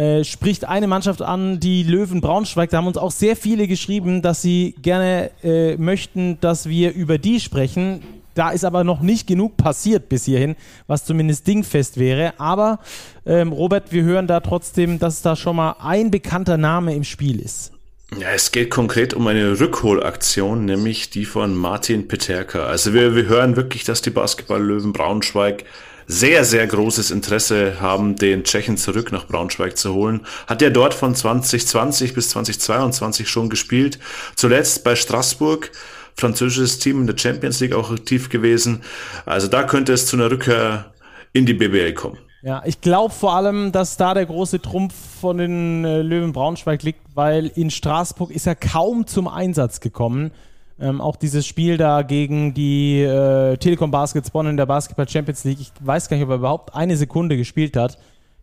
äh, 0.00 0.24
spricht 0.24 0.64
eine 0.64 0.86
Mannschaft 0.86 1.20
an, 1.20 1.60
die 1.60 1.82
Löwen 1.82 2.22
Braunschweig. 2.22 2.70
Da 2.70 2.78
haben 2.78 2.86
uns 2.86 2.96
auch 2.96 3.10
sehr 3.10 3.36
viele 3.36 3.68
geschrieben, 3.68 4.22
dass 4.22 4.40
sie 4.40 4.74
gerne 4.80 5.30
äh, 5.44 5.76
möchten, 5.76 6.40
dass 6.40 6.66
wir 6.70 6.94
über 6.94 7.18
die 7.18 7.38
sprechen. 7.38 8.02
Da 8.34 8.48
ist 8.48 8.64
aber 8.64 8.82
noch 8.82 9.02
nicht 9.02 9.26
genug 9.26 9.58
passiert 9.58 10.08
bis 10.08 10.24
hierhin, 10.24 10.56
was 10.86 11.04
zumindest 11.04 11.46
dingfest 11.46 11.98
wäre. 11.98 12.32
Aber 12.40 12.78
ähm, 13.26 13.52
Robert, 13.52 13.92
wir 13.92 14.02
hören 14.04 14.26
da 14.26 14.40
trotzdem, 14.40 14.98
dass 14.98 15.20
da 15.20 15.36
schon 15.36 15.56
mal 15.56 15.76
ein 15.80 16.10
bekannter 16.10 16.56
Name 16.56 16.94
im 16.94 17.04
Spiel 17.04 17.38
ist. 17.38 17.72
Ja, 18.18 18.28
es 18.34 18.52
geht 18.52 18.70
konkret 18.70 19.12
um 19.12 19.26
eine 19.26 19.60
Rückholaktion, 19.60 20.64
nämlich 20.64 21.10
die 21.10 21.26
von 21.26 21.54
Martin 21.54 22.08
Peterka. 22.08 22.64
Also 22.64 22.94
wir, 22.94 23.14
wir 23.14 23.26
hören 23.26 23.54
wirklich, 23.54 23.84
dass 23.84 24.00
die 24.00 24.08
Basketball-Löwen 24.10 24.94
Braunschweig 24.94 25.66
sehr, 26.10 26.44
sehr 26.44 26.66
großes 26.66 27.12
Interesse 27.12 27.80
haben, 27.80 28.16
den 28.16 28.42
Tschechen 28.42 28.76
zurück 28.76 29.12
nach 29.12 29.26
Braunschweig 29.26 29.76
zu 29.76 29.94
holen. 29.94 30.22
Hat 30.48 30.60
er 30.60 30.70
dort 30.70 30.92
von 30.92 31.14
2020 31.14 32.14
bis 32.14 32.30
2022 32.30 33.28
schon 33.28 33.48
gespielt. 33.48 33.98
Zuletzt 34.34 34.82
bei 34.82 34.96
Straßburg, 34.96 35.70
französisches 36.16 36.80
Team 36.80 37.02
in 37.02 37.06
der 37.06 37.16
Champions 37.16 37.60
League 37.60 37.74
auch 37.74 37.92
aktiv 37.92 38.28
gewesen. 38.28 38.82
Also 39.24 39.46
da 39.46 39.62
könnte 39.62 39.92
es 39.92 40.06
zu 40.06 40.16
einer 40.16 40.30
Rückkehr 40.30 40.92
in 41.32 41.46
die 41.46 41.54
BBL 41.54 41.94
kommen. 41.94 42.18
Ja, 42.42 42.62
ich 42.64 42.80
glaube 42.80 43.14
vor 43.14 43.36
allem, 43.36 43.70
dass 43.70 43.96
da 43.96 44.14
der 44.14 44.26
große 44.26 44.60
Trumpf 44.60 44.94
von 45.20 45.38
den 45.38 45.84
äh, 45.84 46.02
Löwen 46.02 46.32
Braunschweig 46.32 46.82
liegt, 46.82 47.00
weil 47.14 47.46
in 47.54 47.70
Straßburg 47.70 48.30
ist 48.30 48.46
er 48.46 48.56
kaum 48.56 49.06
zum 49.06 49.28
Einsatz 49.28 49.80
gekommen. 49.80 50.32
Ähm, 50.80 51.00
auch 51.02 51.16
dieses 51.16 51.46
Spiel 51.46 51.76
da 51.76 52.00
gegen 52.02 52.54
die 52.54 53.02
äh, 53.02 53.56
Telekom 53.58 53.90
Baskets 53.90 54.30
Bonn 54.30 54.46
in 54.46 54.56
der 54.56 54.64
Basketball 54.64 55.08
Champions 55.08 55.44
League. 55.44 55.60
Ich 55.60 55.72
weiß 55.80 56.08
gar 56.08 56.16
nicht, 56.16 56.24
ob 56.24 56.30
er 56.30 56.36
überhaupt 56.36 56.74
eine 56.74 56.96
Sekunde 56.96 57.36
gespielt 57.36 57.76
hat 57.76 57.98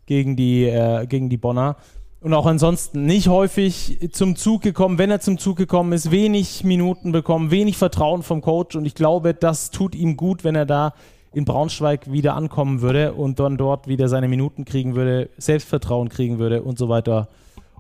gegen 0.06 0.36
die, 0.36 0.66
äh, 0.66 1.08
gegen 1.08 1.30
die 1.30 1.38
Bonner. 1.38 1.78
Und 2.22 2.34
auch 2.34 2.46
ansonsten 2.46 3.06
nicht 3.06 3.28
häufig 3.28 4.10
zum 4.12 4.36
Zug 4.36 4.62
gekommen. 4.62 4.98
Wenn 5.00 5.10
er 5.10 5.20
zum 5.20 5.40
Zug 5.40 5.58
gekommen 5.58 5.94
ist, 5.94 6.12
wenig 6.12 6.64
Minuten 6.64 7.12
bekommen, 7.12 7.50
wenig 7.50 7.78
Vertrauen 7.78 8.22
vom 8.22 8.42
Coach. 8.42 8.76
Und 8.76 8.86
ich 8.86 8.96
glaube, 8.96 9.34
das 9.34 9.72
tut 9.72 9.96
ihm 9.96 10.16
gut, 10.16 10.44
wenn 10.44 10.56
er 10.56 10.66
da 10.66 10.94
in 11.34 11.46
Braunschweig 11.46 12.12
wieder 12.12 12.36
ankommen 12.36 12.82
würde 12.82 13.14
und 13.14 13.40
dann 13.40 13.58
dort 13.58 13.88
wieder 13.88 14.10
seine 14.10 14.28
Minuten 14.28 14.66
kriegen 14.66 14.96
würde, 14.96 15.30
Selbstvertrauen 15.38 16.10
kriegen 16.10 16.40
würde 16.40 16.64
und 16.64 16.78
so 16.78 16.90
weiter 16.90 17.30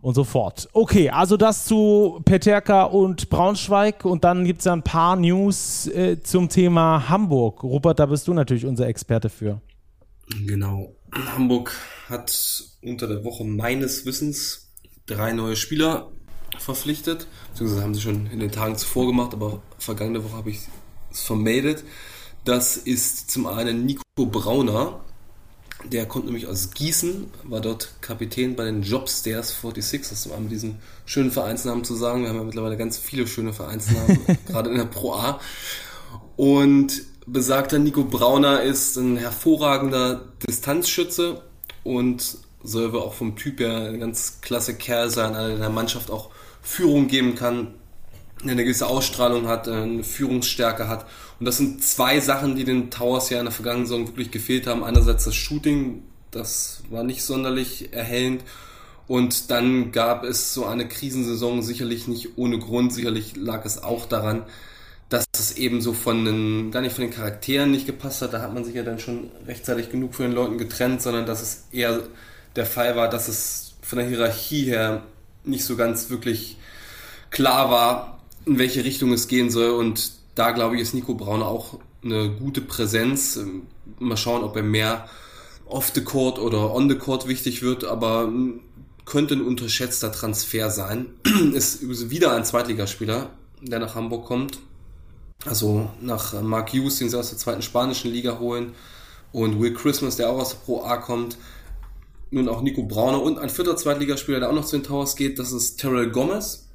und 0.01 0.13
so 0.13 0.23
fort. 0.23 0.69
Okay, 0.73 1.10
also 1.10 1.38
das 1.38 1.65
zu 1.65 2.21
Peterka 2.25 2.83
und 2.83 3.29
Braunschweig 3.29 4.05
und 4.05 4.23
dann 4.23 4.45
gibt 4.45 4.60
es 4.60 4.65
ja 4.65 4.73
ein 4.73 4.83
paar 4.83 5.15
News 5.15 5.88
äh, 5.88 6.21
zum 6.21 6.49
Thema 6.49 7.10
Hamburg. 7.10 7.63
Rupert, 7.63 7.99
da 7.99 8.05
bist 8.05 8.27
du 8.27 8.33
natürlich 8.33 8.65
unser 8.65 8.88
Experte 8.88 9.29
für. 9.29 9.62
Genau. 10.45 10.93
Hamburg 11.13 11.73
hat 12.10 12.63
unter 12.83 13.07
der 13.07 13.23
Woche 13.23 13.43
meines 13.43 14.05
Wissens 14.05 14.69
drei 15.05 15.31
neue 15.31 15.55
Spieler 15.55 16.12
verpflichtet. 16.60 17.27
Beziehungsweise 17.51 17.83
haben 17.83 17.93
sie 17.93 18.01
schon 18.01 18.27
in 18.27 18.39
den 18.39 18.51
Tagen 18.51 18.75
zuvor 18.75 19.07
gemacht, 19.07 19.33
aber 19.33 19.62
vergangene 19.77 20.23
Woche 20.23 20.36
habe 20.36 20.49
ich 20.49 20.60
es 21.12 21.21
vermeldet. 21.21 21.83
Das 22.43 22.77
ist 22.77 23.31
zum 23.31 23.47
einen 23.47 23.86
Nico 23.86 24.03
Brauner. 24.15 24.99
Der 25.85 26.07
kommt 26.07 26.25
nämlich 26.25 26.47
aus 26.47 26.71
Gießen, 26.71 27.29
war 27.43 27.61
dort 27.61 27.93
Kapitän 28.01 28.55
bei 28.55 28.65
den 28.65 28.81
Jobstairs 28.81 29.49
46. 29.49 30.01
Das 30.01 30.11
ist 30.11 30.27
um 30.27 30.49
diesen 30.49 30.79
schönen 31.05 31.31
Vereinsnamen 31.31 31.83
zu 31.83 31.95
sagen. 31.95 32.23
Wir 32.23 32.29
haben 32.29 32.37
ja 32.37 32.43
mittlerweile 32.43 32.77
ganz 32.77 32.97
viele 32.97 33.27
schöne 33.27 33.53
Vereinsnamen, 33.53 34.19
gerade 34.47 34.71
in 34.71 34.77
der 34.77 34.85
Pro 34.85 35.13
A. 35.13 35.39
Und 36.35 37.03
besagter 37.27 37.77
Nico 37.77 38.03
Brauner 38.03 38.63
ist 38.63 38.97
ein 38.97 39.17
hervorragender 39.17 40.21
Distanzschütze 40.47 41.43
und 41.83 42.37
soll 42.63 42.85
aber 42.85 43.03
auch 43.03 43.13
vom 43.13 43.35
Typ 43.35 43.59
her 43.59 43.89
ein 43.89 43.99
ganz 43.99 44.39
klasse 44.41 44.75
Kerl 44.75 45.09
sein, 45.09 45.35
einer 45.35 45.49
der 45.49 45.57
der 45.57 45.69
Mannschaft 45.69 46.09
auch 46.09 46.31
Führung 46.61 47.07
geben 47.07 47.35
kann, 47.35 47.75
eine 48.43 48.63
gewisse 48.63 48.88
Ausstrahlung 48.88 49.47
hat, 49.47 49.67
eine 49.67 50.04
Führungsstärke 50.04 50.88
hat. 50.88 51.06
Und 51.39 51.45
das 51.45 51.58
sind 51.58 51.84
zwei 51.84 52.19
Sachen, 52.19 52.56
die 52.56 52.63
den 52.63 52.89
Towers 52.89 53.30
ja 53.30 53.39
in 53.39 53.45
der 53.45 53.54
vergangenen 53.54 53.86
Saison 53.88 54.08
wirklich 54.08 54.32
gefehlt 54.32 54.67
haben. 54.67 54.84
Einerseits 54.84 55.26
das 55.26 55.36
Shooting, 55.36 56.04
das 56.32 56.84
war 56.89 57.04
nicht 57.04 57.23
sonderlich 57.23 57.93
erhellend. 57.93 58.43
Und 59.08 59.50
dann 59.52 59.91
gab 59.91 60.23
es 60.23 60.54
so 60.54 60.65
eine 60.65 60.88
Krisensaison 60.88 61.62
sicherlich 61.62 62.08
nicht 62.08 62.38
ohne 62.38 62.60
Grund. 62.60 62.93
Sicherlich 62.93 63.36
lag 63.36 63.65
es 63.65 63.82
auch 63.82 64.06
daran, 64.06 64.43
dass 65.10 65.26
es 65.34 65.56
eben 65.58 65.82
so 65.82 65.93
von 65.93 66.26
den, 66.26 66.71
gar 66.71 66.82
nicht 66.82 66.93
von 66.93 67.04
den 67.04 67.13
Charakteren 67.13 67.71
nicht 67.71 67.86
gepasst 67.86 68.21
hat. 68.21 68.34
Da 68.34 68.41
hat 68.41 68.54
man 68.54 68.65
sich 68.65 68.76
ja 68.76 68.84
dann 68.84 69.00
schon 69.00 69.32
rechtzeitig 69.45 69.89
genug 69.89 70.13
von 70.13 70.26
den 70.26 70.34
Leuten 70.34 70.58
getrennt, 70.58 71.02
sondern 71.02 71.26
dass 71.26 71.41
es 71.41 71.67
eher 71.71 72.02
der 72.56 72.65
Fall 72.65 72.95
war, 72.95 73.10
dass 73.10 73.30
es 73.30 73.76
von 73.82 74.00
der 74.00 74.08
Hierarchie 74.08 74.65
her 74.65 75.04
nicht 75.45 75.63
so 75.63 75.78
ganz 75.78 76.10
wirklich 76.10 76.58
klar 77.30 77.71
war, 77.71 78.16
in 78.47 78.57
welche 78.57 78.83
Richtung 78.83 79.12
es 79.13 79.27
gehen 79.27 79.49
soll. 79.49 79.71
Und 79.71 80.12
da 80.36 80.51
glaube 80.51 80.75
ich, 80.75 80.81
ist 80.81 80.93
Nico 80.93 81.13
Braun 81.13 81.41
auch 81.41 81.79
eine 82.03 82.29
gute 82.31 82.62
Präsenz. 82.62 83.39
Mal 83.99 84.17
schauen, 84.17 84.43
ob 84.43 84.55
er 84.55 84.63
mehr 84.63 85.10
off 85.65 85.91
the 85.93 86.03
court 86.03 86.39
oder 86.39 86.73
on 86.73 86.89
the 86.89 86.95
court 86.95 87.27
wichtig 87.27 87.62
wird, 87.62 87.83
aber 87.83 88.31
könnte 89.05 89.36
ein 89.36 89.41
unterschätzter 89.41 90.12
Transfer 90.12 90.69
sein. 90.69 91.07
ist 91.53 92.10
wieder 92.10 92.33
ein 92.33 92.45
Zweitligaspieler, 92.45 93.31
der 93.62 93.79
nach 93.79 93.95
Hamburg 93.95 94.25
kommt. 94.25 94.60
Also 95.45 95.89
nach 96.01 96.41
Mark 96.41 96.73
Hughes, 96.73 96.97
den 96.99 97.10
sie 97.10 97.17
aus 97.17 97.29
der 97.29 97.38
zweiten 97.38 97.62
spanischen 97.62 98.12
Liga 98.12 98.39
holen, 98.39 98.73
und 99.33 99.60
Will 99.60 99.73
Christmas, 99.73 100.15
der 100.15 100.29
auch 100.29 100.39
aus 100.39 100.49
der 100.49 100.57
Pro 100.57 100.83
A 100.83 100.97
kommt. 100.97 101.38
Nun 102.31 102.49
auch 102.49 102.62
Nico 102.62 102.83
Brauner 102.83 103.21
und 103.21 103.39
ein 103.39 103.49
vierter 103.49 103.77
Zweitligaspieler, 103.77 104.39
der 104.39 104.49
auch 104.49 104.55
noch 104.55 104.65
zu 104.65 104.77
den 104.77 104.83
Towers 104.83 105.15
geht, 105.15 105.39
das 105.39 105.51
ist 105.51 105.77
Terrell 105.77 106.10
Gomez. 106.10 106.66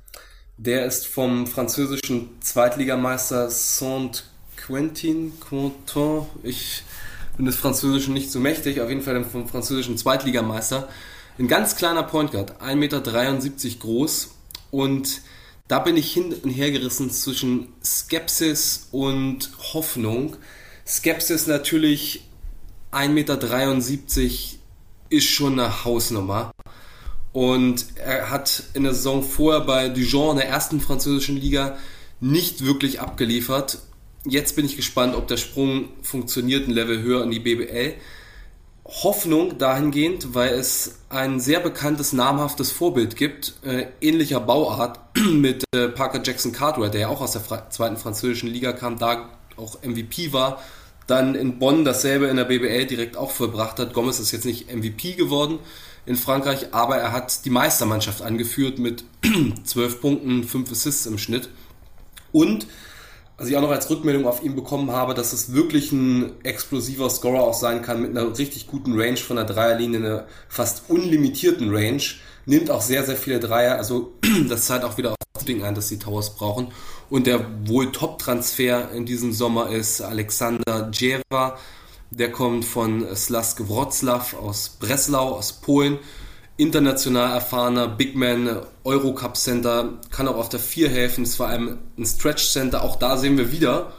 Der 0.59 0.85
ist 0.85 1.07
vom 1.07 1.47
französischen 1.47 2.29
Zweitligameister 2.41 3.51
Saint-Quentin, 3.51 5.33
Quentin, 5.41 6.27
ich 6.43 6.83
bin 7.37 7.47
des 7.47 7.57
Französischen 7.57 8.13
nicht 8.13 8.31
so 8.31 8.39
mächtig, 8.39 8.81
auf 8.81 8.91
jeden 8.91 9.01
Fall 9.01 9.25
vom 9.25 9.49
französischen 9.49 9.97
Zweitligameister. 9.97 10.89
Ein 11.39 11.49
ganz 11.49 11.77
kleiner 11.77 12.03
Point 12.03 12.33
Guard, 12.33 12.61
1,73 12.61 12.75
Meter 12.77 13.01
groß 13.81 14.35
und 14.71 15.23
da 15.69 15.79
bin 15.79 15.97
ich 15.97 16.13
hin 16.13 16.35
und 16.35 16.51
her 16.51 16.71
gerissen 16.71 17.11
zwischen 17.11 17.73
Skepsis 17.83 18.89
und 18.93 19.51
Hoffnung. 19.73 20.37
Skepsis 20.87 21.47
natürlich 21.47 22.29
1,73 22.93 23.09
Meter 23.09 24.29
ist 25.09 25.29
schon 25.29 25.59
eine 25.59 25.85
Hausnummer. 25.85 26.53
Und 27.33 27.87
er 27.97 28.31
hat 28.31 28.65
in 28.75 28.85
der 28.85 28.95
Saison 28.95 29.23
vorher 29.23 29.63
bei 29.63 29.89
Dijon 29.89 30.33
in 30.33 30.37
der 30.37 30.49
ersten 30.49 30.81
französischen 30.81 31.37
Liga 31.37 31.79
nicht 32.21 32.65
wirklich 32.65 33.01
abgeliefert. 33.01 33.79
Jetzt 34.25 34.55
bin 34.55 34.67
ich 34.67 34.77
gespannt, 34.77 35.17
ob 35.17 35.27
der 35.29 35.39
Sprung 35.39 35.89
funktioniert, 36.03 36.69
ein 36.69 36.73
Level 36.73 37.03
höher 37.03 37.25
in 37.25 37.31
die 37.31 37.41
BBL. 37.41 37.95
Hoffnung 38.85 39.59
dahingehend, 39.59 40.35
weil 40.35 40.53
es 40.53 40.99
ein 41.09 41.41
sehr 41.41 41.61
bekanntes, 41.61 42.13
namhaftes 42.13 42.71
Vorbild 42.71 43.17
gibt, 43.17 43.55
äh, 43.65 43.87
ähnlicher 44.01 44.41
Bauart 44.41 44.99
mit 45.33 45.65
äh, 45.75 45.89
Parker 45.89 46.21
Jackson 46.23 46.53
Cartwright, 46.53 46.93
der 46.93 47.03
ja 47.03 47.09
auch 47.09 47.21
aus 47.21 47.33
der 47.33 47.41
Fra 47.41 47.71
zweiten 47.71 47.97
französischen 47.97 48.51
Liga 48.51 48.73
kam, 48.73 48.99
da 48.99 49.31
auch 49.57 49.83
MVP 49.83 50.33
war, 50.33 50.61
dann 51.07 51.35
in 51.35 51.59
Bonn 51.59 51.85
dasselbe 51.85 52.27
in 52.27 52.37
der 52.37 52.45
BBL 52.45 52.87
direkt 52.87 53.17
auch 53.17 53.31
vollbracht 53.31 53.79
hat. 53.79 53.95
Gomez 53.95 54.21
ist 54.21 54.33
jetzt 54.33 54.45
nicht 54.45 54.73
MVP 54.75 55.15
geworden 55.15 55.59
in 56.05 56.17
Frankreich, 56.17 56.73
aber 56.73 56.97
er 56.97 57.13
hat 57.13 57.45
die 57.45 57.51
Meistermannschaft 57.51 58.23
angeführt 58.23 58.79
mit 58.79 59.05
12 59.65 60.01
Punkten, 60.01 60.45
5 60.45 60.71
Assists 60.73 61.07
im 61.07 61.19
Schnitt. 61.19 61.49
Und 62.33 62.67
was 63.43 63.49
ich 63.49 63.57
auch 63.57 63.63
noch 63.63 63.71
als 63.71 63.91
Rückmeldung 63.91 64.27
auf 64.27 64.43
ihn 64.43 64.55
bekommen 64.55 64.91
habe, 64.93 65.15
dass 65.15 65.33
es 65.33 65.53
wirklich 65.53 65.91
ein 65.93 66.33
explosiver 66.45 67.11
Scorer 67.11 67.43
auch 67.43 67.55
sein 67.55 67.83
kann 67.83 68.01
mit 68.01 68.11
einer 68.11 68.39
richtig 68.39 68.67
guten 68.67 68.99
Range 68.99 69.17
von 69.17 69.37
der 69.37 69.45
Dreierlinie, 69.45 69.99
einer 69.99 70.27
fast 70.49 70.85
unlimitierten 70.89 71.75
Range. 71.75 72.03
Nimmt 72.47 72.71
auch 72.71 72.83
sehr, 72.83 73.05
sehr 73.05 73.17
viele 73.17 73.41
Dreier. 73.41 73.77
Also 73.77 74.13
das 74.49 74.67
zeigt 74.67 74.85
auch 74.85 74.97
wieder 74.97 75.11
auf 75.11 75.17
das 75.35 75.45
Ding 75.45 75.65
ein, 75.65 75.75
dass 75.75 75.89
die 75.89 75.99
Towers 75.99 76.37
brauchen. 76.37 76.69
Und 77.11 77.27
der 77.27 77.45
wohl 77.67 77.91
Top-Transfer 77.91 78.93
in 78.93 79.07
diesem 79.07 79.33
Sommer 79.33 79.71
ist 79.71 80.01
Alexander 80.01 80.91
Djeva. 80.91 81.59
Der 82.15 82.31
kommt 82.31 82.67
von 82.67 83.07
Slask 83.17 83.67
Wroclaw 83.69 84.37
aus 84.37 84.69
Breslau, 84.79 85.31
aus 85.31 85.55
Polen 85.55 85.99
international 86.59 87.33
erfahrener 87.33 87.89
Big 87.89 88.15
Man, 88.15 88.61
Eurocup 88.85 89.37
Center, 89.39 89.95
kann 90.11 90.29
auch 90.29 90.37
auf 90.37 90.51
der 90.51 90.61
4 90.61 90.91
helfen, 90.91 91.25
ist 91.25 91.37
vor 91.37 91.49
allem 91.49 91.79
ein 91.97 92.05
Stretch 92.05 92.53
Center. 92.53 92.83
Auch 92.83 92.97
da 92.97 93.17
sehen 93.17 93.39
wir 93.39 93.51
wieder, 93.51 93.95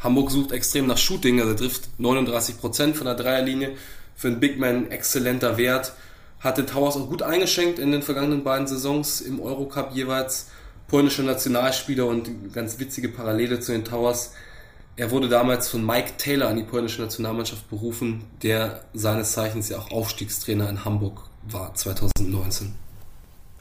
Hamburg 0.00 0.30
sucht 0.30 0.52
extrem 0.52 0.86
nach 0.86 0.96
Shooting, 0.96 1.40
also 1.40 1.54
trifft 1.54 1.88
39% 1.98 2.94
von 2.94 3.06
der 3.06 3.16
Dreierlinie. 3.16 3.72
Für 4.14 4.28
einen 4.28 4.40
Big 4.40 4.58
Man 4.58 4.90
exzellenter 4.90 5.58
Wert. 5.58 5.92
Hatte 6.40 6.66
Towers 6.66 6.96
auch 6.96 7.08
gut 7.08 7.22
eingeschenkt 7.22 7.80
in 7.80 7.90
den 7.90 8.02
vergangenen 8.02 8.44
beiden 8.44 8.68
Saisons 8.68 9.20
im 9.20 9.40
Eurocup 9.40 9.90
jeweils. 9.92 10.48
Polnischer 10.86 11.24
Nationalspieler 11.24 12.06
und 12.06 12.54
ganz 12.54 12.78
witzige 12.78 13.08
Parallele 13.08 13.60
zu 13.60 13.72
den 13.72 13.84
Towers. 13.84 14.32
Er 14.98 15.12
wurde 15.12 15.28
damals 15.28 15.68
von 15.68 15.86
Mike 15.86 16.14
Taylor 16.18 16.48
an 16.48 16.56
die 16.56 16.64
polnische 16.64 17.00
Nationalmannschaft 17.00 17.70
berufen, 17.70 18.24
der 18.42 18.80
seines 18.94 19.30
Zeichens 19.30 19.68
ja 19.68 19.78
auch 19.78 19.92
Aufstiegstrainer 19.92 20.68
in 20.68 20.84
Hamburg 20.84 21.22
war 21.48 21.72
2019. 21.72 22.74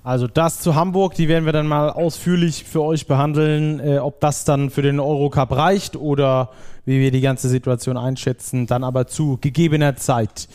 Also 0.03 0.25
das 0.25 0.61
zu 0.61 0.73
Hamburg, 0.73 1.13
die 1.13 1.27
werden 1.27 1.45
wir 1.45 1.53
dann 1.53 1.67
mal 1.67 1.91
ausführlich 1.91 2.63
für 2.63 2.81
euch 2.81 3.05
behandeln, 3.05 3.79
äh, 3.79 3.99
ob 3.99 4.19
das 4.19 4.45
dann 4.45 4.71
für 4.71 4.81
den 4.81 4.99
Eurocup 4.99 5.51
reicht 5.51 5.95
oder 5.95 6.49
wie 6.85 6.99
wir 6.99 7.11
die 7.11 7.21
ganze 7.21 7.49
Situation 7.49 7.97
einschätzen, 7.97 8.65
dann 8.65 8.83
aber 8.83 9.05
zu 9.05 9.37
gegebener 9.39 9.95
Zeit. 9.95 10.47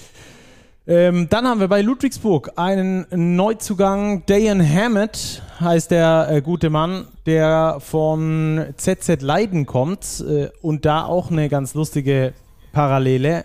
Ähm, 0.84 1.28
dann 1.28 1.46
haben 1.46 1.60
wir 1.60 1.68
bei 1.68 1.80
Ludwigsburg 1.80 2.52
einen 2.56 3.06
Neuzugang, 3.36 4.26
Dayan 4.26 4.60
Hammett 4.60 5.40
heißt 5.60 5.92
der 5.92 6.26
äh, 6.28 6.42
gute 6.42 6.70
Mann, 6.70 7.06
der 7.24 7.76
von 7.78 8.66
ZZ 8.76 9.22
Leiden 9.22 9.64
kommt 9.64 10.24
äh, 10.28 10.48
und 10.60 10.84
da 10.84 11.04
auch 11.04 11.30
eine 11.30 11.48
ganz 11.48 11.74
lustige 11.74 12.32
Parallele. 12.72 13.44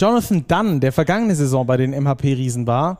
Jonathan 0.00 0.46
Dunn, 0.46 0.80
der 0.80 0.92
vergangene 0.92 1.34
Saison 1.34 1.66
bei 1.66 1.76
den 1.76 1.90
MHP-Riesen 2.00 2.68
war, 2.68 2.98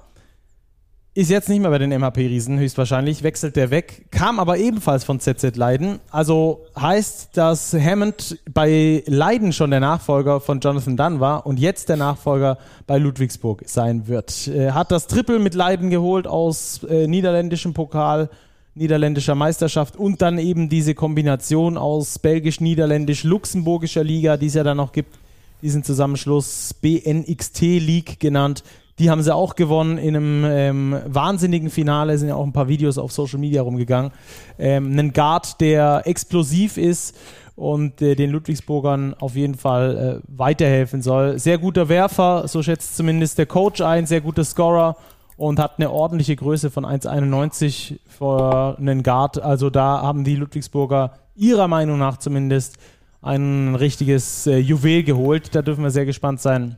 ist 1.15 1.29
jetzt 1.29 1.51
nicht 1.51 1.61
mehr 1.61 1.71
bei 1.71 1.79
den 1.79 1.91
MHP-Riesen, 1.91 2.59
höchstwahrscheinlich, 2.59 3.23
wechselt 3.23 3.55
der 3.57 3.71
weg, 3.71 4.07
kam 4.11 4.41
aber 4.41 4.57
ebenfalls 4.57 5.05
von 5.05 5.21
ZZ 5.21 5.57
Leiden. 5.57 6.01
Also 6.11 6.65
heißt, 6.79 7.37
dass 7.37 7.75
Hammond 7.75 8.39
bei 8.51 9.03
Leiden 9.07 9.53
schon 9.53 9.71
der 9.71 9.81
Nachfolger 9.81 10.41
von 10.41 10.61
Jonathan 10.61 10.97
Dunn 10.97 11.21
war 11.21 11.45
und 11.47 11.61
jetzt 11.61 11.91
der 11.91 11.99
Nachfolger 11.99 12.57
bei 12.87 12.97
Ludwigsburg 12.97 13.63
sein 13.67 14.09
wird. 14.09 14.49
Er 14.49 14.75
hat 14.75 14.91
das 14.91 15.07
Triple 15.07 15.39
mit 15.39 15.55
Leiden 15.55 15.91
geholt 15.91 16.27
aus 16.27 16.83
äh, 16.85 17.07
niederländischem 17.07 17.75
Pokal, 17.75 18.31
niederländischer 18.75 19.35
Meisterschaft 19.35 19.97
und 19.97 20.23
dann 20.23 20.39
eben 20.39 20.71
diese 20.71 20.95
Kombination 20.95 21.77
aus 21.77 22.19
belgisch-niederländisch-luxemburgischer 22.21 24.03
Liga, 24.03 24.39
die 24.39 24.47
es 24.47 24.55
ja 24.55 24.65
dann 24.65 24.79
noch 24.79 24.93
gibt, 24.93 25.19
diesen 25.61 25.85
Zusammenschluss 25.85 26.75
BNXT 26.81 27.61
League 27.61 28.19
genannt. 28.19 28.65
Die 28.99 29.11
haben 29.11 29.23
sie 29.23 29.35
auch 29.35 29.55
gewonnen 29.55 29.99
in 29.99 30.15
einem 30.15 30.45
ähm, 30.45 30.97
wahnsinnigen 31.07 31.71
Finale, 31.71 32.19
sind 32.19 32.29
ja 32.29 32.35
auch 32.35 32.45
ein 32.45 32.53
paar 32.53 32.69
Videos 32.69 32.99
auf 32.99 33.11
Social 33.13 33.39
Media 33.39 33.63
rumgegangen. 33.63 34.13
Ähm, 34.59 34.99
ein 34.99 35.13
Guard, 35.13 35.61
der 35.61 36.03
explosiv 36.05 36.77
ist 36.77 37.17
und 37.57 38.03
äh, 38.03 38.15
den 38.15 38.31
Ludwigsburgern 38.31 39.15
auf 39.15 39.35
jeden 39.35 39.55
Fall 39.55 40.21
äh, 40.23 40.27
weiterhelfen 40.29 41.03
soll. 41.03 41.39
Sehr 41.39 41.59
guter 41.59 41.89
Werfer, 41.89 42.49
so 42.49 42.63
schätzt 42.63 42.97
zumindest 42.97 43.39
der 43.39 43.47
Coach 43.47 43.81
ein, 43.81 44.07
sehr 44.07 44.21
guter 44.21 44.45
Scorer 44.45 44.97
und 45.37 45.59
hat 45.59 45.79
eine 45.79 45.91
ordentliche 45.91 46.37
Größe 46.37 46.71
von 46.71 46.85
1,91 46.85 47.99
für 48.07 48.77
einen 48.79 49.03
Guard. 49.03 49.43
Also 49.43 49.71
da 49.71 50.03
haben 50.03 50.25
die 50.25 50.37
Ludwigsburger 50.37 51.15
ihrer 51.35 51.69
Meinung 51.69 51.99
nach 51.99 52.19
zumindest 52.19 52.77
ein 53.23 53.75
richtiges 53.75 54.47
äh, 54.47 54.59
Juwel 54.59 55.03
geholt. 55.03 55.55
Da 55.55 55.63
dürfen 55.63 55.83
wir 55.83 55.91
sehr 55.91 56.05
gespannt 56.05 56.41
sein, 56.41 56.77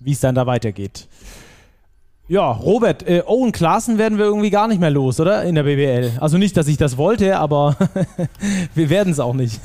wie 0.00 0.12
es 0.12 0.20
dann 0.20 0.34
da 0.34 0.46
weitergeht. 0.46 1.08
Ja, 2.32 2.50
Robert, 2.50 3.06
äh, 3.06 3.22
Owen 3.26 3.52
Klaassen 3.52 3.98
werden 3.98 4.16
wir 4.16 4.24
irgendwie 4.24 4.48
gar 4.48 4.66
nicht 4.66 4.80
mehr 4.80 4.88
los, 4.88 5.20
oder? 5.20 5.42
In 5.42 5.54
der 5.54 5.64
BBL. 5.64 6.12
Also 6.18 6.38
nicht, 6.38 6.56
dass 6.56 6.66
ich 6.66 6.78
das 6.78 6.96
wollte, 6.96 7.36
aber 7.36 7.76
wir 8.74 8.88
werden 8.88 9.12
es 9.12 9.20
auch 9.20 9.34
nicht. 9.34 9.60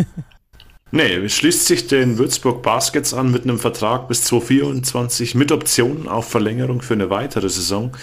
Nee, 0.92 1.14
es 1.14 1.34
schließt 1.34 1.66
sich 1.66 1.88
den 1.88 2.18
Würzburg 2.18 2.64
Baskets 2.64 3.14
an 3.14 3.32
mit 3.32 3.44
einem 3.44 3.58
Vertrag 3.58 4.10
bis 4.10 4.24
2024 4.24 5.34
mit 5.34 5.54
Optionen 5.54 6.10
auf 6.10 6.28
Verlängerung 6.28 6.82
für 6.82 6.96
eine 6.96 7.10
weitere 7.10 7.48
Saison. 7.48 7.96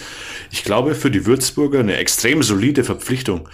Ich 0.49 0.63
glaube, 0.63 0.95
für 0.95 1.11
die 1.11 1.27
Würzburger 1.27 1.81
eine 1.81 1.97
extrem 1.97 2.41
solide 2.41 2.83
Verpflichtung 2.83 3.47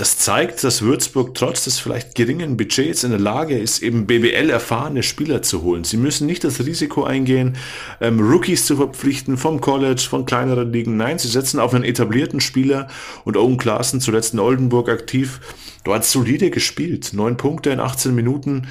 das 0.00 0.16
zeigt, 0.16 0.62
dass 0.62 0.82
Würzburg 0.82 1.34
trotz 1.34 1.64
des 1.64 1.80
vielleicht 1.80 2.14
geringen 2.14 2.56
Budgets 2.56 3.02
in 3.02 3.10
der 3.10 3.18
Lage 3.18 3.58
ist, 3.58 3.82
eben 3.82 4.06
BBL-erfahrene 4.06 5.02
Spieler 5.02 5.42
zu 5.42 5.62
holen. 5.62 5.82
Sie 5.82 5.96
müssen 5.96 6.26
nicht 6.26 6.44
das 6.44 6.60
Risiko 6.64 7.02
eingehen, 7.02 7.56
ähm, 8.00 8.20
Rookies 8.20 8.64
zu 8.66 8.76
verpflichten 8.76 9.36
vom 9.36 9.60
College, 9.60 10.06
von 10.08 10.24
kleineren 10.24 10.72
Ligen. 10.72 10.96
Nein, 10.96 11.18
sie 11.18 11.28
setzen 11.28 11.58
auf 11.58 11.74
einen 11.74 11.84
etablierten 11.84 12.40
Spieler 12.40 12.86
und 13.24 13.36
Owen 13.36 13.56
Klaassen, 13.56 14.00
zuletzt 14.00 14.34
in 14.34 14.40
Oldenburg 14.40 14.88
aktiv, 14.88 15.40
dort 15.82 16.04
solide 16.04 16.50
gespielt. 16.50 17.10
Neun 17.12 17.36
Punkte 17.36 17.70
in 17.70 17.80
18 17.80 18.14
Minuten. 18.14 18.68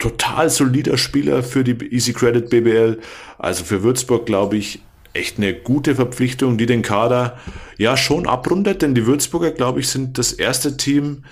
Total 0.00 0.50
solider 0.50 0.98
Spieler 0.98 1.42
für 1.42 1.62
die 1.62 1.76
Easy 1.94 2.12
Credit 2.12 2.50
BBL. 2.50 2.98
Also 3.38 3.64
für 3.64 3.82
Würzburg, 3.84 4.26
glaube 4.26 4.56
ich, 4.56 4.80
echt 5.14 5.38
eine 5.38 5.54
gute 5.54 5.94
Verpflichtung, 5.94 6.58
die 6.58 6.66
den 6.66 6.82
Kader 6.82 7.38
ja 7.76 7.96
schon 7.96 8.26
abrundet, 8.26 8.82
denn 8.82 8.94
die 8.94 9.06
Würzburger, 9.06 9.50
glaube 9.50 9.80
ich, 9.80 9.88
sind 9.88 10.18
das 10.18 10.32
erste 10.32 10.76
Team, 10.76 11.24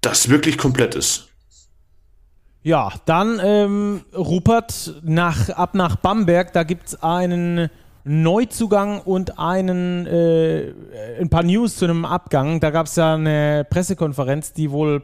das 0.00 0.28
wirklich 0.28 0.58
komplett 0.58 0.94
ist. 0.94 1.28
Ja, 2.62 2.92
dann 3.06 3.40
ähm, 3.42 4.02
Rupert 4.14 5.00
nach, 5.02 5.48
ab 5.50 5.74
nach 5.74 5.96
Bamberg, 5.96 6.52
da 6.52 6.62
gibt 6.62 6.88
es 6.88 7.02
einen 7.02 7.70
Neuzugang 8.04 9.00
und 9.00 9.38
einen, 9.38 10.06
äh, 10.06 10.72
ein 11.20 11.28
paar 11.28 11.42
News 11.42 11.76
zu 11.76 11.84
einem 11.84 12.04
Abgang. 12.04 12.60
Da 12.60 12.70
gab 12.70 12.86
es 12.86 12.96
ja 12.96 13.14
eine 13.14 13.66
Pressekonferenz, 13.68 14.52
die 14.52 14.70
wohl 14.70 15.02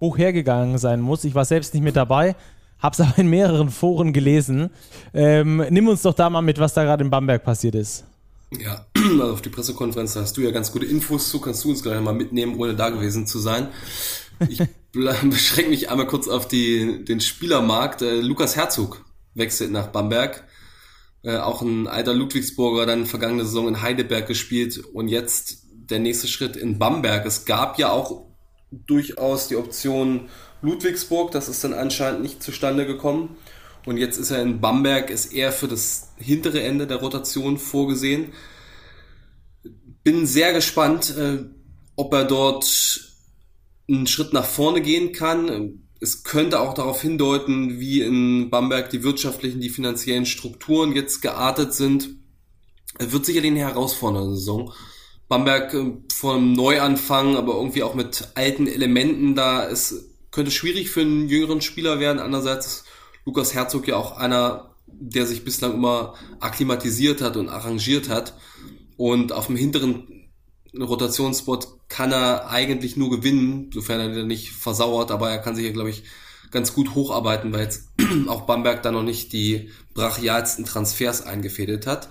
hoch 0.00 0.18
hergegangen 0.18 0.78
sein 0.78 1.00
muss. 1.00 1.24
Ich 1.24 1.34
war 1.34 1.44
selbst 1.44 1.74
nicht 1.74 1.82
mit 1.82 1.96
dabei. 1.96 2.36
Hab's 2.80 3.00
aber 3.00 3.18
in 3.18 3.28
mehreren 3.28 3.70
Foren 3.70 4.12
gelesen. 4.12 4.70
Ähm, 5.14 5.64
nimm 5.70 5.88
uns 5.88 6.02
doch 6.02 6.14
da 6.14 6.28
mal 6.28 6.42
mit, 6.42 6.58
was 6.58 6.74
da 6.74 6.84
gerade 6.84 7.04
in 7.04 7.10
Bamberg 7.10 7.42
passiert 7.42 7.74
ist. 7.74 8.04
Ja, 8.50 8.86
also 8.96 9.32
auf 9.32 9.42
die 9.42 9.48
Pressekonferenz 9.48 10.14
da 10.14 10.20
hast 10.20 10.36
du 10.36 10.42
ja 10.42 10.50
ganz 10.50 10.72
gute 10.72 10.86
Infos 10.86 11.30
zu, 11.30 11.40
kannst 11.40 11.64
du 11.64 11.70
uns 11.70 11.82
gleich 11.82 12.00
mal 12.00 12.14
mitnehmen, 12.14 12.56
ohne 12.58 12.74
da 12.74 12.90
gewesen 12.90 13.26
zu 13.26 13.38
sein. 13.38 13.68
Ich 14.48 14.60
beschränke 14.92 15.70
mich 15.70 15.90
einmal 15.90 16.06
kurz 16.06 16.28
auf 16.28 16.46
die, 16.48 17.04
den 17.04 17.20
Spielermarkt. 17.20 18.02
Äh, 18.02 18.20
Lukas 18.20 18.56
Herzog 18.56 19.04
wechselt 19.34 19.72
nach 19.72 19.88
Bamberg. 19.88 20.44
Äh, 21.22 21.38
auch 21.38 21.62
ein 21.62 21.86
alter 21.86 22.14
Ludwigsburger, 22.14 22.86
dann 22.86 23.06
vergangene 23.06 23.44
Saison 23.44 23.68
in 23.68 23.82
Heidelberg 23.82 24.26
gespielt 24.26 24.78
und 24.78 25.08
jetzt 25.08 25.64
der 25.72 25.98
nächste 25.98 26.28
Schritt 26.28 26.56
in 26.56 26.78
Bamberg. 26.78 27.26
Es 27.26 27.44
gab 27.44 27.78
ja 27.78 27.90
auch 27.90 28.26
durchaus 28.70 29.48
die 29.48 29.56
Option, 29.56 30.28
Ludwigsburg. 30.66 31.30
Das 31.30 31.48
ist 31.48 31.64
dann 31.64 31.72
anscheinend 31.72 32.22
nicht 32.22 32.42
zustande 32.42 32.86
gekommen. 32.86 33.36
Und 33.86 33.98
jetzt 33.98 34.18
ist 34.18 34.32
er 34.32 34.42
in 34.42 34.60
Bamberg, 34.60 35.10
ist 35.10 35.32
er 35.32 35.52
für 35.52 35.68
das 35.68 36.08
hintere 36.18 36.60
Ende 36.62 36.86
der 36.86 36.98
Rotation 36.98 37.56
vorgesehen. 37.56 38.32
Bin 40.02 40.26
sehr 40.26 40.52
gespannt, 40.52 41.16
äh, 41.16 41.44
ob 41.94 42.12
er 42.12 42.24
dort 42.24 43.00
einen 43.88 44.08
Schritt 44.08 44.32
nach 44.32 44.44
vorne 44.44 44.82
gehen 44.82 45.12
kann. 45.12 45.84
Es 46.00 46.24
könnte 46.24 46.60
auch 46.60 46.74
darauf 46.74 47.00
hindeuten, 47.00 47.78
wie 47.78 48.02
in 48.02 48.50
Bamberg 48.50 48.90
die 48.90 49.04
wirtschaftlichen, 49.04 49.60
die 49.60 49.70
finanziellen 49.70 50.26
Strukturen 50.26 50.92
jetzt 50.92 51.22
geartet 51.22 51.72
sind. 51.72 52.10
Er 52.98 53.12
wird 53.12 53.24
sicherlich 53.24 53.52
eine 53.52 53.60
herausfordernde 53.60 54.36
Saison. 54.36 54.72
Bamberg 55.28 55.74
äh, 55.74 55.92
vor 56.12 56.34
einem 56.34 56.52
Neuanfang, 56.54 57.36
aber 57.36 57.54
irgendwie 57.54 57.84
auch 57.84 57.94
mit 57.94 58.28
alten 58.34 58.66
Elementen 58.66 59.36
da 59.36 59.62
ist 59.62 60.15
könnte 60.36 60.50
schwierig 60.50 60.90
für 60.90 61.00
einen 61.00 61.30
jüngeren 61.30 61.62
Spieler 61.62 61.98
werden. 61.98 62.18
Andererseits 62.18 62.66
ist 62.66 62.84
Lukas 63.24 63.54
Herzog 63.54 63.88
ja 63.88 63.96
auch 63.96 64.18
einer, 64.18 64.74
der 64.86 65.24
sich 65.24 65.44
bislang 65.44 65.72
immer 65.72 66.12
akklimatisiert 66.40 67.22
hat 67.22 67.38
und 67.38 67.48
arrangiert 67.48 68.10
hat. 68.10 68.34
Und 68.98 69.32
auf 69.32 69.46
dem 69.46 69.56
hinteren 69.56 70.28
Rotationsspot 70.78 71.88
kann 71.88 72.12
er 72.12 72.50
eigentlich 72.50 72.98
nur 72.98 73.10
gewinnen, 73.10 73.70
sofern 73.72 73.98
er 73.98 74.24
nicht 74.24 74.52
versauert, 74.52 75.10
aber 75.10 75.30
er 75.30 75.38
kann 75.38 75.56
sich 75.56 75.64
ja, 75.64 75.72
glaube 75.72 75.88
ich, 75.88 76.04
ganz 76.50 76.74
gut 76.74 76.94
hocharbeiten, 76.94 77.50
weil 77.54 77.62
jetzt 77.62 77.88
auch 78.28 78.42
Bamberg 78.42 78.82
da 78.82 78.92
noch 78.92 79.02
nicht 79.02 79.32
die 79.32 79.70
brachialsten 79.94 80.66
Transfers 80.66 81.22
eingefädelt 81.22 81.86
hat. 81.86 82.10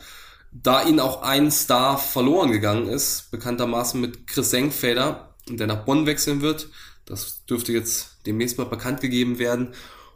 Da 0.52 0.84
ihnen 0.84 1.00
auch 1.00 1.22
ein 1.22 1.52
Star 1.52 2.00
verloren 2.00 2.52
gegangen 2.52 2.88
ist, 2.88 3.30
bekanntermaßen 3.30 4.02
mit 4.02 4.26
Chris 4.26 4.50
Senkfelder, 4.50 5.36
der 5.48 5.68
nach 5.68 5.86
Bonn 5.86 6.08
wechseln 6.08 6.42
wird, 6.42 6.70
das 7.06 7.46
dürfte 7.46 7.72
jetzt 7.72 8.15
demnächst 8.26 8.58
mal 8.58 8.66
bekannt 8.66 9.02
gegeben 9.02 9.40
werden. 9.40 9.74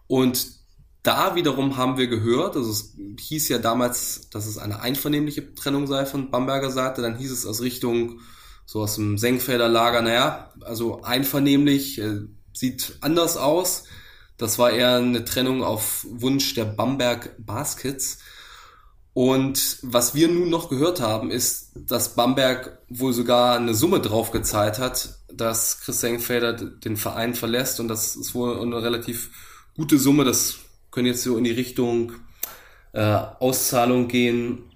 Und 0.07 0.59
da 1.03 1.35
wiederum 1.35 1.77
haben 1.77 1.97
wir 1.97 2.07
gehört, 2.07 2.55
also 2.55 2.71
es 2.71 2.93
hieß 3.19 3.49
ja 3.49 3.57
damals, 3.57 4.29
dass 4.31 4.45
es 4.45 4.57
eine 4.57 4.81
einvernehmliche 4.81 5.55
Trennung 5.55 5.87
sei 5.87 6.05
von 6.05 6.29
Bamberger 6.29 6.71
Seite, 6.71 7.01
dann 7.01 7.17
hieß 7.17 7.31
es 7.31 7.45
aus 7.45 7.61
Richtung 7.61 8.19
so 8.65 8.81
aus 8.83 8.95
dem 8.95 9.17
Senkfelder 9.17 9.67
Lager, 9.67 10.01
naja, 10.01 10.53
also 10.61 11.01
einvernehmlich, 11.01 11.99
äh, 11.99 12.19
sieht 12.53 12.97
anders 13.01 13.35
aus. 13.37 13.85
Das 14.37 14.59
war 14.59 14.71
eher 14.71 14.97
eine 14.97 15.25
Trennung 15.25 15.63
auf 15.63 16.05
Wunsch 16.09 16.53
der 16.53 16.65
Bamberg 16.65 17.35
Baskets. 17.39 18.19
Und 19.13 19.79
was 19.81 20.13
wir 20.13 20.27
nun 20.27 20.49
noch 20.49 20.69
gehört 20.69 21.01
haben, 21.01 21.31
ist, 21.31 21.71
dass 21.75 22.15
Bamberg 22.15 22.79
wohl 22.89 23.11
sogar 23.11 23.57
eine 23.57 23.73
Summe 23.73 24.01
drauf 24.01 24.31
gezahlt 24.31 24.77
hat, 24.77 25.18
dass 25.33 25.81
Chris 25.81 26.01
Senkfelder 26.01 26.53
den 26.53 26.97
Verein 26.97 27.35
verlässt 27.35 27.79
und 27.79 27.87
das 27.87 28.15
ist 28.15 28.33
wohl 28.33 28.59
eine 28.59 28.81
relativ 28.81 29.29
gute 29.75 29.97
Summe. 29.97 30.25
Das 30.25 30.55
können 30.91 31.07
jetzt 31.07 31.23
so 31.23 31.37
in 31.37 31.43
die 31.43 31.51
Richtung 31.51 32.13
äh, 32.93 33.01
Auszahlung 33.01 34.07
gehen, 34.07 34.71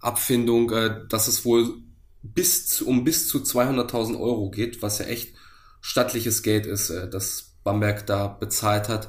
Abfindung, 0.00 0.70
äh, 0.70 1.06
dass 1.08 1.28
es 1.28 1.44
wohl 1.44 1.74
bis 2.22 2.66
zu, 2.68 2.86
um 2.86 3.04
bis 3.04 3.28
zu 3.28 3.38
200.000 3.38 4.18
Euro 4.18 4.50
geht, 4.50 4.82
was 4.82 4.98
ja 4.98 5.06
echt 5.06 5.34
stattliches 5.80 6.42
Geld 6.42 6.66
ist, 6.66 6.90
äh, 6.90 7.08
das 7.08 7.54
Bamberg 7.64 8.06
da 8.06 8.28
bezahlt 8.28 8.88
hat, 8.88 9.08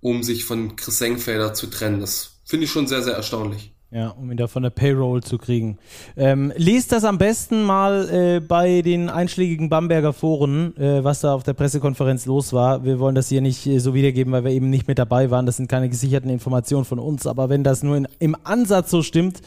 um 0.00 0.22
sich 0.22 0.44
von 0.44 0.76
Chris 0.76 0.98
Senkfelder 0.98 1.54
zu 1.54 1.68
trennen. 1.68 2.00
Das 2.00 2.40
finde 2.44 2.64
ich 2.64 2.70
schon 2.70 2.86
sehr, 2.86 3.02
sehr 3.02 3.14
erstaunlich. 3.14 3.73
Ja, 3.94 4.08
um 4.08 4.28
ihn 4.28 4.36
da 4.36 4.48
von 4.48 4.64
der 4.64 4.70
Payroll 4.70 5.22
zu 5.22 5.38
kriegen. 5.38 5.78
Ähm, 6.16 6.52
lest 6.56 6.90
das 6.90 7.04
am 7.04 7.16
besten 7.16 7.62
mal 7.62 8.08
äh, 8.10 8.40
bei 8.40 8.82
den 8.82 9.08
einschlägigen 9.08 9.68
Bamberger 9.68 10.12
Foren, 10.12 10.76
äh, 10.76 11.04
was 11.04 11.20
da 11.20 11.32
auf 11.32 11.44
der 11.44 11.52
Pressekonferenz 11.52 12.26
los 12.26 12.52
war. 12.52 12.84
Wir 12.84 12.98
wollen 12.98 13.14
das 13.14 13.28
hier 13.28 13.40
nicht 13.40 13.64
äh, 13.68 13.78
so 13.78 13.94
wiedergeben, 13.94 14.32
weil 14.32 14.42
wir 14.42 14.50
eben 14.50 14.68
nicht 14.68 14.88
mit 14.88 14.98
dabei 14.98 15.30
waren. 15.30 15.46
Das 15.46 15.58
sind 15.58 15.68
keine 15.68 15.88
gesicherten 15.88 16.28
Informationen 16.28 16.84
von 16.84 16.98
uns. 16.98 17.28
Aber 17.28 17.48
wenn 17.50 17.62
das 17.62 17.84
nur 17.84 17.96
in, 17.96 18.08
im 18.18 18.36
Ansatz 18.42 18.90
so 18.90 19.00
stimmt, 19.00 19.42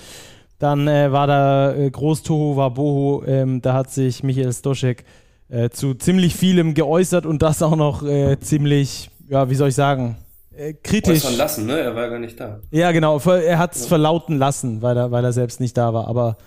dann 0.60 0.88
äh, 0.88 1.12
war 1.12 1.28
da 1.28 1.76
äh, 1.76 1.92
groß 1.92 2.24
Toho 2.24 2.56
war 2.56 2.72
Boho. 2.72 3.26
Ähm, 3.28 3.62
da 3.62 3.74
hat 3.74 3.92
sich 3.92 4.24
Michael 4.24 4.54
Stoschek 4.54 5.04
äh, 5.50 5.72
zu 5.72 5.94
ziemlich 5.94 6.38
vielem 6.38 6.74
geäußert 6.74 7.26
und 7.26 7.42
das 7.42 7.62
auch 7.62 7.76
noch 7.76 8.02
ziemlich, 8.40 9.10
ja, 9.28 9.50
wie 9.50 9.56
soll 9.56 9.68
ich 9.68 9.76
sagen, 9.76 10.16
äh, 10.58 10.74
kritisch. 10.74 11.24
Äußern 11.24 11.38
lassen, 11.38 11.66
ne? 11.66 11.80
Er 11.80 11.96
war 11.96 12.10
gar 12.10 12.20
nicht 12.20 12.40
da. 12.40 12.60
Ja, 12.72 12.92
genau. 12.92 13.20
Er 13.20 13.58
hat 13.60 13.76
es 13.76 13.84
ja. 13.84 13.88
verlauten 13.88 14.38
lassen, 14.38 14.82
weil 14.82 14.98
er, 14.98 15.12
weil 15.12 15.24
er 15.24 15.34
selbst 15.34 15.60
nicht 15.60 15.78
da 15.78 15.94
war. 15.94 16.08
Aber 16.08 16.38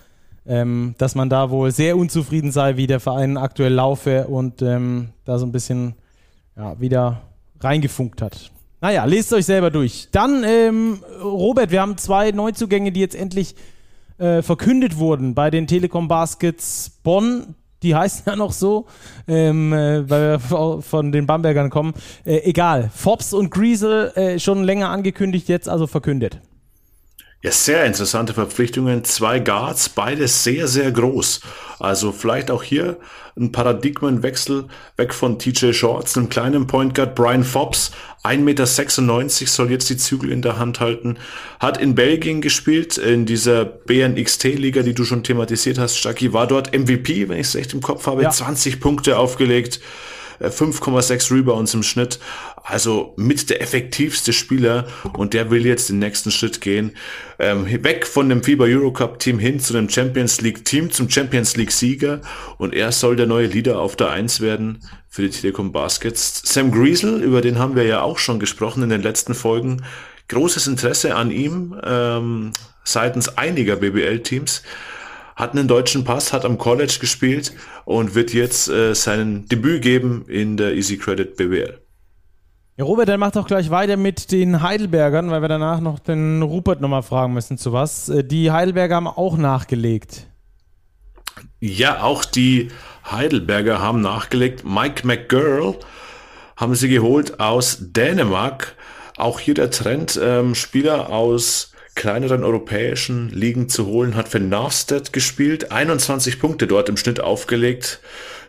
ähm, 0.45 0.95
dass 0.97 1.15
man 1.15 1.29
da 1.29 1.49
wohl 1.49 1.71
sehr 1.71 1.97
unzufrieden 1.97 2.51
sei, 2.51 2.77
wie 2.77 2.87
der 2.87 2.99
Verein 2.99 3.37
aktuell 3.37 3.73
laufe 3.73 4.27
und 4.27 4.61
ähm, 4.61 5.09
da 5.25 5.37
so 5.39 5.45
ein 5.45 5.51
bisschen 5.51 5.95
ja, 6.57 6.79
wieder 6.79 7.21
reingefunkt 7.59 8.21
hat. 8.21 8.51
Naja, 8.81 9.05
lest 9.05 9.31
euch 9.31 9.45
selber 9.45 9.69
durch. 9.69 10.07
Dann, 10.11 10.43
ähm, 10.43 11.03
Robert, 11.23 11.69
wir 11.69 11.81
haben 11.81 11.97
zwei 11.97 12.31
Neuzugänge, 12.31 12.91
die 12.91 12.99
jetzt 12.99 13.15
endlich 13.15 13.55
äh, 14.17 14.41
verkündet 14.41 14.97
wurden 14.97 15.35
bei 15.35 15.51
den 15.51 15.67
Telekom 15.67 16.07
Baskets 16.07 16.99
Bonn 17.03 17.55
die 17.83 17.95
heißen 17.95 18.23
ja 18.27 18.35
noch 18.35 18.51
so, 18.51 18.85
ähm, 19.27 19.73
äh, 19.73 20.09
weil 20.09 20.39
wir 20.49 20.81
von 20.81 21.11
den 21.11 21.25
Bambergern 21.25 21.69
kommen. 21.69 21.93
Äh, 22.25 22.37
egal, 22.43 22.91
Forbes 22.93 23.33
und 23.33 23.51
Griesel 23.51 24.11
äh, 24.15 24.39
schon 24.39 24.63
länger 24.63 24.89
angekündigt, 24.89 25.49
jetzt 25.49 25.69
also 25.69 25.87
verkündet. 25.87 26.39
Ja, 27.43 27.51
sehr 27.51 27.85
interessante 27.85 28.35
Verpflichtungen. 28.35 29.03
Zwei 29.03 29.39
Guards, 29.39 29.89
beide 29.89 30.27
sehr, 30.27 30.67
sehr 30.67 30.91
groß. 30.91 31.41
Also 31.79 32.11
vielleicht 32.11 32.51
auch 32.51 32.61
hier 32.61 32.97
ein 33.35 33.51
Paradigmenwechsel 33.51 34.65
weg 34.97 35.11
von 35.11 35.39
TJ 35.39 35.73
Shorts, 35.73 36.15
einem 36.15 36.29
kleinen 36.29 36.67
Point 36.67 36.93
Guard. 36.93 37.15
Brian 37.15 37.43
Fobbs, 37.43 37.93
1,96 38.23 38.37
Meter, 38.41 38.65
soll 38.67 39.71
jetzt 39.71 39.89
die 39.89 39.97
Zügel 39.97 40.31
in 40.31 40.43
der 40.43 40.59
Hand 40.59 40.79
halten. 40.79 41.17
Hat 41.59 41.79
in 41.79 41.95
Belgien 41.95 42.41
gespielt, 42.41 42.99
in 42.99 43.25
dieser 43.25 43.65
BNXT-Liga, 43.65 44.83
die 44.83 44.93
du 44.93 45.03
schon 45.03 45.23
thematisiert 45.23 45.79
hast, 45.79 45.97
Stucky. 45.97 46.33
War 46.33 46.45
dort 46.45 46.77
MVP, 46.77 47.27
wenn 47.27 47.39
ich 47.39 47.47
es 47.47 47.55
echt 47.55 47.73
im 47.73 47.81
Kopf 47.81 48.05
habe. 48.05 48.21
Ja. 48.21 48.29
20 48.29 48.79
Punkte 48.79 49.17
aufgelegt. 49.17 49.79
5,6 50.49 51.35
Rebounds 51.35 51.73
im 51.73 51.83
Schnitt. 51.83 52.19
Also 52.63 53.13
mit 53.17 53.49
der 53.49 53.61
effektivste 53.61 54.33
Spieler 54.33 54.87
und 55.13 55.33
der 55.33 55.49
will 55.49 55.65
jetzt 55.65 55.89
den 55.89 55.99
nächsten 55.99 56.31
Schritt 56.31 56.61
gehen. 56.61 56.95
Ähm, 57.39 57.65
weg 57.83 58.05
von 58.05 58.29
dem 58.29 58.43
FIBA 58.43 58.65
Eurocup 58.65 59.19
Team 59.19 59.39
hin 59.39 59.59
zu 59.59 59.73
dem 59.73 59.89
Champions 59.89 60.41
League 60.41 60.63
Team, 60.63 60.91
zum 60.91 61.09
Champions 61.09 61.57
League 61.57 61.71
Sieger 61.71 62.21
und 62.57 62.75
er 62.75 62.91
soll 62.91 63.15
der 63.15 63.25
neue 63.25 63.47
Leader 63.47 63.79
auf 63.79 63.95
der 63.95 64.11
1 64.11 64.41
werden 64.41 64.79
für 65.09 65.23
die 65.23 65.29
Telekom 65.29 65.71
Baskets. 65.71 66.41
Sam 66.45 66.71
Griesel, 66.71 67.21
über 67.21 67.41
den 67.41 67.57
haben 67.57 67.75
wir 67.75 67.83
ja 67.83 68.01
auch 68.01 68.19
schon 68.19 68.39
gesprochen 68.39 68.83
in 68.83 68.89
den 68.89 69.01
letzten 69.01 69.33
Folgen. 69.33 69.83
Großes 70.27 70.67
Interesse 70.67 71.15
an 71.15 71.31
ihm 71.31 71.75
ähm, 71.83 72.51
seitens 72.83 73.37
einiger 73.37 73.75
BBL-Teams 73.75 74.63
hat 75.41 75.53
einen 75.53 75.67
deutschen 75.67 76.03
Pass, 76.03 76.31
hat 76.31 76.45
am 76.45 76.59
College 76.59 76.97
gespielt 77.01 77.51
und 77.83 78.13
wird 78.13 78.31
jetzt 78.31 78.69
äh, 78.69 78.93
sein 78.93 79.47
Debüt 79.47 79.81
geben 79.81 80.23
in 80.27 80.55
der 80.55 80.75
Easy 80.75 80.97
Credit 80.97 81.35
BBL. 81.35 81.81
Ja, 82.77 82.85
Robert, 82.85 83.09
dann 83.09 83.19
mach 83.19 83.31
doch 83.31 83.47
gleich 83.47 83.71
weiter 83.71 83.97
mit 83.97 84.31
den 84.31 84.61
Heidelbergern, 84.61 85.31
weil 85.31 85.41
wir 85.41 85.49
danach 85.49 85.81
noch 85.81 85.97
den 85.97 86.43
Rupert 86.43 86.79
nochmal 86.79 87.01
fragen 87.01 87.33
müssen 87.33 87.57
zu 87.57 87.73
was. 87.73 88.07
Äh, 88.07 88.23
die 88.23 88.51
Heidelberger 88.51 88.95
haben 88.95 89.07
auch 89.07 89.35
nachgelegt. 89.35 90.27
Ja, 91.59 92.03
auch 92.03 92.23
die 92.23 92.69
Heidelberger 93.09 93.81
haben 93.81 94.01
nachgelegt. 94.01 94.63
Mike 94.63 95.07
McGurl 95.07 95.75
haben 96.55 96.75
sie 96.75 96.87
geholt 96.87 97.39
aus 97.39 97.77
Dänemark. 97.79 98.75
Auch 99.17 99.39
hier 99.39 99.55
der 99.55 99.71
Trend, 99.71 100.19
ähm, 100.21 100.53
Spieler 100.53 101.09
aus 101.09 101.70
kleineren 101.95 102.43
europäischen 102.43 103.29
Ligen 103.29 103.69
zu 103.69 103.85
holen, 103.85 104.15
hat 104.15 104.29
für 104.29 104.39
Narstedt 104.39 105.13
gespielt, 105.13 105.71
21 105.71 106.39
Punkte 106.39 106.67
dort 106.67 106.89
im 106.89 106.97
Schnitt 106.97 107.19
aufgelegt, 107.19 107.99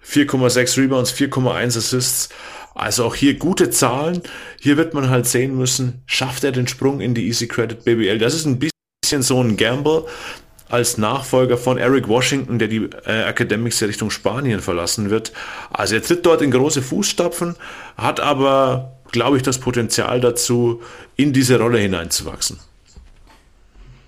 4,6 0.06 0.78
Rebounds, 0.78 1.12
4,1 1.12 1.78
Assists. 1.78 2.28
Also 2.74 3.04
auch 3.04 3.14
hier 3.14 3.34
gute 3.34 3.70
Zahlen. 3.70 4.22
Hier 4.58 4.76
wird 4.76 4.94
man 4.94 5.10
halt 5.10 5.26
sehen 5.26 5.56
müssen, 5.56 6.02
schafft 6.06 6.42
er 6.44 6.52
den 6.52 6.66
Sprung 6.66 7.00
in 7.00 7.14
die 7.14 7.26
Easy 7.26 7.46
Credit 7.46 7.84
BBL. 7.84 8.18
Das 8.18 8.34
ist 8.34 8.46
ein 8.46 8.58
bisschen 8.58 9.22
so 9.22 9.42
ein 9.42 9.56
Gamble 9.56 10.06
als 10.72 10.96
Nachfolger 10.96 11.58
von 11.58 11.76
Eric 11.76 12.08
Washington, 12.08 12.58
der 12.58 12.68
die 12.68 12.88
äh, 13.04 13.24
Academics 13.24 13.80
ja 13.80 13.86
Richtung 13.86 14.10
Spanien 14.10 14.60
verlassen 14.60 15.10
wird. 15.10 15.32
Also 15.70 15.96
er 15.96 16.02
tritt 16.02 16.24
dort 16.24 16.40
in 16.40 16.50
große 16.50 16.80
Fußstapfen, 16.80 17.56
hat 17.98 18.20
aber, 18.20 18.96
glaube 19.12 19.36
ich, 19.36 19.42
das 19.42 19.58
Potenzial 19.58 20.20
dazu, 20.20 20.80
in 21.14 21.34
diese 21.34 21.58
Rolle 21.58 21.78
hineinzuwachsen. 21.78 22.58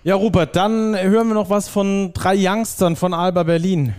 Ja, 0.07 0.17
Rupert, 0.17 0.55
dann 0.55 0.95
hören 0.95 1.29
wir 1.29 1.35
noch 1.35 1.49
was 1.49 1.71
von 1.71 2.12
drei 2.12 2.37
Youngstern 2.37 2.95
von 2.95 3.14
Alba 3.14 3.43
Berlin. 3.43 3.95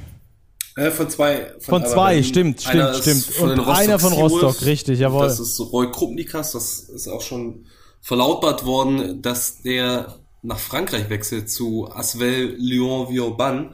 Äh, 0.75 0.91
von 0.91 1.09
zwei. 1.09 1.51
Von, 1.59 1.81
von 1.81 1.85
zwei, 1.87 2.13
Berlin. 2.13 2.23
stimmt, 2.23 2.61
stimmt, 2.61 2.95
stimmt. 2.97 3.39
Und 3.39 3.59
einer 3.67 3.97
von 3.97 4.13
Rostock, 4.13 4.63
richtig, 4.65 4.99
jawohl. 4.99 5.23
Das 5.23 5.39
ist 5.39 5.59
Roy 5.59 5.89
Krupnikas, 5.89 6.51
das 6.51 6.81
ist 6.81 7.07
auch 7.07 7.21
schon 7.21 7.65
verlautbart 8.01 8.67
worden, 8.67 9.23
dass 9.23 9.63
der 9.63 10.19
nach 10.43 10.59
Frankreich 10.59 11.09
wechselt 11.09 11.49
zu 11.49 11.89
Asvel 11.91 12.55
Lyon 12.59 13.09
Vioban. 13.09 13.73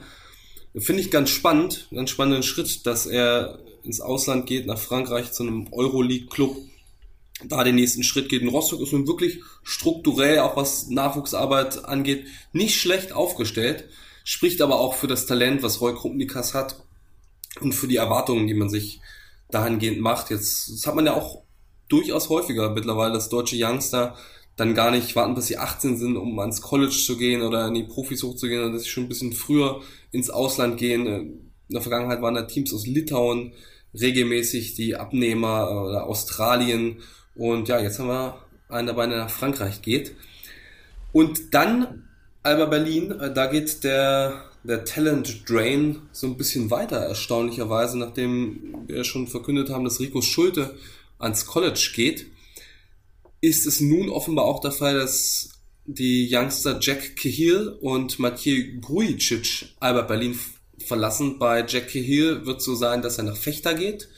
Finde 0.77 1.01
ich 1.01 1.11
ganz 1.11 1.31
spannend, 1.31 1.89
ganz 1.93 2.11
spannenden 2.11 2.43
Schritt, 2.43 2.85
dass 2.85 3.07
er 3.07 3.59
ins 3.83 3.99
Ausland 3.99 4.45
geht, 4.45 4.67
nach 4.67 4.79
Frankreich 4.79 5.33
zu 5.33 5.43
einem 5.43 5.67
Euroleague-Club 5.73 6.55
da 7.47 7.63
den 7.63 7.75
nächsten 7.75 8.03
Schritt 8.03 8.29
geht. 8.29 8.41
Und 8.41 8.49
Rostock 8.49 8.81
ist 8.81 8.93
nun 8.93 9.07
wirklich 9.07 9.39
strukturell, 9.63 10.39
auch 10.39 10.55
was 10.55 10.89
Nachwuchsarbeit 10.89 11.85
angeht, 11.85 12.25
nicht 12.53 12.79
schlecht 12.79 13.13
aufgestellt, 13.13 13.85
spricht 14.23 14.61
aber 14.61 14.79
auch 14.79 14.93
für 14.93 15.07
das 15.07 15.25
Talent, 15.25 15.63
was 15.63 15.81
Roy 15.81 15.93
Krupnikas 15.93 16.53
hat 16.53 16.83
und 17.59 17.73
für 17.73 17.87
die 17.87 17.97
Erwartungen, 17.97 18.47
die 18.47 18.53
man 18.53 18.69
sich 18.69 19.01
dahingehend 19.49 19.99
macht. 19.99 20.29
Jetzt 20.29 20.69
das 20.69 20.87
hat 20.87 20.95
man 20.95 21.05
ja 21.05 21.13
auch 21.13 21.43
durchaus 21.89 22.29
häufiger 22.29 22.69
mittlerweile, 22.69 23.13
dass 23.13 23.29
deutsche 23.29 23.57
Youngster 23.59 24.15
dann 24.55 24.75
gar 24.75 24.91
nicht 24.91 25.15
warten, 25.15 25.35
bis 25.35 25.47
sie 25.47 25.57
18 25.57 25.97
sind, 25.97 26.17
um 26.17 26.37
ans 26.39 26.61
College 26.61 26.95
zu 26.95 27.17
gehen 27.17 27.41
oder 27.41 27.67
in 27.67 27.73
die 27.73 27.83
Profis 27.83 28.23
hochzugehen, 28.23 28.59
sondern 28.59 28.73
dass 28.73 28.83
sie 28.83 28.89
schon 28.89 29.03
ein 29.03 29.09
bisschen 29.09 29.33
früher 29.33 29.81
ins 30.11 30.29
Ausland 30.29 30.77
gehen. 30.77 31.05
In 31.07 31.51
der 31.69 31.81
Vergangenheit 31.81 32.21
waren 32.21 32.35
da 32.35 32.43
Teams 32.43 32.73
aus 32.73 32.85
Litauen 32.85 33.53
regelmäßig 33.99 34.75
die 34.75 34.95
Abnehmer 34.95 35.69
oder 35.85 36.05
Australien 36.05 36.99
und 37.35 37.67
ja, 37.67 37.79
jetzt 37.79 37.99
haben 37.99 38.09
wir 38.09 38.41
einen 38.69 38.87
dabei, 38.87 39.07
der 39.07 39.17
nach 39.17 39.29
Frankreich 39.29 39.81
geht. 39.81 40.15
Und 41.11 41.53
dann 41.53 42.07
Alba 42.43 42.65
Berlin, 42.65 43.11
äh, 43.11 43.33
da 43.33 43.47
geht 43.47 43.83
der, 43.83 44.45
der 44.63 44.83
Talent 44.85 45.49
Drain 45.49 46.01
so 46.11 46.27
ein 46.27 46.37
bisschen 46.37 46.71
weiter, 46.71 46.97
erstaunlicherweise, 46.97 47.99
nachdem 47.99 48.87
wir 48.87 49.03
schon 49.03 49.27
verkündet 49.27 49.69
haben, 49.69 49.83
dass 49.83 49.99
Rico 49.99 50.21
Schulte 50.21 50.75
ans 51.19 51.45
College 51.45 51.91
geht, 51.95 52.27
ist 53.41 53.65
es 53.67 53.79
nun 53.79 54.09
offenbar 54.09 54.45
auch 54.45 54.59
der 54.59 54.71
Fall, 54.71 54.95
dass 54.95 55.49
die 55.85 56.29
Youngster 56.31 56.79
Jack 56.79 57.15
Cahill 57.15 57.69
und 57.81 58.19
Mathieu 58.19 58.79
Grujic 58.79 59.65
Alba 59.79 60.03
Berlin 60.03 60.39
verlassen. 60.85 61.37
Bei 61.39 61.65
Jack 61.67 61.89
Cahill 61.89 62.45
wird 62.45 62.61
so 62.61 62.75
sein, 62.75 63.01
dass 63.01 63.17
er 63.17 63.23
nach 63.25 63.37
Fechter 63.37 63.73
geht 63.73 64.09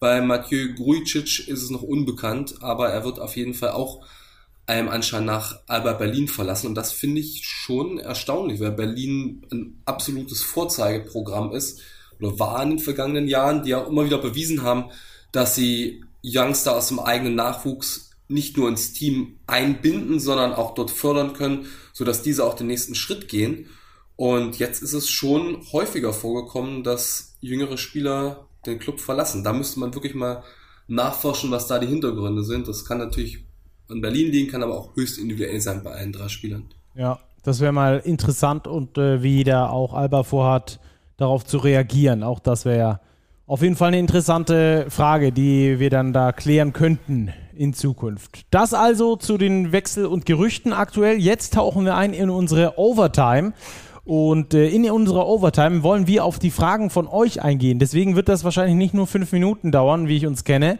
bei 0.00 0.22
Mathieu 0.22 0.74
Grujic 0.74 1.46
ist 1.46 1.62
es 1.62 1.70
noch 1.70 1.82
unbekannt, 1.82 2.62
aber 2.62 2.88
er 2.88 3.04
wird 3.04 3.20
auf 3.20 3.36
jeden 3.36 3.54
Fall 3.54 3.72
auch 3.72 4.04
einem 4.66 4.88
Anschein 4.88 5.26
nach 5.26 5.60
Alba 5.66 5.92
Berlin 5.92 6.26
verlassen. 6.26 6.68
Und 6.68 6.74
das 6.74 6.92
finde 6.92 7.20
ich 7.20 7.44
schon 7.44 7.98
erstaunlich, 7.98 8.60
weil 8.60 8.72
Berlin 8.72 9.46
ein 9.52 9.82
absolutes 9.84 10.42
Vorzeigeprogramm 10.42 11.52
ist 11.52 11.80
oder 12.18 12.38
war 12.38 12.62
in 12.62 12.70
den 12.70 12.78
vergangenen 12.78 13.28
Jahren, 13.28 13.62
die 13.62 13.70
ja 13.70 13.82
immer 13.82 14.04
wieder 14.04 14.18
bewiesen 14.18 14.62
haben, 14.62 14.90
dass 15.32 15.54
sie 15.54 16.02
Youngster 16.24 16.76
aus 16.76 16.88
dem 16.88 16.98
eigenen 16.98 17.34
Nachwuchs 17.34 18.10
nicht 18.28 18.56
nur 18.56 18.68
ins 18.68 18.92
Team 18.92 19.38
einbinden, 19.46 20.20
sondern 20.20 20.52
auch 20.52 20.74
dort 20.74 20.90
fördern 20.90 21.34
können, 21.34 21.66
sodass 21.92 22.22
diese 22.22 22.44
auch 22.44 22.54
den 22.54 22.68
nächsten 22.68 22.94
Schritt 22.94 23.28
gehen. 23.28 23.68
Und 24.16 24.58
jetzt 24.58 24.82
ist 24.82 24.92
es 24.92 25.10
schon 25.10 25.66
häufiger 25.72 26.12
vorgekommen, 26.12 26.84
dass 26.84 27.36
jüngere 27.40 27.76
Spieler 27.76 28.46
den 28.66 28.78
Club 28.78 29.00
verlassen. 29.00 29.44
Da 29.44 29.52
müsste 29.52 29.80
man 29.80 29.94
wirklich 29.94 30.14
mal 30.14 30.42
nachforschen, 30.88 31.50
was 31.50 31.66
da 31.66 31.78
die 31.78 31.86
Hintergründe 31.86 32.44
sind. 32.44 32.68
Das 32.68 32.84
kann 32.84 32.98
natürlich 32.98 33.44
in 33.88 34.00
Berlin 34.00 34.30
liegen, 34.30 34.50
kann 34.50 34.62
aber 34.62 34.76
auch 34.76 34.96
höchst 34.96 35.18
individuell 35.18 35.60
sein 35.60 35.82
bei 35.82 35.92
allen 35.92 36.12
drei 36.12 36.28
Spielern. 36.28 36.64
Ja, 36.94 37.18
das 37.42 37.60
wäre 37.60 37.72
mal 37.72 37.98
interessant 38.04 38.66
und 38.66 38.98
äh, 38.98 39.22
wie 39.22 39.44
da 39.44 39.68
auch 39.68 39.94
Alba 39.94 40.22
vorhat, 40.22 40.80
darauf 41.16 41.44
zu 41.44 41.58
reagieren. 41.58 42.22
Auch 42.22 42.40
das 42.40 42.64
wäre 42.64 43.00
auf 43.46 43.62
jeden 43.62 43.76
Fall 43.76 43.88
eine 43.88 43.98
interessante 43.98 44.86
Frage, 44.88 45.32
die 45.32 45.78
wir 45.78 45.90
dann 45.90 46.12
da 46.12 46.32
klären 46.32 46.72
könnten 46.72 47.32
in 47.54 47.74
Zukunft. 47.74 48.46
Das 48.50 48.74
also 48.74 49.16
zu 49.16 49.36
den 49.36 49.72
Wechsel- 49.72 50.06
und 50.06 50.24
Gerüchten 50.24 50.72
aktuell. 50.72 51.18
Jetzt 51.18 51.54
tauchen 51.54 51.84
wir 51.84 51.96
ein 51.96 52.12
in 52.12 52.30
unsere 52.30 52.78
Overtime. 52.78 53.52
Und 54.04 54.54
äh, 54.54 54.68
in 54.68 54.90
unserer 54.90 55.26
Overtime 55.26 55.82
wollen 55.82 56.06
wir 56.06 56.24
auf 56.24 56.38
die 56.38 56.50
Fragen 56.50 56.90
von 56.90 57.06
euch 57.06 57.42
eingehen. 57.42 57.78
Deswegen 57.78 58.16
wird 58.16 58.28
das 58.28 58.44
wahrscheinlich 58.44 58.76
nicht 58.76 58.94
nur 58.94 59.06
fünf 59.06 59.32
Minuten 59.32 59.72
dauern, 59.72 60.08
wie 60.08 60.16
ich 60.16 60.26
uns 60.26 60.44
kenne, 60.44 60.78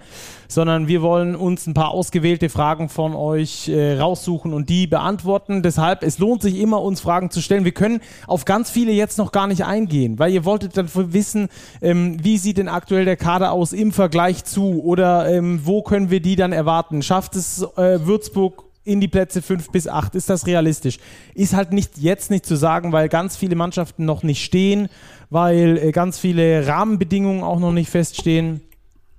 sondern 0.48 0.88
wir 0.88 1.02
wollen 1.02 1.36
uns 1.36 1.66
ein 1.66 1.74
paar 1.74 1.90
ausgewählte 1.90 2.48
Fragen 2.48 2.88
von 2.88 3.14
euch 3.14 3.68
äh, 3.68 3.98
raussuchen 3.98 4.54
und 4.54 4.68
die 4.68 4.86
beantworten. 4.86 5.62
Deshalb, 5.62 6.02
es 6.02 6.18
lohnt 6.18 6.42
sich 6.42 6.58
immer, 6.58 6.80
uns 6.82 7.00
Fragen 7.00 7.30
zu 7.30 7.40
stellen. 7.40 7.64
Wir 7.64 7.72
können 7.72 8.00
auf 8.26 8.44
ganz 8.44 8.70
viele 8.70 8.92
jetzt 8.92 9.18
noch 9.18 9.32
gar 9.32 9.46
nicht 9.46 9.64
eingehen, 9.64 10.18
weil 10.18 10.32
ihr 10.32 10.44
wolltet 10.44 10.76
dann 10.76 10.88
wissen, 10.94 11.48
ähm, 11.82 12.16
wie 12.22 12.38
sieht 12.38 12.58
denn 12.58 12.68
aktuell 12.68 13.04
der 13.04 13.16
Kader 13.16 13.52
aus 13.52 13.72
im 13.72 13.92
Vergleich 13.92 14.44
zu 14.44 14.82
oder 14.82 15.30
ähm, 15.30 15.60
wo 15.64 15.82
können 15.82 16.10
wir 16.10 16.20
die 16.20 16.36
dann 16.36 16.52
erwarten? 16.52 17.02
Schafft 17.02 17.36
es 17.36 17.62
äh, 17.76 18.04
Würzburg 18.06 18.69
in 18.84 19.00
die 19.00 19.08
Plätze 19.08 19.42
5 19.42 19.70
bis 19.70 19.88
8. 19.88 20.14
Ist 20.14 20.30
das 20.30 20.46
realistisch? 20.46 20.98
Ist 21.34 21.54
halt 21.54 21.72
nicht 21.72 21.98
jetzt 21.98 22.30
nicht 22.30 22.46
zu 22.46 22.56
sagen, 22.56 22.92
weil 22.92 23.08
ganz 23.08 23.36
viele 23.36 23.56
Mannschaften 23.56 24.04
noch 24.04 24.22
nicht 24.22 24.44
stehen, 24.44 24.88
weil 25.28 25.78
äh, 25.78 25.92
ganz 25.92 26.18
viele 26.18 26.66
Rahmenbedingungen 26.66 27.42
auch 27.42 27.60
noch 27.60 27.72
nicht 27.72 27.90
feststehen. 27.90 28.62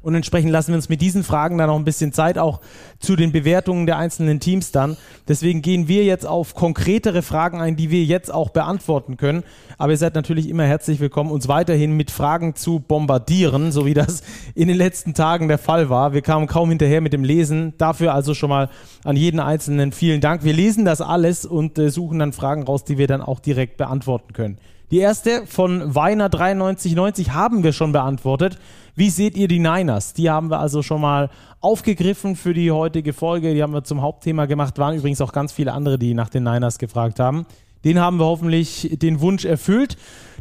Und 0.01 0.15
entsprechend 0.15 0.51
lassen 0.51 0.69
wir 0.69 0.77
uns 0.77 0.89
mit 0.89 0.99
diesen 0.99 1.23
Fragen 1.23 1.59
dann 1.59 1.67
noch 1.67 1.75
ein 1.75 1.85
bisschen 1.85 2.11
Zeit 2.11 2.39
auch 2.39 2.59
zu 2.99 3.15
den 3.15 3.31
Bewertungen 3.31 3.85
der 3.85 3.97
einzelnen 3.97 4.39
Teams 4.39 4.71
dann. 4.71 4.97
Deswegen 5.27 5.61
gehen 5.61 5.87
wir 5.87 6.03
jetzt 6.03 6.25
auf 6.25 6.55
konkretere 6.55 7.21
Fragen 7.21 7.61
ein, 7.61 7.75
die 7.75 7.91
wir 7.91 8.03
jetzt 8.03 8.33
auch 8.33 8.49
beantworten 8.49 9.17
können. 9.17 9.43
Aber 9.77 9.91
ihr 9.91 9.97
seid 9.97 10.15
natürlich 10.15 10.49
immer 10.49 10.63
herzlich 10.63 10.99
willkommen, 10.99 11.29
uns 11.29 11.47
weiterhin 11.47 11.95
mit 11.95 12.09
Fragen 12.09 12.55
zu 12.55 12.79
bombardieren, 12.79 13.71
so 13.71 13.85
wie 13.85 13.93
das 13.93 14.23
in 14.55 14.67
den 14.67 14.77
letzten 14.77 15.13
Tagen 15.13 15.47
der 15.47 15.59
Fall 15.59 15.89
war. 15.89 16.13
Wir 16.13 16.21
kamen 16.21 16.47
kaum 16.47 16.69
hinterher 16.69 17.01
mit 17.01 17.13
dem 17.13 17.23
Lesen. 17.23 17.73
Dafür 17.77 18.15
also 18.15 18.33
schon 18.33 18.49
mal 18.49 18.69
an 19.03 19.15
jeden 19.15 19.39
Einzelnen 19.39 19.91
vielen 19.91 20.19
Dank. 20.19 20.43
Wir 20.43 20.53
lesen 20.53 20.83
das 20.83 21.01
alles 21.01 21.45
und 21.45 21.77
äh, 21.77 21.89
suchen 21.89 22.17
dann 22.17 22.33
Fragen 22.33 22.63
raus, 22.63 22.83
die 22.83 22.97
wir 22.97 23.07
dann 23.07 23.21
auch 23.21 23.39
direkt 23.39 23.77
beantworten 23.77 24.33
können. 24.33 24.57
Die 24.91 24.97
erste 24.97 25.47
von 25.47 25.95
Weiner 25.95 26.27
9390 26.27 27.31
haben 27.31 27.63
wir 27.63 27.71
schon 27.71 27.93
beantwortet. 27.93 28.59
Wie 28.95 29.09
seht 29.09 29.35
ihr 29.35 29.47
die 29.47 29.59
Niners? 29.59 30.13
Die 30.13 30.29
haben 30.29 30.49
wir 30.49 30.59
also 30.59 30.81
schon 30.81 31.01
mal 31.01 31.29
aufgegriffen 31.59 32.35
für 32.35 32.53
die 32.53 32.71
heutige 32.71 33.13
Folge. 33.13 33.53
Die 33.53 33.63
haben 33.63 33.73
wir 33.73 33.83
zum 33.83 34.01
Hauptthema 34.01 34.45
gemacht. 34.45 34.77
Waren 34.77 34.97
übrigens 34.97 35.21
auch 35.21 35.33
ganz 35.33 35.51
viele 35.51 35.73
andere, 35.73 35.97
die 35.97 36.13
nach 36.13 36.29
den 36.29 36.43
Niners 36.43 36.77
gefragt 36.77 37.19
haben. 37.19 37.45
Den 37.83 37.99
haben 37.99 38.17
wir 38.17 38.25
hoffentlich 38.25 38.97
den 39.01 39.21
Wunsch 39.21 39.45
erfüllt. 39.45 39.97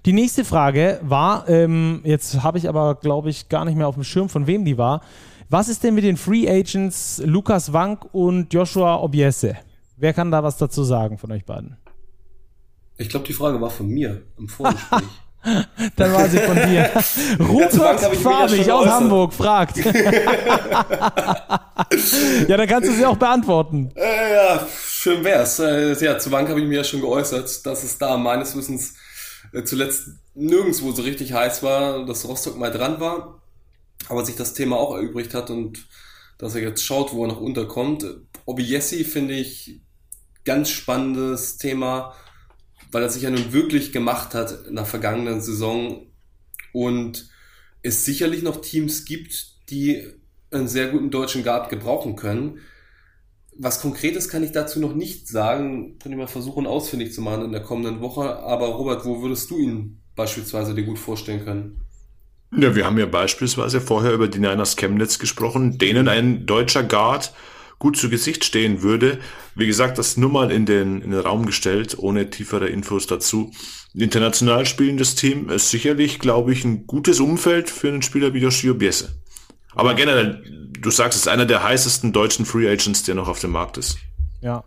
Die 0.07 0.12
nächste 0.12 0.44
Frage 0.44 1.01
war, 1.03 1.48
ähm, 1.48 2.01
jetzt 2.05 2.42
habe 2.42 2.59
ich 2.59 2.68
aber, 2.68 2.94
glaube 2.96 3.30
ich, 3.30 3.48
gar 3.48 3.64
nicht 3.64 3.76
mehr 3.76 3.88
auf 3.88 3.94
dem 3.94 4.05
Schirm, 4.05 4.28
von 4.28 4.46
wem 4.46 4.64
die 4.64 4.78
war. 4.78 5.03
Was 5.48 5.68
ist 5.68 5.82
denn 5.82 5.94
mit 5.94 6.05
den 6.05 6.16
Free 6.16 6.48
Agents 6.48 7.20
Lukas 7.24 7.72
Wank 7.72 8.07
und 8.14 8.53
Joshua 8.53 9.03
Obiese? 9.03 9.57
Wer 9.96 10.12
kann 10.12 10.30
da 10.30 10.42
was 10.42 10.57
dazu 10.57 10.84
sagen 10.84 11.18
von 11.18 11.32
euch 11.32 11.44
beiden? 11.44 11.76
Ich 12.96 13.09
glaube, 13.09 13.26
die 13.26 13.32
Frage 13.32 13.61
war 13.61 13.70
von 13.70 13.88
mir 13.88 14.22
im 14.38 14.48
Vorgespräch. 14.48 15.03
Dann 15.97 16.12
war 16.12 16.28
sie 16.28 16.38
von 16.38 16.55
dir. 16.57 16.91
Rupert 17.41 18.01
Farbig 18.16 18.70
aus 18.70 18.86
Hamburg 18.86 19.32
fragt. 19.32 19.78
ja, 19.84 19.95
dann 22.57 22.68
kannst 22.68 22.91
du 22.91 22.93
sie 22.93 23.07
auch 23.07 23.16
beantworten. 23.16 23.91
Äh, 23.95 24.34
ja, 24.34 24.66
schön 24.76 25.24
wär's. 25.24 25.59
Äh, 25.59 25.95
ja, 26.05 26.18
zu 26.18 26.28
Bank 26.30 26.51
habe 26.51 26.61
ich 26.61 26.66
mir 26.66 26.76
ja 26.76 26.84
schon 26.84 27.01
geäußert, 27.01 27.64
dass 27.64 27.82
es 27.82 27.97
da 27.97 28.18
meines 28.18 28.55
Wissens 28.55 28.95
äh, 29.53 29.64
zuletzt 29.64 30.09
nirgendwo 30.34 30.93
so 30.93 31.03
richtig 31.03 31.32
heiß 31.32 31.62
war, 31.62 32.05
dass 32.05 32.28
Rostock 32.28 32.59
mal 32.59 32.70
dran 32.70 33.01
war, 33.01 33.41
aber 34.09 34.26
sich 34.26 34.36
das 34.36 34.53
Thema 34.53 34.76
auch 34.76 34.95
erübrigt 34.95 35.32
hat 35.32 35.49
und 35.51 35.86
dass 36.38 36.55
er 36.55 36.61
jetzt 36.62 36.84
schaut, 36.84 37.12
wo 37.14 37.24
er 37.24 37.28
noch 37.28 37.41
unterkommt. 37.41 38.05
Obiesi 38.45 39.05
finde 39.05 39.34
ich 39.34 39.80
ganz 40.45 40.70
spannendes 40.70 41.57
Thema 41.59 42.14
weil 42.91 43.03
er 43.03 43.11
sich 43.11 43.22
ja 43.22 43.30
nun 43.30 43.53
wirklich 43.53 43.93
gemacht 43.93 44.34
hat 44.34 44.66
in 44.68 44.76
der 44.76 44.84
vergangenen 44.84 45.41
Saison 45.41 46.07
und 46.72 47.28
es 47.82 48.05
sicherlich 48.05 48.43
noch 48.43 48.61
Teams 48.61 49.05
gibt, 49.05 49.70
die 49.70 50.07
einen 50.51 50.68
sehr 50.68 50.88
guten 50.88 51.11
deutschen 51.11 51.45
Guard 51.45 51.70
gebrauchen 51.70 52.16
können. 52.16 52.59
Was 53.57 53.80
Konkretes 53.80 54.28
kann 54.28 54.43
ich 54.43 54.53
dazu 54.53 54.80
noch 54.80 54.95
nicht 54.95 55.28
sagen. 55.28 55.99
Könnte 55.99 56.11
ich 56.11 56.16
mal 56.16 56.26
versuchen 56.26 56.66
ausfindig 56.66 57.12
zu 57.12 57.20
machen 57.20 57.45
in 57.45 57.53
der 57.53 57.62
kommenden 57.62 58.01
Woche. 58.01 58.38
Aber 58.38 58.68
Robert, 58.68 59.05
wo 59.05 59.22
würdest 59.22 59.51
du 59.51 59.59
ihn 59.59 60.01
beispielsweise 60.16 60.74
dir 60.74 60.84
gut 60.84 60.99
vorstellen 60.99 61.45
können? 61.45 61.80
Ja, 62.57 62.74
wir 62.74 62.84
haben 62.84 62.99
ja 62.99 63.07
beispielsweise 63.07 63.80
vorher 63.80 64.12
über 64.12 64.26
die 64.26 64.41
Niners 64.41 64.76
Chemnitz 64.76 65.18
gesprochen, 65.18 65.78
denen 65.78 66.09
ein 66.09 66.47
deutscher 66.47 66.82
Guard 66.82 67.32
gut 67.81 67.97
zu 67.97 68.11
Gesicht 68.11 68.45
stehen 68.45 68.83
würde. 68.83 69.18
Wie 69.57 69.66
gesagt, 69.66 69.99
das 69.99 70.16
nur 70.16 70.31
mal 70.31 70.53
in 70.53 70.66
den, 70.66 71.01
in 71.03 71.11
den 71.11 71.20
Raum 71.20 71.47
gestellt, 71.47 71.97
ohne 71.99 72.31
tiefere 72.31 72.68
Infos 72.68 73.09
dazu. 73.09 73.51
International 73.95 74.66
spielendes 74.66 75.16
Team 75.16 75.49
ist 75.49 75.70
sicherlich, 75.70 76.20
glaube 76.20 76.53
ich, 76.53 76.64
ein 76.64 76.87
gutes 76.87 77.18
Umfeld 77.18 77.68
für 77.68 77.89
einen 77.89 78.03
Spieler 78.03 78.33
wie 78.35 78.39
Yoshio 78.39 78.74
Biese. 78.74 79.16
Aber 79.74 79.95
generell, 79.95 80.45
du 80.78 80.91
sagst, 80.91 81.16
es 81.16 81.22
ist 81.22 81.28
einer 81.28 81.47
der 81.47 81.64
heißesten 81.64 82.12
deutschen 82.12 82.45
Free 82.47 82.68
Agents, 82.68 83.03
der 83.03 83.14
noch 83.14 83.28
auf 83.28 83.41
dem 83.41 83.51
Markt 83.51 83.78
ist. 83.78 83.99
Ja, 84.43 84.62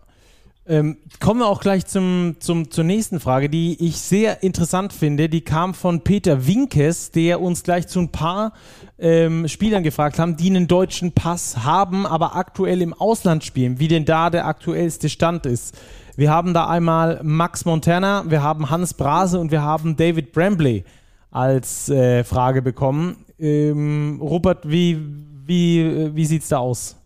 ähm, 0.66 0.96
kommen 1.20 1.40
wir 1.40 1.46
auch 1.46 1.60
gleich 1.60 1.84
zum, 1.84 2.36
zum, 2.38 2.70
zur 2.70 2.84
nächsten 2.84 3.20
Frage, 3.20 3.50
die 3.50 3.76
ich 3.86 3.98
sehr 3.98 4.42
interessant 4.42 4.94
finde. 4.94 5.28
Die 5.28 5.42
kam 5.42 5.74
von 5.74 6.00
Peter 6.00 6.46
Winkes, 6.46 7.10
der 7.10 7.42
uns 7.42 7.64
gleich 7.64 7.86
zu 7.86 8.00
ein 8.00 8.10
paar 8.10 8.54
ähm, 8.98 9.46
Spielern 9.46 9.82
gefragt 9.82 10.18
haben, 10.18 10.36
die 10.36 10.48
einen 10.48 10.66
deutschen 10.66 11.12
Pass 11.12 11.64
haben, 11.64 12.06
aber 12.06 12.34
aktuell 12.36 12.80
im 12.80 12.94
Ausland 12.94 13.44
spielen, 13.44 13.78
wie 13.78 13.88
denn 13.88 14.06
da 14.06 14.30
der 14.30 14.46
aktuellste 14.46 15.10
Stand 15.10 15.44
ist. 15.44 15.76
Wir 16.16 16.30
haben 16.30 16.54
da 16.54 16.66
einmal 16.68 17.20
Max 17.22 17.66
Montana, 17.66 18.24
wir 18.28 18.42
haben 18.42 18.70
Hans 18.70 18.94
Brase 18.94 19.40
und 19.40 19.50
wir 19.50 19.62
haben 19.62 19.96
David 19.96 20.32
Brambley 20.32 20.84
als 21.30 21.90
äh, 21.90 22.24
Frage 22.24 22.62
bekommen. 22.62 23.26
Ähm, 23.38 24.18
Robert, 24.22 24.66
wie, 24.66 24.98
wie, 25.44 26.14
wie 26.14 26.24
sieht's 26.24 26.48
da 26.48 26.58
aus? 26.58 26.96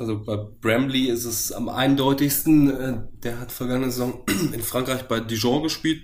Also 0.00 0.18
bei 0.18 0.38
Bramley 0.38 1.10
ist 1.10 1.26
es 1.26 1.52
am 1.52 1.68
eindeutigsten. 1.68 2.70
Äh, 2.70 3.02
der 3.22 3.38
hat 3.38 3.52
vergangene 3.52 3.90
Saison 3.90 4.24
in 4.52 4.62
Frankreich 4.62 5.02
bei 5.02 5.20
Dijon 5.20 5.62
gespielt, 5.62 6.02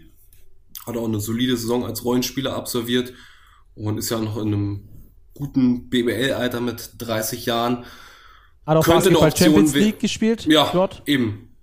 hat 0.87 0.99
auch 0.99 1.07
eine 1.07 1.19
solide 1.19 1.57
Saison 1.57 1.87
als 1.87 2.05
Rollenspieler 2.05 2.55
absolviert 2.55 3.15
und 3.75 3.97
ist 3.97 4.11
ja 4.11 4.19
noch 4.19 4.37
in 4.37 4.49
einem 4.49 4.89
guten 5.33 5.89
BBL-Alter 5.89 6.61
mit 6.61 6.91
30 6.99 7.47
Jahren. 7.47 7.87
Hat 8.67 8.77
auch 8.77 8.85
könnte 8.85 9.09
eine 9.09 9.19
Option 9.19 9.47
Champions 9.47 9.75
League 9.75 9.99
gespielt? 9.99 10.45
Ja, 10.45 10.69
dort? 10.71 11.03
eben. 11.07 11.57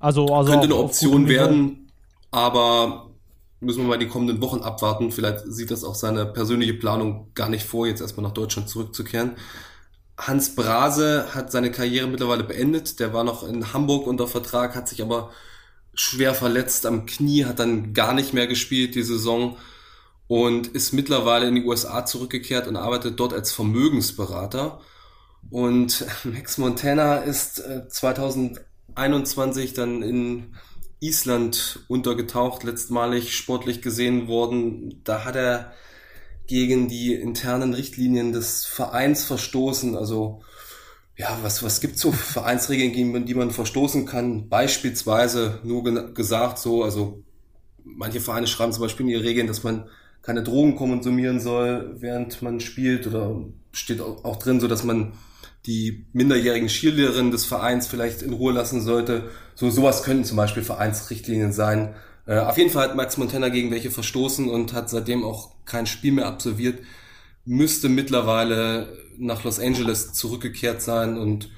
Also, 0.00 0.26
also 0.26 0.50
könnte 0.50 0.64
eine 0.64 0.76
Option 0.76 1.28
werden, 1.28 1.92
aber 2.32 3.10
müssen 3.60 3.82
wir 3.82 3.88
mal 3.88 3.98
die 3.98 4.08
kommenden 4.08 4.40
Wochen 4.40 4.62
abwarten. 4.62 5.12
Vielleicht 5.12 5.44
sieht 5.46 5.70
das 5.70 5.84
auch 5.84 5.94
seine 5.94 6.26
persönliche 6.26 6.74
Planung 6.74 7.30
gar 7.34 7.48
nicht 7.48 7.64
vor, 7.64 7.86
jetzt 7.86 8.00
erstmal 8.00 8.26
nach 8.26 8.34
Deutschland 8.34 8.68
zurückzukehren. 8.68 9.36
Hans 10.18 10.56
Brase 10.56 11.28
hat 11.32 11.52
seine 11.52 11.70
Karriere 11.70 12.08
mittlerweile 12.08 12.42
beendet. 12.42 12.98
Der 12.98 13.12
war 13.12 13.22
noch 13.22 13.46
in 13.46 13.72
Hamburg 13.72 14.06
unter 14.06 14.26
Vertrag, 14.26 14.74
hat 14.74 14.88
sich 14.88 15.00
aber 15.00 15.30
schwer 15.94 16.34
verletzt 16.34 16.86
am 16.86 17.06
Knie, 17.06 17.44
hat 17.44 17.60
dann 17.60 17.94
gar 17.94 18.12
nicht 18.12 18.34
mehr 18.34 18.48
gespielt 18.48 18.96
die 18.96 19.02
Saison 19.02 19.56
und 20.26 20.68
ist 20.68 20.92
mittlerweile 20.92 21.48
in 21.48 21.54
die 21.54 21.64
USA 21.64 22.04
zurückgekehrt 22.04 22.66
und 22.66 22.76
arbeitet 22.76 23.18
dort 23.18 23.32
als 23.32 23.52
Vermögensberater. 23.52 24.80
Und 25.50 26.04
Max 26.24 26.58
Montana 26.58 27.18
ist 27.18 27.62
2021 27.88 29.70
äh, 29.70 29.74
dann 29.74 30.02
in 30.02 30.54
Island 31.00 31.80
untergetaucht, 31.88 32.64
letztmalig 32.64 33.36
sportlich 33.36 33.82
gesehen 33.82 34.26
worden. 34.26 35.00
Da 35.04 35.24
hat 35.24 35.36
er 35.36 35.72
gegen 36.48 36.88
die 36.88 37.14
internen 37.14 37.74
Richtlinien 37.74 38.32
des 38.32 38.64
Vereins 38.64 39.24
verstoßen. 39.24 39.94
Also 39.94 40.42
ja, 41.16 41.38
was, 41.42 41.62
was 41.62 41.80
gibt 41.80 41.98
so 41.98 42.10
Vereinsregeln, 42.10 42.92
gegen 42.92 43.26
die 43.26 43.34
man 43.34 43.50
verstoßen 43.50 44.06
kann? 44.06 44.48
Beispielsweise 44.48 45.60
nur 45.62 46.14
gesagt 46.14 46.58
so, 46.58 46.82
also 46.82 47.22
manche 47.84 48.20
Vereine 48.20 48.46
schreiben 48.46 48.72
zum 48.72 48.82
Beispiel 48.82 49.06
in 49.06 49.12
ihre 49.12 49.24
Regeln, 49.24 49.46
dass 49.46 49.62
man 49.62 49.88
keine 50.22 50.42
Drogen 50.42 50.74
konsumieren 50.74 51.38
soll, 51.38 51.96
während 52.00 52.42
man 52.42 52.60
spielt 52.60 53.06
oder 53.06 53.44
steht 53.72 54.00
auch 54.00 54.36
drin, 54.36 54.60
so 54.60 54.68
dass 54.68 54.84
man 54.84 55.12
die 55.66 56.06
minderjährigen 56.12 56.68
Skilehrerinnen 56.68 57.30
des 57.30 57.44
Vereins 57.44 57.86
vielleicht 57.86 58.22
in 58.22 58.32
Ruhe 58.32 58.52
lassen 58.52 58.80
sollte. 58.80 59.30
So 59.54 59.70
sowas 59.70 60.02
könnten 60.02 60.24
zum 60.24 60.36
Beispiel 60.36 60.62
Vereinsrichtlinien 60.62 61.52
sein. 61.52 61.94
Äh, 62.28 62.40
auf 62.40 62.58
jeden 62.58 62.68
Fall 62.70 62.90
hat 62.90 62.94
Max 62.96 63.16
Montana 63.16 63.48
gegen 63.48 63.70
welche 63.70 63.90
verstoßen 63.90 64.48
und 64.48 64.74
hat 64.74 64.90
seitdem 64.90 65.24
auch 65.24 65.50
kein 65.64 65.86
Spiel 65.86 66.12
mehr 66.12 66.26
absolviert. 66.26 66.80
Müsste 67.46 67.88
mittlerweile 67.88 68.98
nach 69.16 69.44
Los 69.44 69.58
Angeles 69.58 70.12
zurückgekehrt 70.12 70.82
sein 70.82 71.16
und 71.16 71.50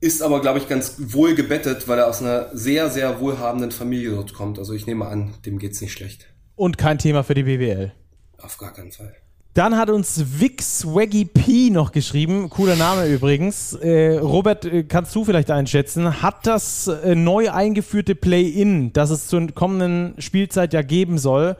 ist 0.00 0.22
aber, 0.22 0.40
glaube 0.40 0.58
ich, 0.58 0.68
ganz 0.68 0.94
wohl 0.98 1.34
gebettet, 1.34 1.86
weil 1.86 1.98
er 1.98 2.08
aus 2.08 2.22
einer 2.22 2.48
sehr, 2.56 2.88
sehr 2.88 3.20
wohlhabenden 3.20 3.70
Familie 3.70 4.12
dort 4.12 4.32
kommt. 4.32 4.58
Also 4.58 4.72
ich 4.72 4.86
nehme 4.86 5.06
an, 5.06 5.34
dem 5.44 5.58
geht's 5.58 5.82
nicht 5.82 5.92
schlecht. 5.92 6.32
Und 6.56 6.78
kein 6.78 6.96
Thema 6.96 7.22
für 7.22 7.34
die 7.34 7.42
BWL. 7.42 7.92
Auf 8.38 8.56
gar 8.56 8.72
keinen 8.72 8.92
Fall. 8.92 9.14
Dann 9.54 9.76
hat 9.76 9.90
uns 9.90 10.40
Vic 10.40 10.62
Swaggy 10.62 11.24
P 11.24 11.70
noch 11.70 11.90
geschrieben, 11.90 12.48
cooler 12.50 12.76
Name 12.76 13.06
übrigens. 13.06 13.72
Äh, 13.74 14.18
Robert, 14.18 14.64
äh, 14.64 14.84
kannst 14.84 15.14
du 15.16 15.24
vielleicht 15.24 15.50
einschätzen, 15.50 16.22
hat 16.22 16.46
das 16.46 16.86
äh, 16.86 17.16
neu 17.16 17.50
eingeführte 17.50 18.14
Play-In, 18.14 18.92
das 18.92 19.10
es 19.10 19.26
zur 19.26 19.48
kommenden 19.48 20.14
Spielzeit 20.18 20.72
ja 20.72 20.82
geben 20.82 21.18
soll, 21.18 21.56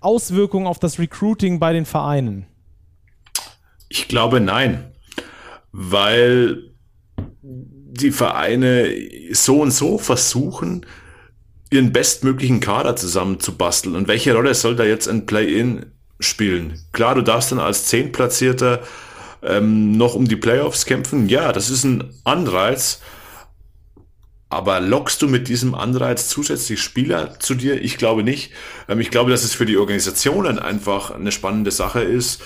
Auswirkungen 0.00 0.66
auf 0.66 0.78
das 0.78 0.98
Recruiting 0.98 1.60
bei 1.60 1.74
den 1.74 1.84
Vereinen? 1.84 2.46
Ich 3.90 4.08
glaube 4.08 4.40
nein, 4.40 4.92
weil 5.70 6.70
die 7.42 8.10
Vereine 8.10 8.88
so 9.32 9.60
und 9.60 9.70
so 9.70 9.98
versuchen, 9.98 10.86
ihren 11.70 11.92
bestmöglichen 11.92 12.60
Kader 12.60 12.96
zusammenzubasteln. 12.96 13.96
Und 13.96 14.08
welche 14.08 14.34
Rolle 14.34 14.54
soll 14.54 14.76
da 14.76 14.84
jetzt 14.84 15.08
ein 15.08 15.26
Play-In 15.26 15.93
spielen. 16.20 16.80
Klar, 16.92 17.14
du 17.14 17.22
darfst 17.22 17.52
dann 17.52 17.58
als 17.58 17.86
Zehntplatzierter 17.86 18.80
ähm, 19.42 19.96
noch 19.96 20.14
um 20.14 20.26
die 20.26 20.36
Playoffs 20.36 20.86
kämpfen. 20.86 21.28
Ja, 21.28 21.52
das 21.52 21.70
ist 21.70 21.84
ein 21.84 22.14
Anreiz. 22.24 23.00
Aber 24.48 24.80
lockst 24.80 25.20
du 25.20 25.26
mit 25.26 25.48
diesem 25.48 25.74
Anreiz 25.74 26.28
zusätzlich 26.28 26.80
Spieler 26.80 27.40
zu 27.40 27.54
dir? 27.54 27.82
Ich 27.82 27.98
glaube 27.98 28.22
nicht. 28.22 28.52
Ähm, 28.88 29.00
ich 29.00 29.10
glaube, 29.10 29.30
dass 29.30 29.44
es 29.44 29.54
für 29.54 29.66
die 29.66 29.76
Organisationen 29.76 30.58
einfach 30.58 31.10
eine 31.10 31.32
spannende 31.32 31.72
Sache 31.72 32.02
ist, 32.02 32.40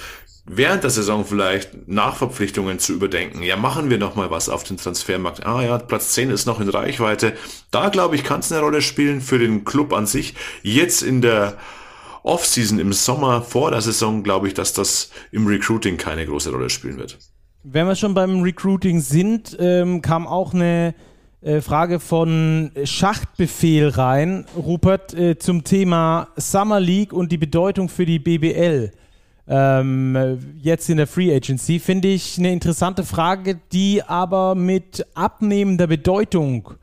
während 0.46 0.82
der 0.82 0.90
Saison 0.90 1.26
vielleicht 1.26 1.86
Nachverpflichtungen 1.86 2.78
zu 2.78 2.94
überdenken. 2.94 3.42
Ja, 3.42 3.56
machen 3.56 3.90
wir 3.90 3.98
noch 3.98 4.14
mal 4.16 4.30
was 4.30 4.48
auf 4.48 4.64
den 4.64 4.78
Transfermarkt. 4.78 5.44
Ah 5.44 5.62
ja, 5.62 5.78
Platz 5.78 6.12
10 6.14 6.30
ist 6.30 6.46
noch 6.46 6.60
in 6.60 6.70
Reichweite. 6.70 7.34
Da 7.70 7.90
glaube 7.90 8.16
ich, 8.16 8.24
kann 8.24 8.40
es 8.40 8.50
eine 8.50 8.62
Rolle 8.62 8.80
spielen 8.80 9.20
für 9.20 9.38
den 9.38 9.64
Club 9.64 9.92
an 9.92 10.06
sich. 10.06 10.34
Jetzt 10.62 11.02
in 11.02 11.20
der 11.20 11.58
Offseason 12.29 12.79
im 12.79 12.93
Sommer 12.93 13.43
vor 13.43 13.70
der 13.70 13.81
Saison 13.81 14.22
glaube 14.22 14.49
ich, 14.49 14.55
dass 14.55 14.72
das 14.72 15.11
im 15.33 15.47
Recruiting 15.47 15.97
keine 15.97 16.26
große 16.26 16.51
Rolle 16.51 16.70
spielen 16.70 16.99
wird. 16.99 17.18
Wenn 17.64 17.87
wir 17.87 17.97
schon 17.97 18.14
beim 18.14 18.43
Recruiting 18.43 19.01
sind, 19.01 19.57
ähm, 19.59 20.01
kam 20.03 20.26
auch 20.26 20.55
eine 20.55 20.95
äh, 21.41 21.61
Frage 21.61 22.01
von 22.01 22.70
Schachtbefehl 22.85 23.89
rein, 23.89 24.47
Rupert, 24.57 25.14
äh, 25.14 25.39
zum 25.39 25.64
Thema 25.64 26.29
Summer 26.37 26.81
League 26.81 27.12
und 27.12 27.33
die 27.33 27.39
Bedeutung 27.39 27.89
für 27.89 28.07
die 28.07 28.18
BBL. 28.18 28.93
Ähm, 29.47 30.39
jetzt 30.61 30.91
in 30.91 30.99
der 30.99 31.07
Free 31.07 31.35
Agency 31.35 31.79
finde 31.79 32.09
ich 32.09 32.39
eine 32.39 32.53
interessante 32.53 33.03
Frage, 33.03 33.59
die 33.72 34.03
aber 34.03 34.55
mit 34.55 35.07
abnehmender 35.14 35.87
Bedeutung 35.87 36.74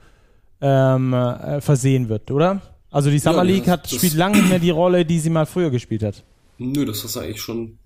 ähm, 0.61 1.13
äh, 1.13 1.61
versehen 1.61 2.09
wird, 2.09 2.31
oder? 2.31 2.61
Also 2.95 3.09
die 3.09 3.19
Summer 3.19 3.43
ja, 3.43 3.55
League 3.55 3.67
hat, 3.67 3.89
spielt 3.89 4.13
lange 4.13 4.37
nicht 4.37 4.47
mehr 4.47 4.59
die 4.59 4.69
Rolle, 4.69 5.03
die 5.03 5.19
sie 5.19 5.29
mal 5.29 5.45
früher 5.45 5.69
gespielt 5.69 6.01
hat. 6.01 6.23
Nö, 6.59 6.85
das 6.85 7.03
hast 7.03 7.17
du 7.17 7.19
eigentlich 7.19 7.41
schon 7.41 7.77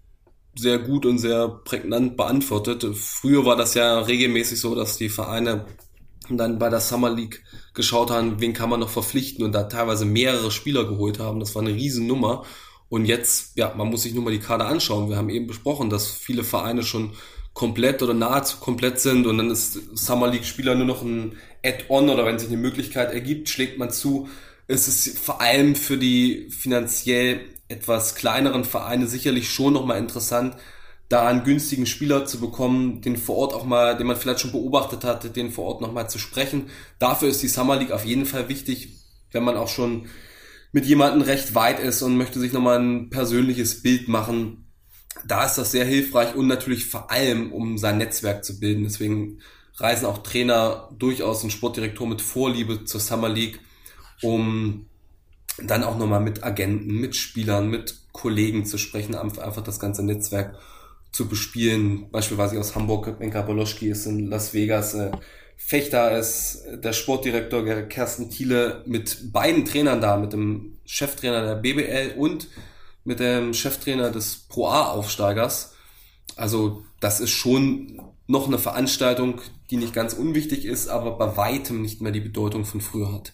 sehr 0.56 0.78
gut 0.78 1.04
und 1.08 1.18
sehr 1.18 1.48
prägnant 1.48 2.16
beantwortet. 2.16 2.86
Früher 2.96 3.44
war 3.44 3.56
das 3.56 3.74
ja 3.74 4.02
regelmäßig 4.02 4.60
so, 4.60 4.76
dass 4.76 4.98
die 4.98 5.10
Vereine 5.10 5.66
dann 6.30 6.60
bei 6.60 6.70
der 6.70 6.80
Summer 6.80 7.10
League 7.10 7.44
geschaut 7.74 8.12
haben, 8.12 8.40
wen 8.40 8.54
kann 8.54 8.70
man 8.70 8.82
noch 8.82 8.90
verpflichten 8.90 9.44
und 9.44 9.52
da 9.52 9.64
teilweise 9.64 10.06
mehrere 10.06 10.52
Spieler 10.52 10.86
geholt 10.86 11.18
haben. 11.18 11.40
Das 11.40 11.56
war 11.56 11.64
eine 11.64 11.74
Riesennummer. 11.74 12.46
Und 12.88 13.06
jetzt, 13.06 13.58
ja, 13.58 13.74
man 13.76 13.90
muss 13.90 14.04
sich 14.04 14.14
nur 14.14 14.24
mal 14.24 14.30
die 14.30 14.38
Kader 14.38 14.68
anschauen. 14.68 15.10
Wir 15.10 15.18
haben 15.18 15.30
eben 15.30 15.48
besprochen, 15.48 15.90
dass 15.90 16.08
viele 16.12 16.44
Vereine 16.44 16.84
schon 16.84 17.14
komplett 17.56 18.04
oder 18.04 18.14
nahezu 18.14 18.58
komplett 18.58 19.00
sind 19.00 19.26
und 19.26 19.40
dann 19.40 19.50
ist 19.50 19.98
Summer 19.98 20.28
League 20.28 20.46
Spieler 20.46 20.76
nur 20.76 20.86
noch 20.86 21.02
ein 21.02 21.36
Add-on 21.66 22.10
oder 22.10 22.26
wenn 22.26 22.38
sich 22.38 22.50
eine 22.50 22.58
Möglichkeit 22.58 23.12
ergibt, 23.12 23.50
schlägt 23.50 23.80
man 23.80 23.90
zu 23.90 24.30
ist 24.70 24.88
es 24.88 25.20
vor 25.20 25.42
allem 25.42 25.76
für 25.76 25.98
die 25.98 26.48
finanziell 26.52 27.42
etwas 27.68 28.14
kleineren 28.16 28.64
Vereine 28.64 29.08
sicherlich 29.08 29.50
schon 29.50 29.74
nochmal 29.74 29.98
interessant, 29.98 30.56
da 31.10 31.28
einen 31.28 31.44
günstigen 31.44 31.88
Spieler 31.88 32.26
zu 32.26 32.40
bekommen, 32.40 33.02
den 33.02 33.18
vor 33.18 33.38
Ort 33.38 33.54
auch 33.54 33.66
mal, 33.66 33.98
den 33.98 34.06
man 34.06 34.16
vielleicht 34.16 34.42
schon 34.42 34.52
beobachtet 34.52 35.04
hatte, 35.04 35.32
den 35.32 35.52
vor 35.52 35.66
Ort 35.66 35.82
nochmal 35.82 36.08
zu 36.08 36.20
sprechen. 36.20 36.70
Dafür 37.00 37.30
ist 37.30 37.42
die 37.42 37.48
Summer 37.48 37.78
League 37.78 37.92
auf 37.92 38.06
jeden 38.06 38.28
Fall 38.28 38.48
wichtig, 38.48 39.00
wenn 39.32 39.44
man 39.44 39.58
auch 39.58 39.70
schon 39.70 40.06
mit 40.72 40.86
jemandem 40.86 41.24
recht 41.24 41.56
weit 41.56 41.80
ist 41.80 42.04
und 42.04 42.16
möchte 42.16 42.40
sich 42.40 42.54
nochmal 42.54 42.80
ein 42.80 43.10
persönliches 43.10 43.82
Bild 43.82 44.08
machen. 44.08 44.68
Da 45.28 45.48
ist 45.48 45.56
das 45.56 45.72
sehr 45.72 45.86
hilfreich 45.86 46.36
und 46.36 46.46
natürlich 46.46 46.86
vor 46.86 47.10
allem, 47.10 47.52
um 47.52 47.80
sein 47.80 47.98
Netzwerk 47.98 48.46
zu 48.46 48.60
bilden. 48.60 48.84
Deswegen 48.84 49.40
reisen 49.78 50.06
auch 50.06 50.20
Trainer 50.20 50.90
durchaus 51.00 51.44
und 51.44 51.50
Sportdirektor 51.50 52.08
mit 52.08 52.22
Vorliebe 52.22 52.86
zur 52.86 53.00
Summer 53.00 53.30
League 53.30 53.60
um 54.22 54.86
dann 55.62 55.84
auch 55.84 55.98
nochmal 55.98 56.22
mit 56.22 56.44
Agenten, 56.44 57.00
mit 57.00 57.16
Spielern, 57.16 57.70
mit 57.70 57.96
Kollegen 58.12 58.66
zu 58.66 58.78
sprechen, 58.78 59.16
einfach 59.16 59.64
das 59.64 59.80
ganze 59.80 60.04
Netzwerk 60.04 60.58
zu 61.12 61.28
bespielen. 61.28 62.10
Beispielsweise 62.12 62.60
aus 62.60 62.76
Hamburg, 62.76 63.20
Menka 63.20 63.42
Boloschki 63.42 63.90
ist 63.90 64.06
in 64.06 64.28
Las 64.28 64.54
Vegas, 64.54 64.94
äh, 64.94 65.12
Fechter 65.58 66.18
ist 66.18 66.64
der 66.72 66.94
Sportdirektor 66.94 67.64
Kersten 67.84 68.30
Thiele 68.30 68.82
mit 68.88 69.34
beiden 69.34 69.66
Trainern 69.66 70.00
da, 70.00 70.16
mit 70.16 70.32
dem 70.32 70.78
Cheftrainer 70.86 71.46
der 71.46 71.56
BBL 71.56 72.14
und 72.18 72.48
mit 73.04 73.20
dem 73.20 73.54
Cheftrainer 73.54 74.10
des 74.10 74.46
Pro 74.48 74.68
A-Aufsteigers. 74.68 75.76
Also 76.38 76.84
das 77.02 77.20
ist 77.20 77.32
schon 77.32 78.02
noch 78.26 78.48
eine 78.48 78.58
Veranstaltung, 78.58 79.42
die 79.70 79.78
nicht 79.78 79.94
ganz 79.94 80.14
unwichtig 80.14 80.64
ist, 80.66 80.88
aber 80.88 81.18
bei 81.18 81.36
weitem 81.36 81.82
nicht 81.82 82.02
mehr 82.02 82.14
die 82.14 82.22
Bedeutung 82.22 82.64
von 82.64 82.80
früher 82.80 83.12
hat. 83.12 83.34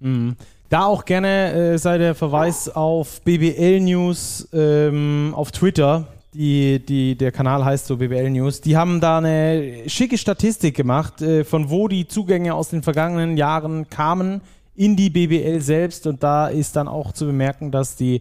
Mhm. 0.00 0.36
Da 0.68 0.84
auch 0.84 1.06
gerne 1.06 1.52
äh, 1.52 1.78
sei 1.78 1.96
der 1.96 2.14
Verweis 2.14 2.68
auf 2.68 3.22
BBL 3.22 3.80
News 3.80 4.48
ähm, 4.52 5.32
auf 5.34 5.50
Twitter. 5.50 6.08
Die, 6.34 6.78
die, 6.84 7.16
der 7.16 7.32
Kanal 7.32 7.64
heißt 7.64 7.86
so 7.86 7.96
BBL 7.96 8.28
News. 8.28 8.60
Die 8.60 8.76
haben 8.76 9.00
da 9.00 9.16
eine 9.16 9.88
schicke 9.88 10.18
Statistik 10.18 10.76
gemacht, 10.76 11.22
äh, 11.22 11.44
von 11.44 11.70
wo 11.70 11.88
die 11.88 12.06
Zugänge 12.06 12.54
aus 12.54 12.68
den 12.68 12.82
vergangenen 12.82 13.38
Jahren 13.38 13.88
kamen 13.88 14.42
in 14.76 14.94
die 14.94 15.08
BBL 15.08 15.60
selbst. 15.60 16.06
Und 16.06 16.22
da 16.22 16.48
ist 16.48 16.76
dann 16.76 16.86
auch 16.86 17.12
zu 17.12 17.24
bemerken, 17.24 17.70
dass 17.70 17.96
die 17.96 18.20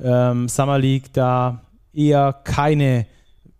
ähm, 0.00 0.48
Summer 0.48 0.78
League 0.78 1.12
da 1.12 1.62
eher 1.92 2.32
keine 2.44 3.06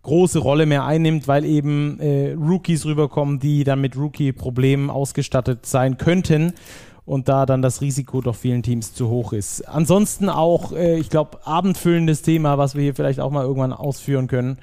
große 0.01 0.39
Rolle 0.39 0.65
mehr 0.65 0.85
einnimmt, 0.85 1.27
weil 1.27 1.43
eben 1.43 1.99
äh, 1.99 2.33
Rookies 2.33 2.85
rüberkommen, 2.85 3.39
die 3.39 3.65
dann 3.65 3.81
mit 3.81 3.97
Rookie-Problemen 3.97 4.89
ausgestattet 4.89 5.65
sein 5.65 5.97
könnten 5.97 6.53
und 7.05 7.27
da 7.27 7.45
dann 7.45 7.61
das 7.61 7.81
Risiko 7.81 8.21
doch 8.21 8.35
vielen 8.35 8.63
Teams 8.63 8.93
zu 8.93 9.09
hoch 9.09 9.33
ist. 9.33 9.67
Ansonsten 9.67 10.29
auch, 10.29 10.71
äh, 10.71 10.97
ich 10.97 11.09
glaube, 11.09 11.45
abendfüllendes 11.45 12.21
Thema, 12.21 12.57
was 12.57 12.75
wir 12.75 12.83
hier 12.83 12.95
vielleicht 12.95 13.19
auch 13.19 13.31
mal 13.31 13.43
irgendwann 13.43 13.73
ausführen 13.73 14.27
können. 14.27 14.57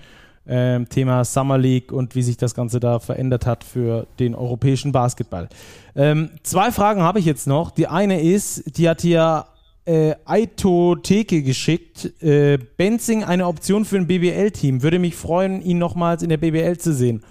Ähm, 0.46 0.88
Thema 0.88 1.24
Summer 1.24 1.58
League 1.58 1.92
und 1.92 2.14
wie 2.14 2.22
sich 2.22 2.38
das 2.38 2.54
Ganze 2.54 2.80
da 2.80 2.98
verändert 2.98 3.46
hat 3.46 3.62
für 3.62 4.06
den 4.18 4.34
europäischen 4.34 4.90
Basketball. 4.90 5.48
Ähm, 5.94 6.30
zwei 6.42 6.72
Fragen 6.72 7.02
habe 7.02 7.18
ich 7.18 7.26
jetzt 7.26 7.46
noch. 7.46 7.70
Die 7.70 7.86
eine 7.86 8.22
ist, 8.22 8.78
die 8.78 8.88
hat 8.88 9.02
hier 9.02 9.44
äh, 9.84 10.14
Aito 10.24 10.96
Theke 10.96 11.42
geschickt. 11.42 12.22
Äh, 12.22 12.58
Benzing 12.76 13.22
eine 13.22 13.46
Option 13.46 13.84
für 13.84 13.96
ein 13.96 14.06
BBL-Team. 14.06 14.82
Würde 14.82 14.98
mich 14.98 15.14
freuen, 15.14 15.60
ihn 15.62 15.78
nochmals 15.78 16.22
in 16.22 16.30
der 16.30 16.38
BBL 16.38 16.78
zu 16.78 16.94
sehen. 16.94 17.22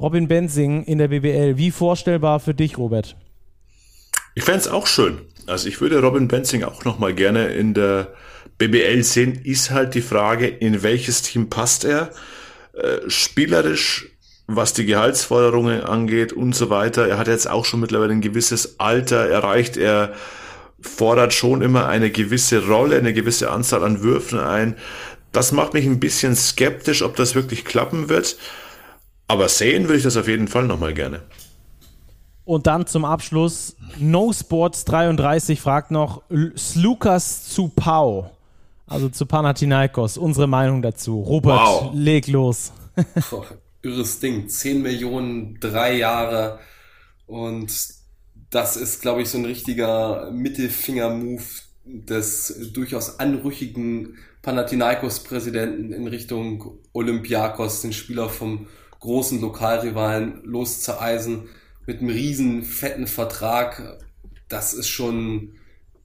Robin 0.00 0.26
Benzing 0.26 0.84
in 0.84 0.98
der 0.98 1.08
BBL. 1.08 1.58
Wie 1.58 1.70
vorstellbar 1.70 2.40
für 2.40 2.54
dich, 2.54 2.78
Robert? 2.78 3.14
Ich 4.34 4.44
fände 4.44 4.60
es 4.60 4.68
auch 4.68 4.86
schön. 4.86 5.20
Also 5.46 5.68
ich 5.68 5.80
würde 5.80 6.00
Robin 6.00 6.28
Benzing 6.28 6.64
auch 6.64 6.84
nochmal 6.84 7.14
gerne 7.14 7.54
in 7.54 7.74
der 7.74 8.14
BBL 8.58 9.02
sehen. 9.02 9.40
Ist 9.44 9.70
halt 9.70 9.94
die 9.94 10.02
Frage, 10.02 10.46
in 10.48 10.82
welches 10.82 11.22
Team 11.22 11.50
passt 11.50 11.84
er? 11.84 12.10
Äh, 12.72 13.08
spielerisch, 13.08 14.10
was 14.46 14.72
die 14.72 14.86
Gehaltsforderungen 14.86 15.82
angeht 15.82 16.32
und 16.32 16.54
so 16.54 16.70
weiter. 16.70 17.06
Er 17.06 17.18
hat 17.18 17.28
jetzt 17.28 17.48
auch 17.48 17.64
schon 17.64 17.80
mittlerweile 17.80 18.12
ein 18.12 18.20
gewisses 18.20 18.80
Alter 18.80 19.28
erreicht. 19.28 19.76
Er 19.76 20.14
fordert 20.80 21.32
schon 21.32 21.62
immer 21.62 21.86
eine 21.88 22.10
gewisse 22.10 22.66
Rolle, 22.66 22.98
eine 22.98 23.14
gewisse 23.14 23.50
Anzahl 23.50 23.84
an 23.84 24.02
Würfen 24.02 24.40
ein. 24.40 24.76
Das 25.32 25.52
macht 25.52 25.74
mich 25.74 25.86
ein 25.86 26.00
bisschen 26.00 26.36
skeptisch, 26.36 27.02
ob 27.02 27.16
das 27.16 27.34
wirklich 27.34 27.64
klappen 27.64 28.08
wird. 28.08 28.36
Aber 29.28 29.48
sehen 29.48 29.84
würde 29.84 29.96
ich 29.96 30.02
das 30.02 30.16
auf 30.16 30.28
jeden 30.28 30.48
Fall 30.48 30.64
nochmal 30.64 30.94
gerne. 30.94 31.22
Und 32.44 32.66
dann 32.66 32.86
zum 32.86 33.04
Abschluss, 33.04 33.76
No 33.98 34.32
Sports 34.32 34.84
33 34.84 35.60
fragt 35.60 35.90
noch 35.90 36.22
Slukas 36.56 37.48
zu 37.48 37.68
Pau, 37.68 38.30
also 38.86 39.08
zu 39.08 39.24
Panathinaikos, 39.24 40.18
unsere 40.18 40.46
Meinung 40.46 40.82
dazu. 40.82 41.20
Robert, 41.22 41.58
wow. 41.58 41.90
leg 41.94 42.26
los. 42.28 42.72
Boah, 43.30 43.46
irres 43.82 44.20
Ding, 44.20 44.48
10 44.48 44.82
Millionen, 44.82 45.58
drei 45.58 45.96
Jahre 45.96 46.58
und 47.26 47.72
das 48.50 48.76
ist, 48.76 49.00
glaube 49.00 49.22
ich, 49.22 49.30
so 49.30 49.38
ein 49.38 49.46
richtiger 49.46 50.30
Mittelfinger-Move 50.30 51.42
des 51.86 52.70
durchaus 52.72 53.18
anrüchigen 53.18 54.16
Panathinaikos-Präsidenten 54.42 55.92
in 55.92 56.06
Richtung 56.06 56.78
Olympiakos, 56.92 57.82
den 57.82 57.92
Spieler 57.92 58.28
vom 58.28 58.68
großen 59.00 59.40
Lokalrivalen 59.40 60.40
loszueisen 60.44 61.48
mit 61.86 62.00
einem 62.00 62.10
riesen 62.10 62.62
fetten 62.62 63.06
Vertrag. 63.06 63.98
Das 64.48 64.74
ist 64.74 64.88
schon 64.88 65.54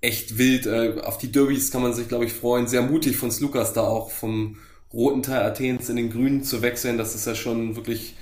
echt 0.02 0.38
wild. 0.38 0.66
Äh, 0.66 1.02
auf 1.04 1.18
die 1.18 1.32
Derbys 1.32 1.72
kann 1.72 1.82
man 1.82 1.94
sich, 1.94 2.08
glaube 2.08 2.26
ich, 2.26 2.34
freuen. 2.34 2.68
Sehr 2.68 2.82
mutig 2.82 3.18
von 3.18 3.32
Slukas 3.32 3.74
da 3.74 3.82
auch 3.82 4.12
vom 4.12 4.58
roten 4.94 5.24
Teil 5.24 5.44
Athens 5.44 5.90
in 5.90 5.96
den 5.96 6.10
grünen 6.10 6.44
zu 6.44 6.62
wechseln. 6.62 6.98
Das 6.98 7.16
ist 7.16 7.28
ja 7.28 7.36
schon 7.36 7.76
wirklich 7.76 8.16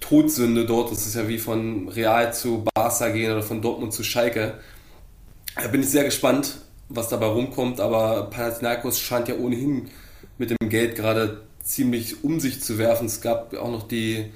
Todsünde 0.00 0.66
dort. 0.66 0.90
Das 0.90 1.06
ist 1.06 1.14
ja 1.14 1.28
wie 1.28 1.38
von 1.38 1.88
Real 1.88 2.32
zu 2.34 2.64
Barca 2.74 3.08
gehen 3.08 3.32
oder 3.32 3.42
von 3.42 3.62
Dortmund 3.62 3.92
zu 3.92 4.02
Schalke. 4.02 4.58
Da 5.56 5.68
bin 5.68 5.82
ich 5.82 5.88
sehr 5.88 6.04
gespannt, 6.04 6.58
was 6.88 7.08
dabei 7.08 7.26
rumkommt. 7.26 7.80
Aber 7.80 8.28
Panathinaikos 8.30 9.00
scheint 9.00 9.28
ja 9.28 9.36
ohnehin 9.36 9.88
mit 10.38 10.50
dem 10.50 10.68
Geld 10.68 10.96
gerade 10.96 11.42
ziemlich 11.62 12.24
um 12.24 12.40
sich 12.40 12.62
zu 12.62 12.78
werfen. 12.78 13.06
Es 13.06 13.20
gab 13.20 13.54
auch 13.54 13.70
noch 13.70 13.86
die 13.86 14.30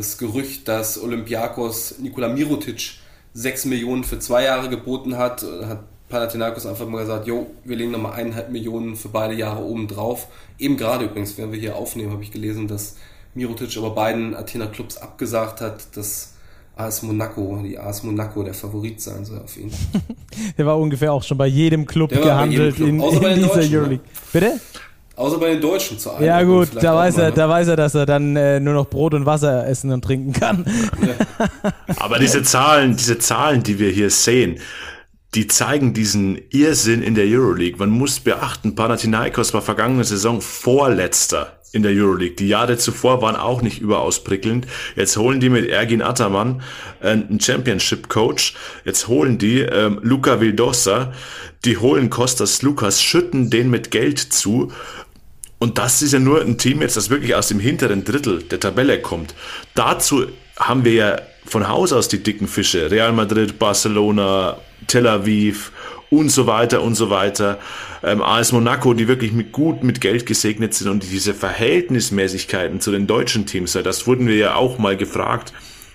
das 0.00 0.16
Gerücht, 0.16 0.66
dass 0.66 1.00
Olympiakos 1.00 1.98
Nikola 1.98 2.28
Mirotic 2.28 2.92
6 3.34 3.66
Millionen 3.66 4.02
für 4.02 4.18
zwei 4.18 4.44
Jahre 4.44 4.70
geboten 4.70 5.18
hat, 5.18 5.42
hat 5.42 5.84
Panathinaikos 6.08 6.64
einfach 6.64 6.88
mal 6.88 7.00
gesagt, 7.00 7.26
jo, 7.26 7.48
wir 7.64 7.76
legen 7.76 7.90
nochmal 7.90 8.14
eineinhalb 8.14 8.50
Millionen 8.50 8.96
für 8.96 9.10
beide 9.10 9.34
Jahre 9.34 9.62
oben 9.62 9.88
drauf. 9.88 10.28
Eben 10.58 10.78
gerade 10.78 11.04
übrigens, 11.04 11.36
während 11.36 11.52
wir 11.52 11.60
hier 11.60 11.76
aufnehmen, 11.76 12.12
habe 12.12 12.22
ich 12.22 12.32
gelesen, 12.32 12.66
dass 12.66 12.96
Mirotic 13.34 13.76
aber 13.76 13.90
beiden 13.90 14.34
Athener 14.34 14.68
Clubs 14.68 14.96
abgesagt 14.96 15.60
hat, 15.60 15.94
dass 15.96 16.32
AS 16.76 17.02
Monaco, 17.02 17.60
die 17.62 17.78
AS 17.78 18.02
Monaco 18.02 18.42
der 18.42 18.54
Favorit 18.54 19.02
sein 19.02 19.26
soll 19.26 19.40
auf 19.40 19.54
ihn. 19.58 19.70
der 20.58 20.64
war 20.64 20.78
ungefähr 20.78 21.12
auch 21.12 21.22
schon 21.22 21.36
bei 21.36 21.46
jedem 21.46 21.84
Club 21.84 22.10
gehandelt 22.10 22.78
jedem 22.78 22.98
Club. 23.00 23.22
in, 23.22 23.22
in 23.22 23.34
dieser 23.36 23.78
Euroleague. 23.78 23.96
Ne? 23.96 24.00
Bitte? 24.32 24.60
Außer 25.20 25.36
bei 25.36 25.50
den 25.50 25.60
Deutschen 25.60 25.98
zu 25.98 26.12
einem. 26.12 26.24
Ja 26.24 26.42
gut, 26.42 26.70
da 26.80 26.96
weiß, 26.96 27.18
er, 27.18 27.30
da 27.30 27.46
weiß 27.46 27.68
er, 27.68 27.76
dass 27.76 27.94
er 27.94 28.06
dann 28.06 28.36
äh, 28.36 28.58
nur 28.58 28.72
noch 28.72 28.88
Brot 28.88 29.12
und 29.12 29.26
Wasser 29.26 29.68
essen 29.68 29.92
und 29.92 30.02
trinken 30.02 30.32
kann. 30.32 30.64
Ja. 31.02 31.72
Aber 31.98 32.18
diese 32.18 32.42
Zahlen, 32.42 32.96
diese 32.96 33.18
Zahlen, 33.18 33.62
die 33.62 33.78
wir 33.78 33.90
hier 33.90 34.08
sehen, 34.08 34.58
die 35.34 35.46
zeigen 35.46 35.92
diesen 35.92 36.40
Irrsinn 36.48 37.02
in 37.02 37.14
der 37.14 37.26
Euroleague. 37.26 37.78
Man 37.78 37.90
muss 37.90 38.18
beachten, 38.18 38.74
Panathinaikos 38.74 39.52
war 39.52 39.60
vergangene 39.60 40.04
Saison 40.04 40.40
Vorletzter 40.40 41.60
in 41.72 41.82
der 41.82 41.92
Euroleague. 41.92 42.36
Die 42.36 42.48
Jahre 42.48 42.78
zuvor 42.78 43.20
waren 43.20 43.36
auch 43.36 43.60
nicht 43.60 43.78
überaus 43.78 44.24
prickelnd. 44.24 44.66
Jetzt 44.96 45.18
holen 45.18 45.38
die 45.38 45.50
mit 45.50 45.68
Ergin 45.68 46.00
Ataman 46.00 46.62
äh, 47.02 47.10
einen 47.10 47.40
Championship-Coach. 47.40 48.54
Jetzt 48.86 49.06
holen 49.06 49.36
die 49.36 49.60
ähm, 49.60 50.00
Luca 50.02 50.40
Vildosa. 50.40 51.12
Die 51.66 51.76
holen 51.76 52.08
Kostas 52.08 52.62
Lukas, 52.62 53.02
schütten 53.02 53.50
den 53.50 53.68
mit 53.68 53.90
Geld 53.90 54.18
zu 54.18 54.72
und 55.60 55.76
das 55.76 56.00
ist 56.00 56.12
ja 56.12 56.18
nur 56.18 56.40
ein 56.40 56.56
Team 56.58 56.80
jetzt, 56.80 56.96
das 56.96 57.10
wirklich 57.10 57.34
aus 57.34 57.48
dem 57.48 57.60
hinteren 57.60 58.02
Drittel 58.02 58.42
der 58.42 58.58
Tabelle 58.58 59.00
kommt. 59.00 59.34
Dazu 59.74 60.26
haben 60.58 60.84
wir 60.84 60.92
ja 60.92 61.20
von 61.44 61.68
Haus 61.68 61.92
aus 61.92 62.08
die 62.08 62.22
dicken 62.22 62.48
Fische. 62.48 62.90
Real 62.90 63.12
Madrid, 63.12 63.58
Barcelona, 63.58 64.56
Tel 64.86 65.06
Aviv 65.06 65.70
und 66.08 66.30
so 66.30 66.46
weiter 66.46 66.80
und 66.82 66.94
so 66.94 67.10
weiter. 67.10 67.58
Ähm, 68.02 68.22
AS 68.22 68.52
Monaco, 68.52 68.94
die 68.94 69.06
wirklich 69.06 69.32
mit 69.32 69.52
gut 69.52 69.84
mit 69.84 70.00
Geld 70.00 70.24
gesegnet 70.24 70.72
sind 70.72 70.88
und 70.88 71.02
diese 71.02 71.34
Verhältnismäßigkeiten 71.34 72.80
zu 72.80 72.90
den 72.90 73.06
deutschen 73.06 73.44
Teams, 73.44 73.72
das 73.72 74.06
wurden 74.06 74.26
wir 74.26 74.36
ja 74.36 74.54
auch 74.54 74.78
mal 74.78 74.96
gefragt 74.96 75.52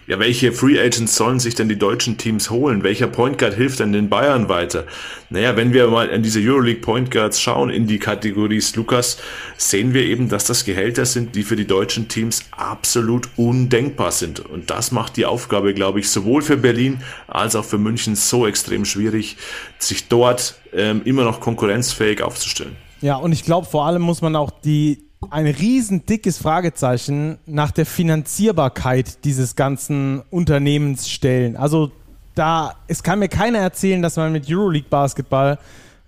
ja, 0.08 0.20
welche 0.20 0.51
Free 0.51 0.80
Agents 0.80 1.16
sollen 1.16 1.39
sich 1.39 1.56
denn 1.56 1.68
die 1.68 1.80
deutschen 1.80 2.18
Teams 2.18 2.51
holen? 2.51 2.84
Welcher 2.84 3.08
Point 3.08 3.39
Guard 3.39 3.56
hilft 3.56 3.80
denn 3.80 3.91
den 3.91 4.08
Bayern 4.08 4.49
weiter? 4.49 4.86
Naja, 5.32 5.58
wenn 5.58 5.74
wir 5.74 5.88
mal 5.88 6.12
an 6.12 6.22
diese 6.22 6.39
Euroleague 6.39 6.82
Point 6.82 7.10
Guards 7.10 7.41
schauen, 7.41 7.72
in 7.72 7.88
die 7.88 7.97
Kategorie 7.97 8.62
Lukas, 8.76 9.18
sehen 9.58 9.93
wir 9.93 10.03
eben, 10.03 10.30
dass 10.30 10.45
das 10.45 10.64
Gehälter 10.64 11.06
sind, 11.06 11.36
die 11.36 11.43
für 11.43 11.56
die 11.56 11.66
deutschen 11.66 12.08
Teams 12.08 12.45
absolut 12.51 13.30
undenkbar 13.36 14.12
sind. 14.12 14.39
Und 14.39 14.70
das 14.70 14.91
macht 14.91 15.18
die 15.18 15.26
Aufgabe, 15.26 15.74
glaube 15.74 15.99
ich, 15.99 16.10
sowohl 16.10 16.43
für 16.43 16.58
Berlin 16.58 17.01
als 17.28 17.56
auch 17.56 17.66
für 17.66 17.80
München 17.80 18.16
so 18.16 18.45
extrem 18.45 18.86
schwierig, 18.86 19.38
sich 19.80 20.08
dort 20.08 20.60
ähm, 20.72 21.01
immer 21.06 21.24
noch 21.24 21.39
konkurrenzfähig 21.39 22.22
aufzustellen. 22.22 22.76
Ja, 23.01 23.16
und 23.16 23.32
ich 23.32 23.43
glaube, 23.43 23.68
vor 23.68 23.86
allem 23.86 24.01
muss 24.03 24.22
man 24.22 24.36
auch 24.36 24.51
die 24.51 25.05
ein 25.30 25.47
riesen 25.47 26.05
dickes 26.05 26.38
Fragezeichen 26.38 27.38
nach 27.45 27.72
der 27.72 27.86
Finanzierbarkeit 27.86 29.24
dieses 29.26 29.55
ganzen 29.55 30.22
Unternehmens 30.30 31.09
stellen. 31.09 31.55
Also 31.55 31.91
da, 32.36 32.76
es 32.88 33.01
kann 33.01 33.20
mir 33.20 33.30
keiner 33.30 33.59
erzählen, 33.59 34.01
dass 34.01 34.18
man 34.18 34.32
mit 34.32 34.49
Euroleague 34.49 34.89
Basketball 34.89 35.57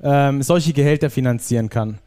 ähm, 0.02 0.44
solche 0.44 0.74
Gehälter 0.74 1.10
finanzieren 1.10 1.70
kann. 1.70 2.00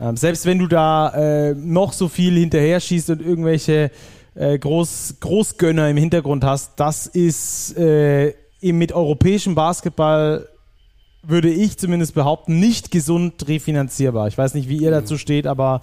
Ähm, 0.00 0.16
selbst 0.16 0.46
wenn 0.46 0.58
du 0.58 0.66
da 0.66 1.10
äh, 1.14 1.54
noch 1.54 1.92
so 1.92 2.08
viel 2.08 2.34
hinterher 2.34 2.80
schießt 2.80 3.10
und 3.10 3.20
irgendwelche 3.20 3.90
äh, 4.34 4.58
Groß, 4.58 5.16
Großgönner 5.20 5.90
im 5.90 5.96
Hintergrund 5.96 6.44
hast, 6.44 6.72
das 6.76 7.06
ist 7.06 7.76
äh, 7.76 8.34
eben 8.60 8.78
mit 8.78 8.92
europäischem 8.92 9.54
Basketball 9.54 10.48
würde 11.26 11.50
ich 11.50 11.78
zumindest 11.78 12.14
behaupten, 12.14 12.60
nicht 12.60 12.90
gesund 12.90 13.46
refinanzierbar. 13.48 14.28
Ich 14.28 14.38
weiß 14.38 14.54
nicht, 14.54 14.68
wie 14.68 14.78
ihr 14.78 14.90
mhm. 14.90 14.94
dazu 14.94 15.18
steht, 15.18 15.46
aber 15.46 15.82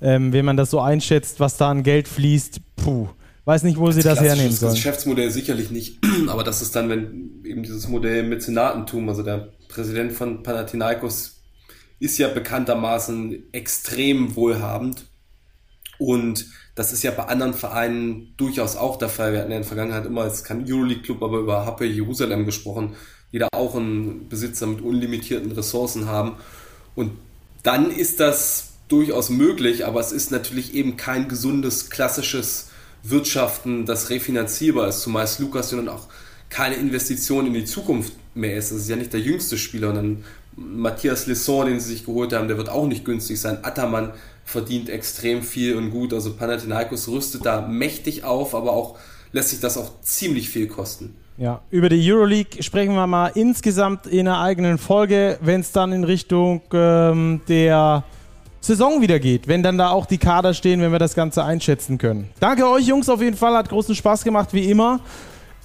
ähm, 0.00 0.32
wenn 0.32 0.44
man 0.44 0.56
das 0.56 0.70
so 0.70 0.80
einschätzt, 0.80 1.40
was 1.40 1.56
da 1.56 1.70
an 1.70 1.82
Geld 1.82 2.08
fließt, 2.08 2.60
puh, 2.76 3.08
weiß 3.44 3.62
nicht, 3.64 3.78
wo 3.78 3.86
das 3.86 3.96
sie 3.96 4.02
das 4.02 4.20
hernehmen 4.20 4.52
sollen. 4.52 4.72
Das 4.72 4.76
Geschäftsmodell 4.76 5.30
sicherlich 5.30 5.70
nicht, 5.70 5.98
aber 6.28 6.44
das 6.44 6.62
ist 6.62 6.76
dann, 6.76 6.88
wenn 6.88 7.42
eben 7.44 7.62
dieses 7.62 7.88
Modell 7.88 8.22
Mäzenatentum, 8.24 9.08
also 9.08 9.22
der 9.22 9.48
Präsident 9.68 10.12
von 10.12 10.42
Panathinaikos 10.42 11.40
ist 11.98 12.18
ja 12.18 12.28
bekanntermaßen 12.28 13.52
extrem 13.52 14.34
wohlhabend 14.34 15.06
und 15.98 16.46
das 16.74 16.92
ist 16.92 17.02
ja 17.02 17.10
bei 17.10 17.26
anderen 17.26 17.54
Vereinen 17.54 18.34
durchaus 18.36 18.76
auch 18.76 18.96
der 18.96 19.08
Fall. 19.08 19.32
Wir 19.32 19.40
hatten 19.40 19.50
ja 19.50 19.58
in 19.58 19.62
der 19.62 19.68
Vergangenheit 19.68 20.06
immer 20.06 20.22
als 20.22 20.42
kein 20.42 20.64
Euroleague-Club, 20.66 21.22
aber 21.22 21.38
über 21.38 21.66
HP 21.66 21.86
Jerusalem 21.86 22.46
gesprochen 22.46 22.96
die 23.32 23.38
da 23.38 23.48
auch 23.52 23.74
einen 23.74 24.28
Besitzer 24.28 24.66
mit 24.66 24.80
unlimitierten 24.82 25.52
Ressourcen 25.52 26.06
haben. 26.06 26.36
Und 26.94 27.12
dann 27.62 27.90
ist 27.90 28.20
das 28.20 28.72
durchaus 28.88 29.30
möglich, 29.30 29.86
aber 29.86 30.00
es 30.00 30.12
ist 30.12 30.30
natürlich 30.30 30.74
eben 30.74 30.96
kein 30.96 31.28
gesundes, 31.28 31.88
klassisches 31.90 32.68
Wirtschaften, 33.02 33.86
das 33.86 34.10
refinanzierbar 34.10 34.88
ist, 34.88 35.00
zumeist 35.00 35.40
Lukas 35.40 35.72
und 35.72 35.88
auch 35.88 36.08
keine 36.50 36.74
Investition 36.76 37.46
in 37.46 37.54
die 37.54 37.64
Zukunft 37.64 38.12
mehr 38.34 38.56
ist. 38.56 38.70
Das 38.70 38.78
ist 38.78 38.88
ja 38.88 38.96
nicht 38.96 39.12
der 39.12 39.20
jüngste 39.20 39.56
Spieler. 39.56 39.88
Und 39.88 39.94
dann 39.94 40.24
Matthias 40.54 41.26
Lesson, 41.26 41.66
den 41.66 41.80
sie 41.80 41.90
sich 41.90 42.04
geholt 42.04 42.32
haben, 42.32 42.48
der 42.48 42.58
wird 42.58 42.68
auch 42.68 42.86
nicht 42.86 43.04
günstig 43.04 43.40
sein. 43.40 43.58
Attermann 43.62 44.12
verdient 44.44 44.90
extrem 44.90 45.42
viel 45.42 45.76
und 45.76 45.90
gut. 45.90 46.12
Also 46.12 46.34
Panathinaikos 46.34 47.08
rüstet 47.08 47.46
da 47.46 47.66
mächtig 47.66 48.24
auf, 48.24 48.54
aber 48.54 48.72
auch 48.72 48.98
lässt 49.32 49.48
sich 49.48 49.60
das 49.60 49.78
auch 49.78 50.00
ziemlich 50.02 50.50
viel 50.50 50.68
kosten. 50.68 51.16
Ja, 51.38 51.60
über 51.70 51.88
die 51.88 52.12
Euroleague 52.12 52.62
sprechen 52.62 52.94
wir 52.94 53.06
mal 53.06 53.28
insgesamt 53.28 54.06
in 54.06 54.28
einer 54.28 54.40
eigenen 54.40 54.76
Folge, 54.78 55.38
wenn 55.40 55.60
es 55.60 55.72
dann 55.72 55.92
in 55.92 56.04
Richtung 56.04 56.60
ähm, 56.72 57.40
der 57.48 58.04
Saison 58.60 59.00
wieder 59.00 59.18
geht, 59.18 59.48
wenn 59.48 59.62
dann 59.62 59.78
da 59.78 59.90
auch 59.90 60.06
die 60.06 60.18
Kader 60.18 60.54
stehen, 60.54 60.80
wenn 60.82 60.92
wir 60.92 60.98
das 60.98 61.14
Ganze 61.14 61.42
einschätzen 61.42 61.98
können. 61.98 62.28
Danke 62.38 62.68
euch 62.68 62.86
Jungs 62.86 63.08
auf 63.08 63.20
jeden 63.20 63.36
Fall, 63.36 63.56
hat 63.56 63.70
großen 63.70 63.94
Spaß 63.94 64.24
gemacht 64.24 64.50
wie 64.52 64.70
immer. 64.70 65.00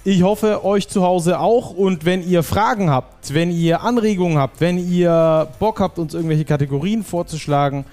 Ich 0.04 0.22
hoffe 0.22 0.64
euch 0.64 0.88
zu 0.88 1.02
Hause 1.02 1.38
auch 1.38 1.70
und 1.70 2.04
wenn 2.06 2.26
ihr 2.26 2.42
Fragen 2.42 2.88
habt, 2.88 3.34
wenn 3.34 3.50
ihr 3.50 3.82
Anregungen 3.82 4.38
habt, 4.38 4.60
wenn 4.60 4.78
ihr 4.78 5.48
Bock 5.58 5.80
habt, 5.80 5.98
uns 5.98 6.14
irgendwelche 6.14 6.46
Kategorien 6.46 7.04
vorzuschlagen, 7.04 7.84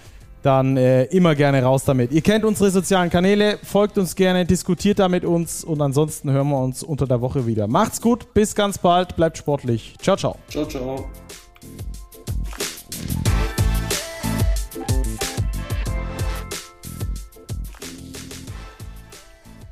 dann 0.46 0.78
äh, 0.78 1.06
immer 1.06 1.36
gerne 1.36 1.64
raus 1.64 1.84
damit. 1.86 2.12
Ihr 2.12 2.22
kennt 2.22 2.46
unsere 2.46 2.70
sozialen 2.70 3.10
Kanäle, 3.10 3.58
folgt 3.64 3.98
uns 3.98 4.16
gerne, 4.16 4.46
diskutiert 4.46 5.00
da 5.00 5.10
mit 5.10 5.26
uns 5.26 5.64
und 5.64 5.82
ansonsten 5.82 6.32
hören 6.32 6.50
wir 6.50 6.60
uns 6.60 6.84
unter 6.84 7.08
der 7.08 7.22
Woche 7.22 7.48
wieder. 7.48 7.68
Macht's 7.68 8.02
gut, 8.02 8.34
bis 8.34 8.56
ganz 8.56 8.78
bald, 8.78 9.16
bleibt 9.16 9.38
sportlich. 9.38 9.96
Ciao, 10.02 10.16
ciao. 10.16 10.38
Ciao, 10.50 10.66
ciao. 10.66 11.25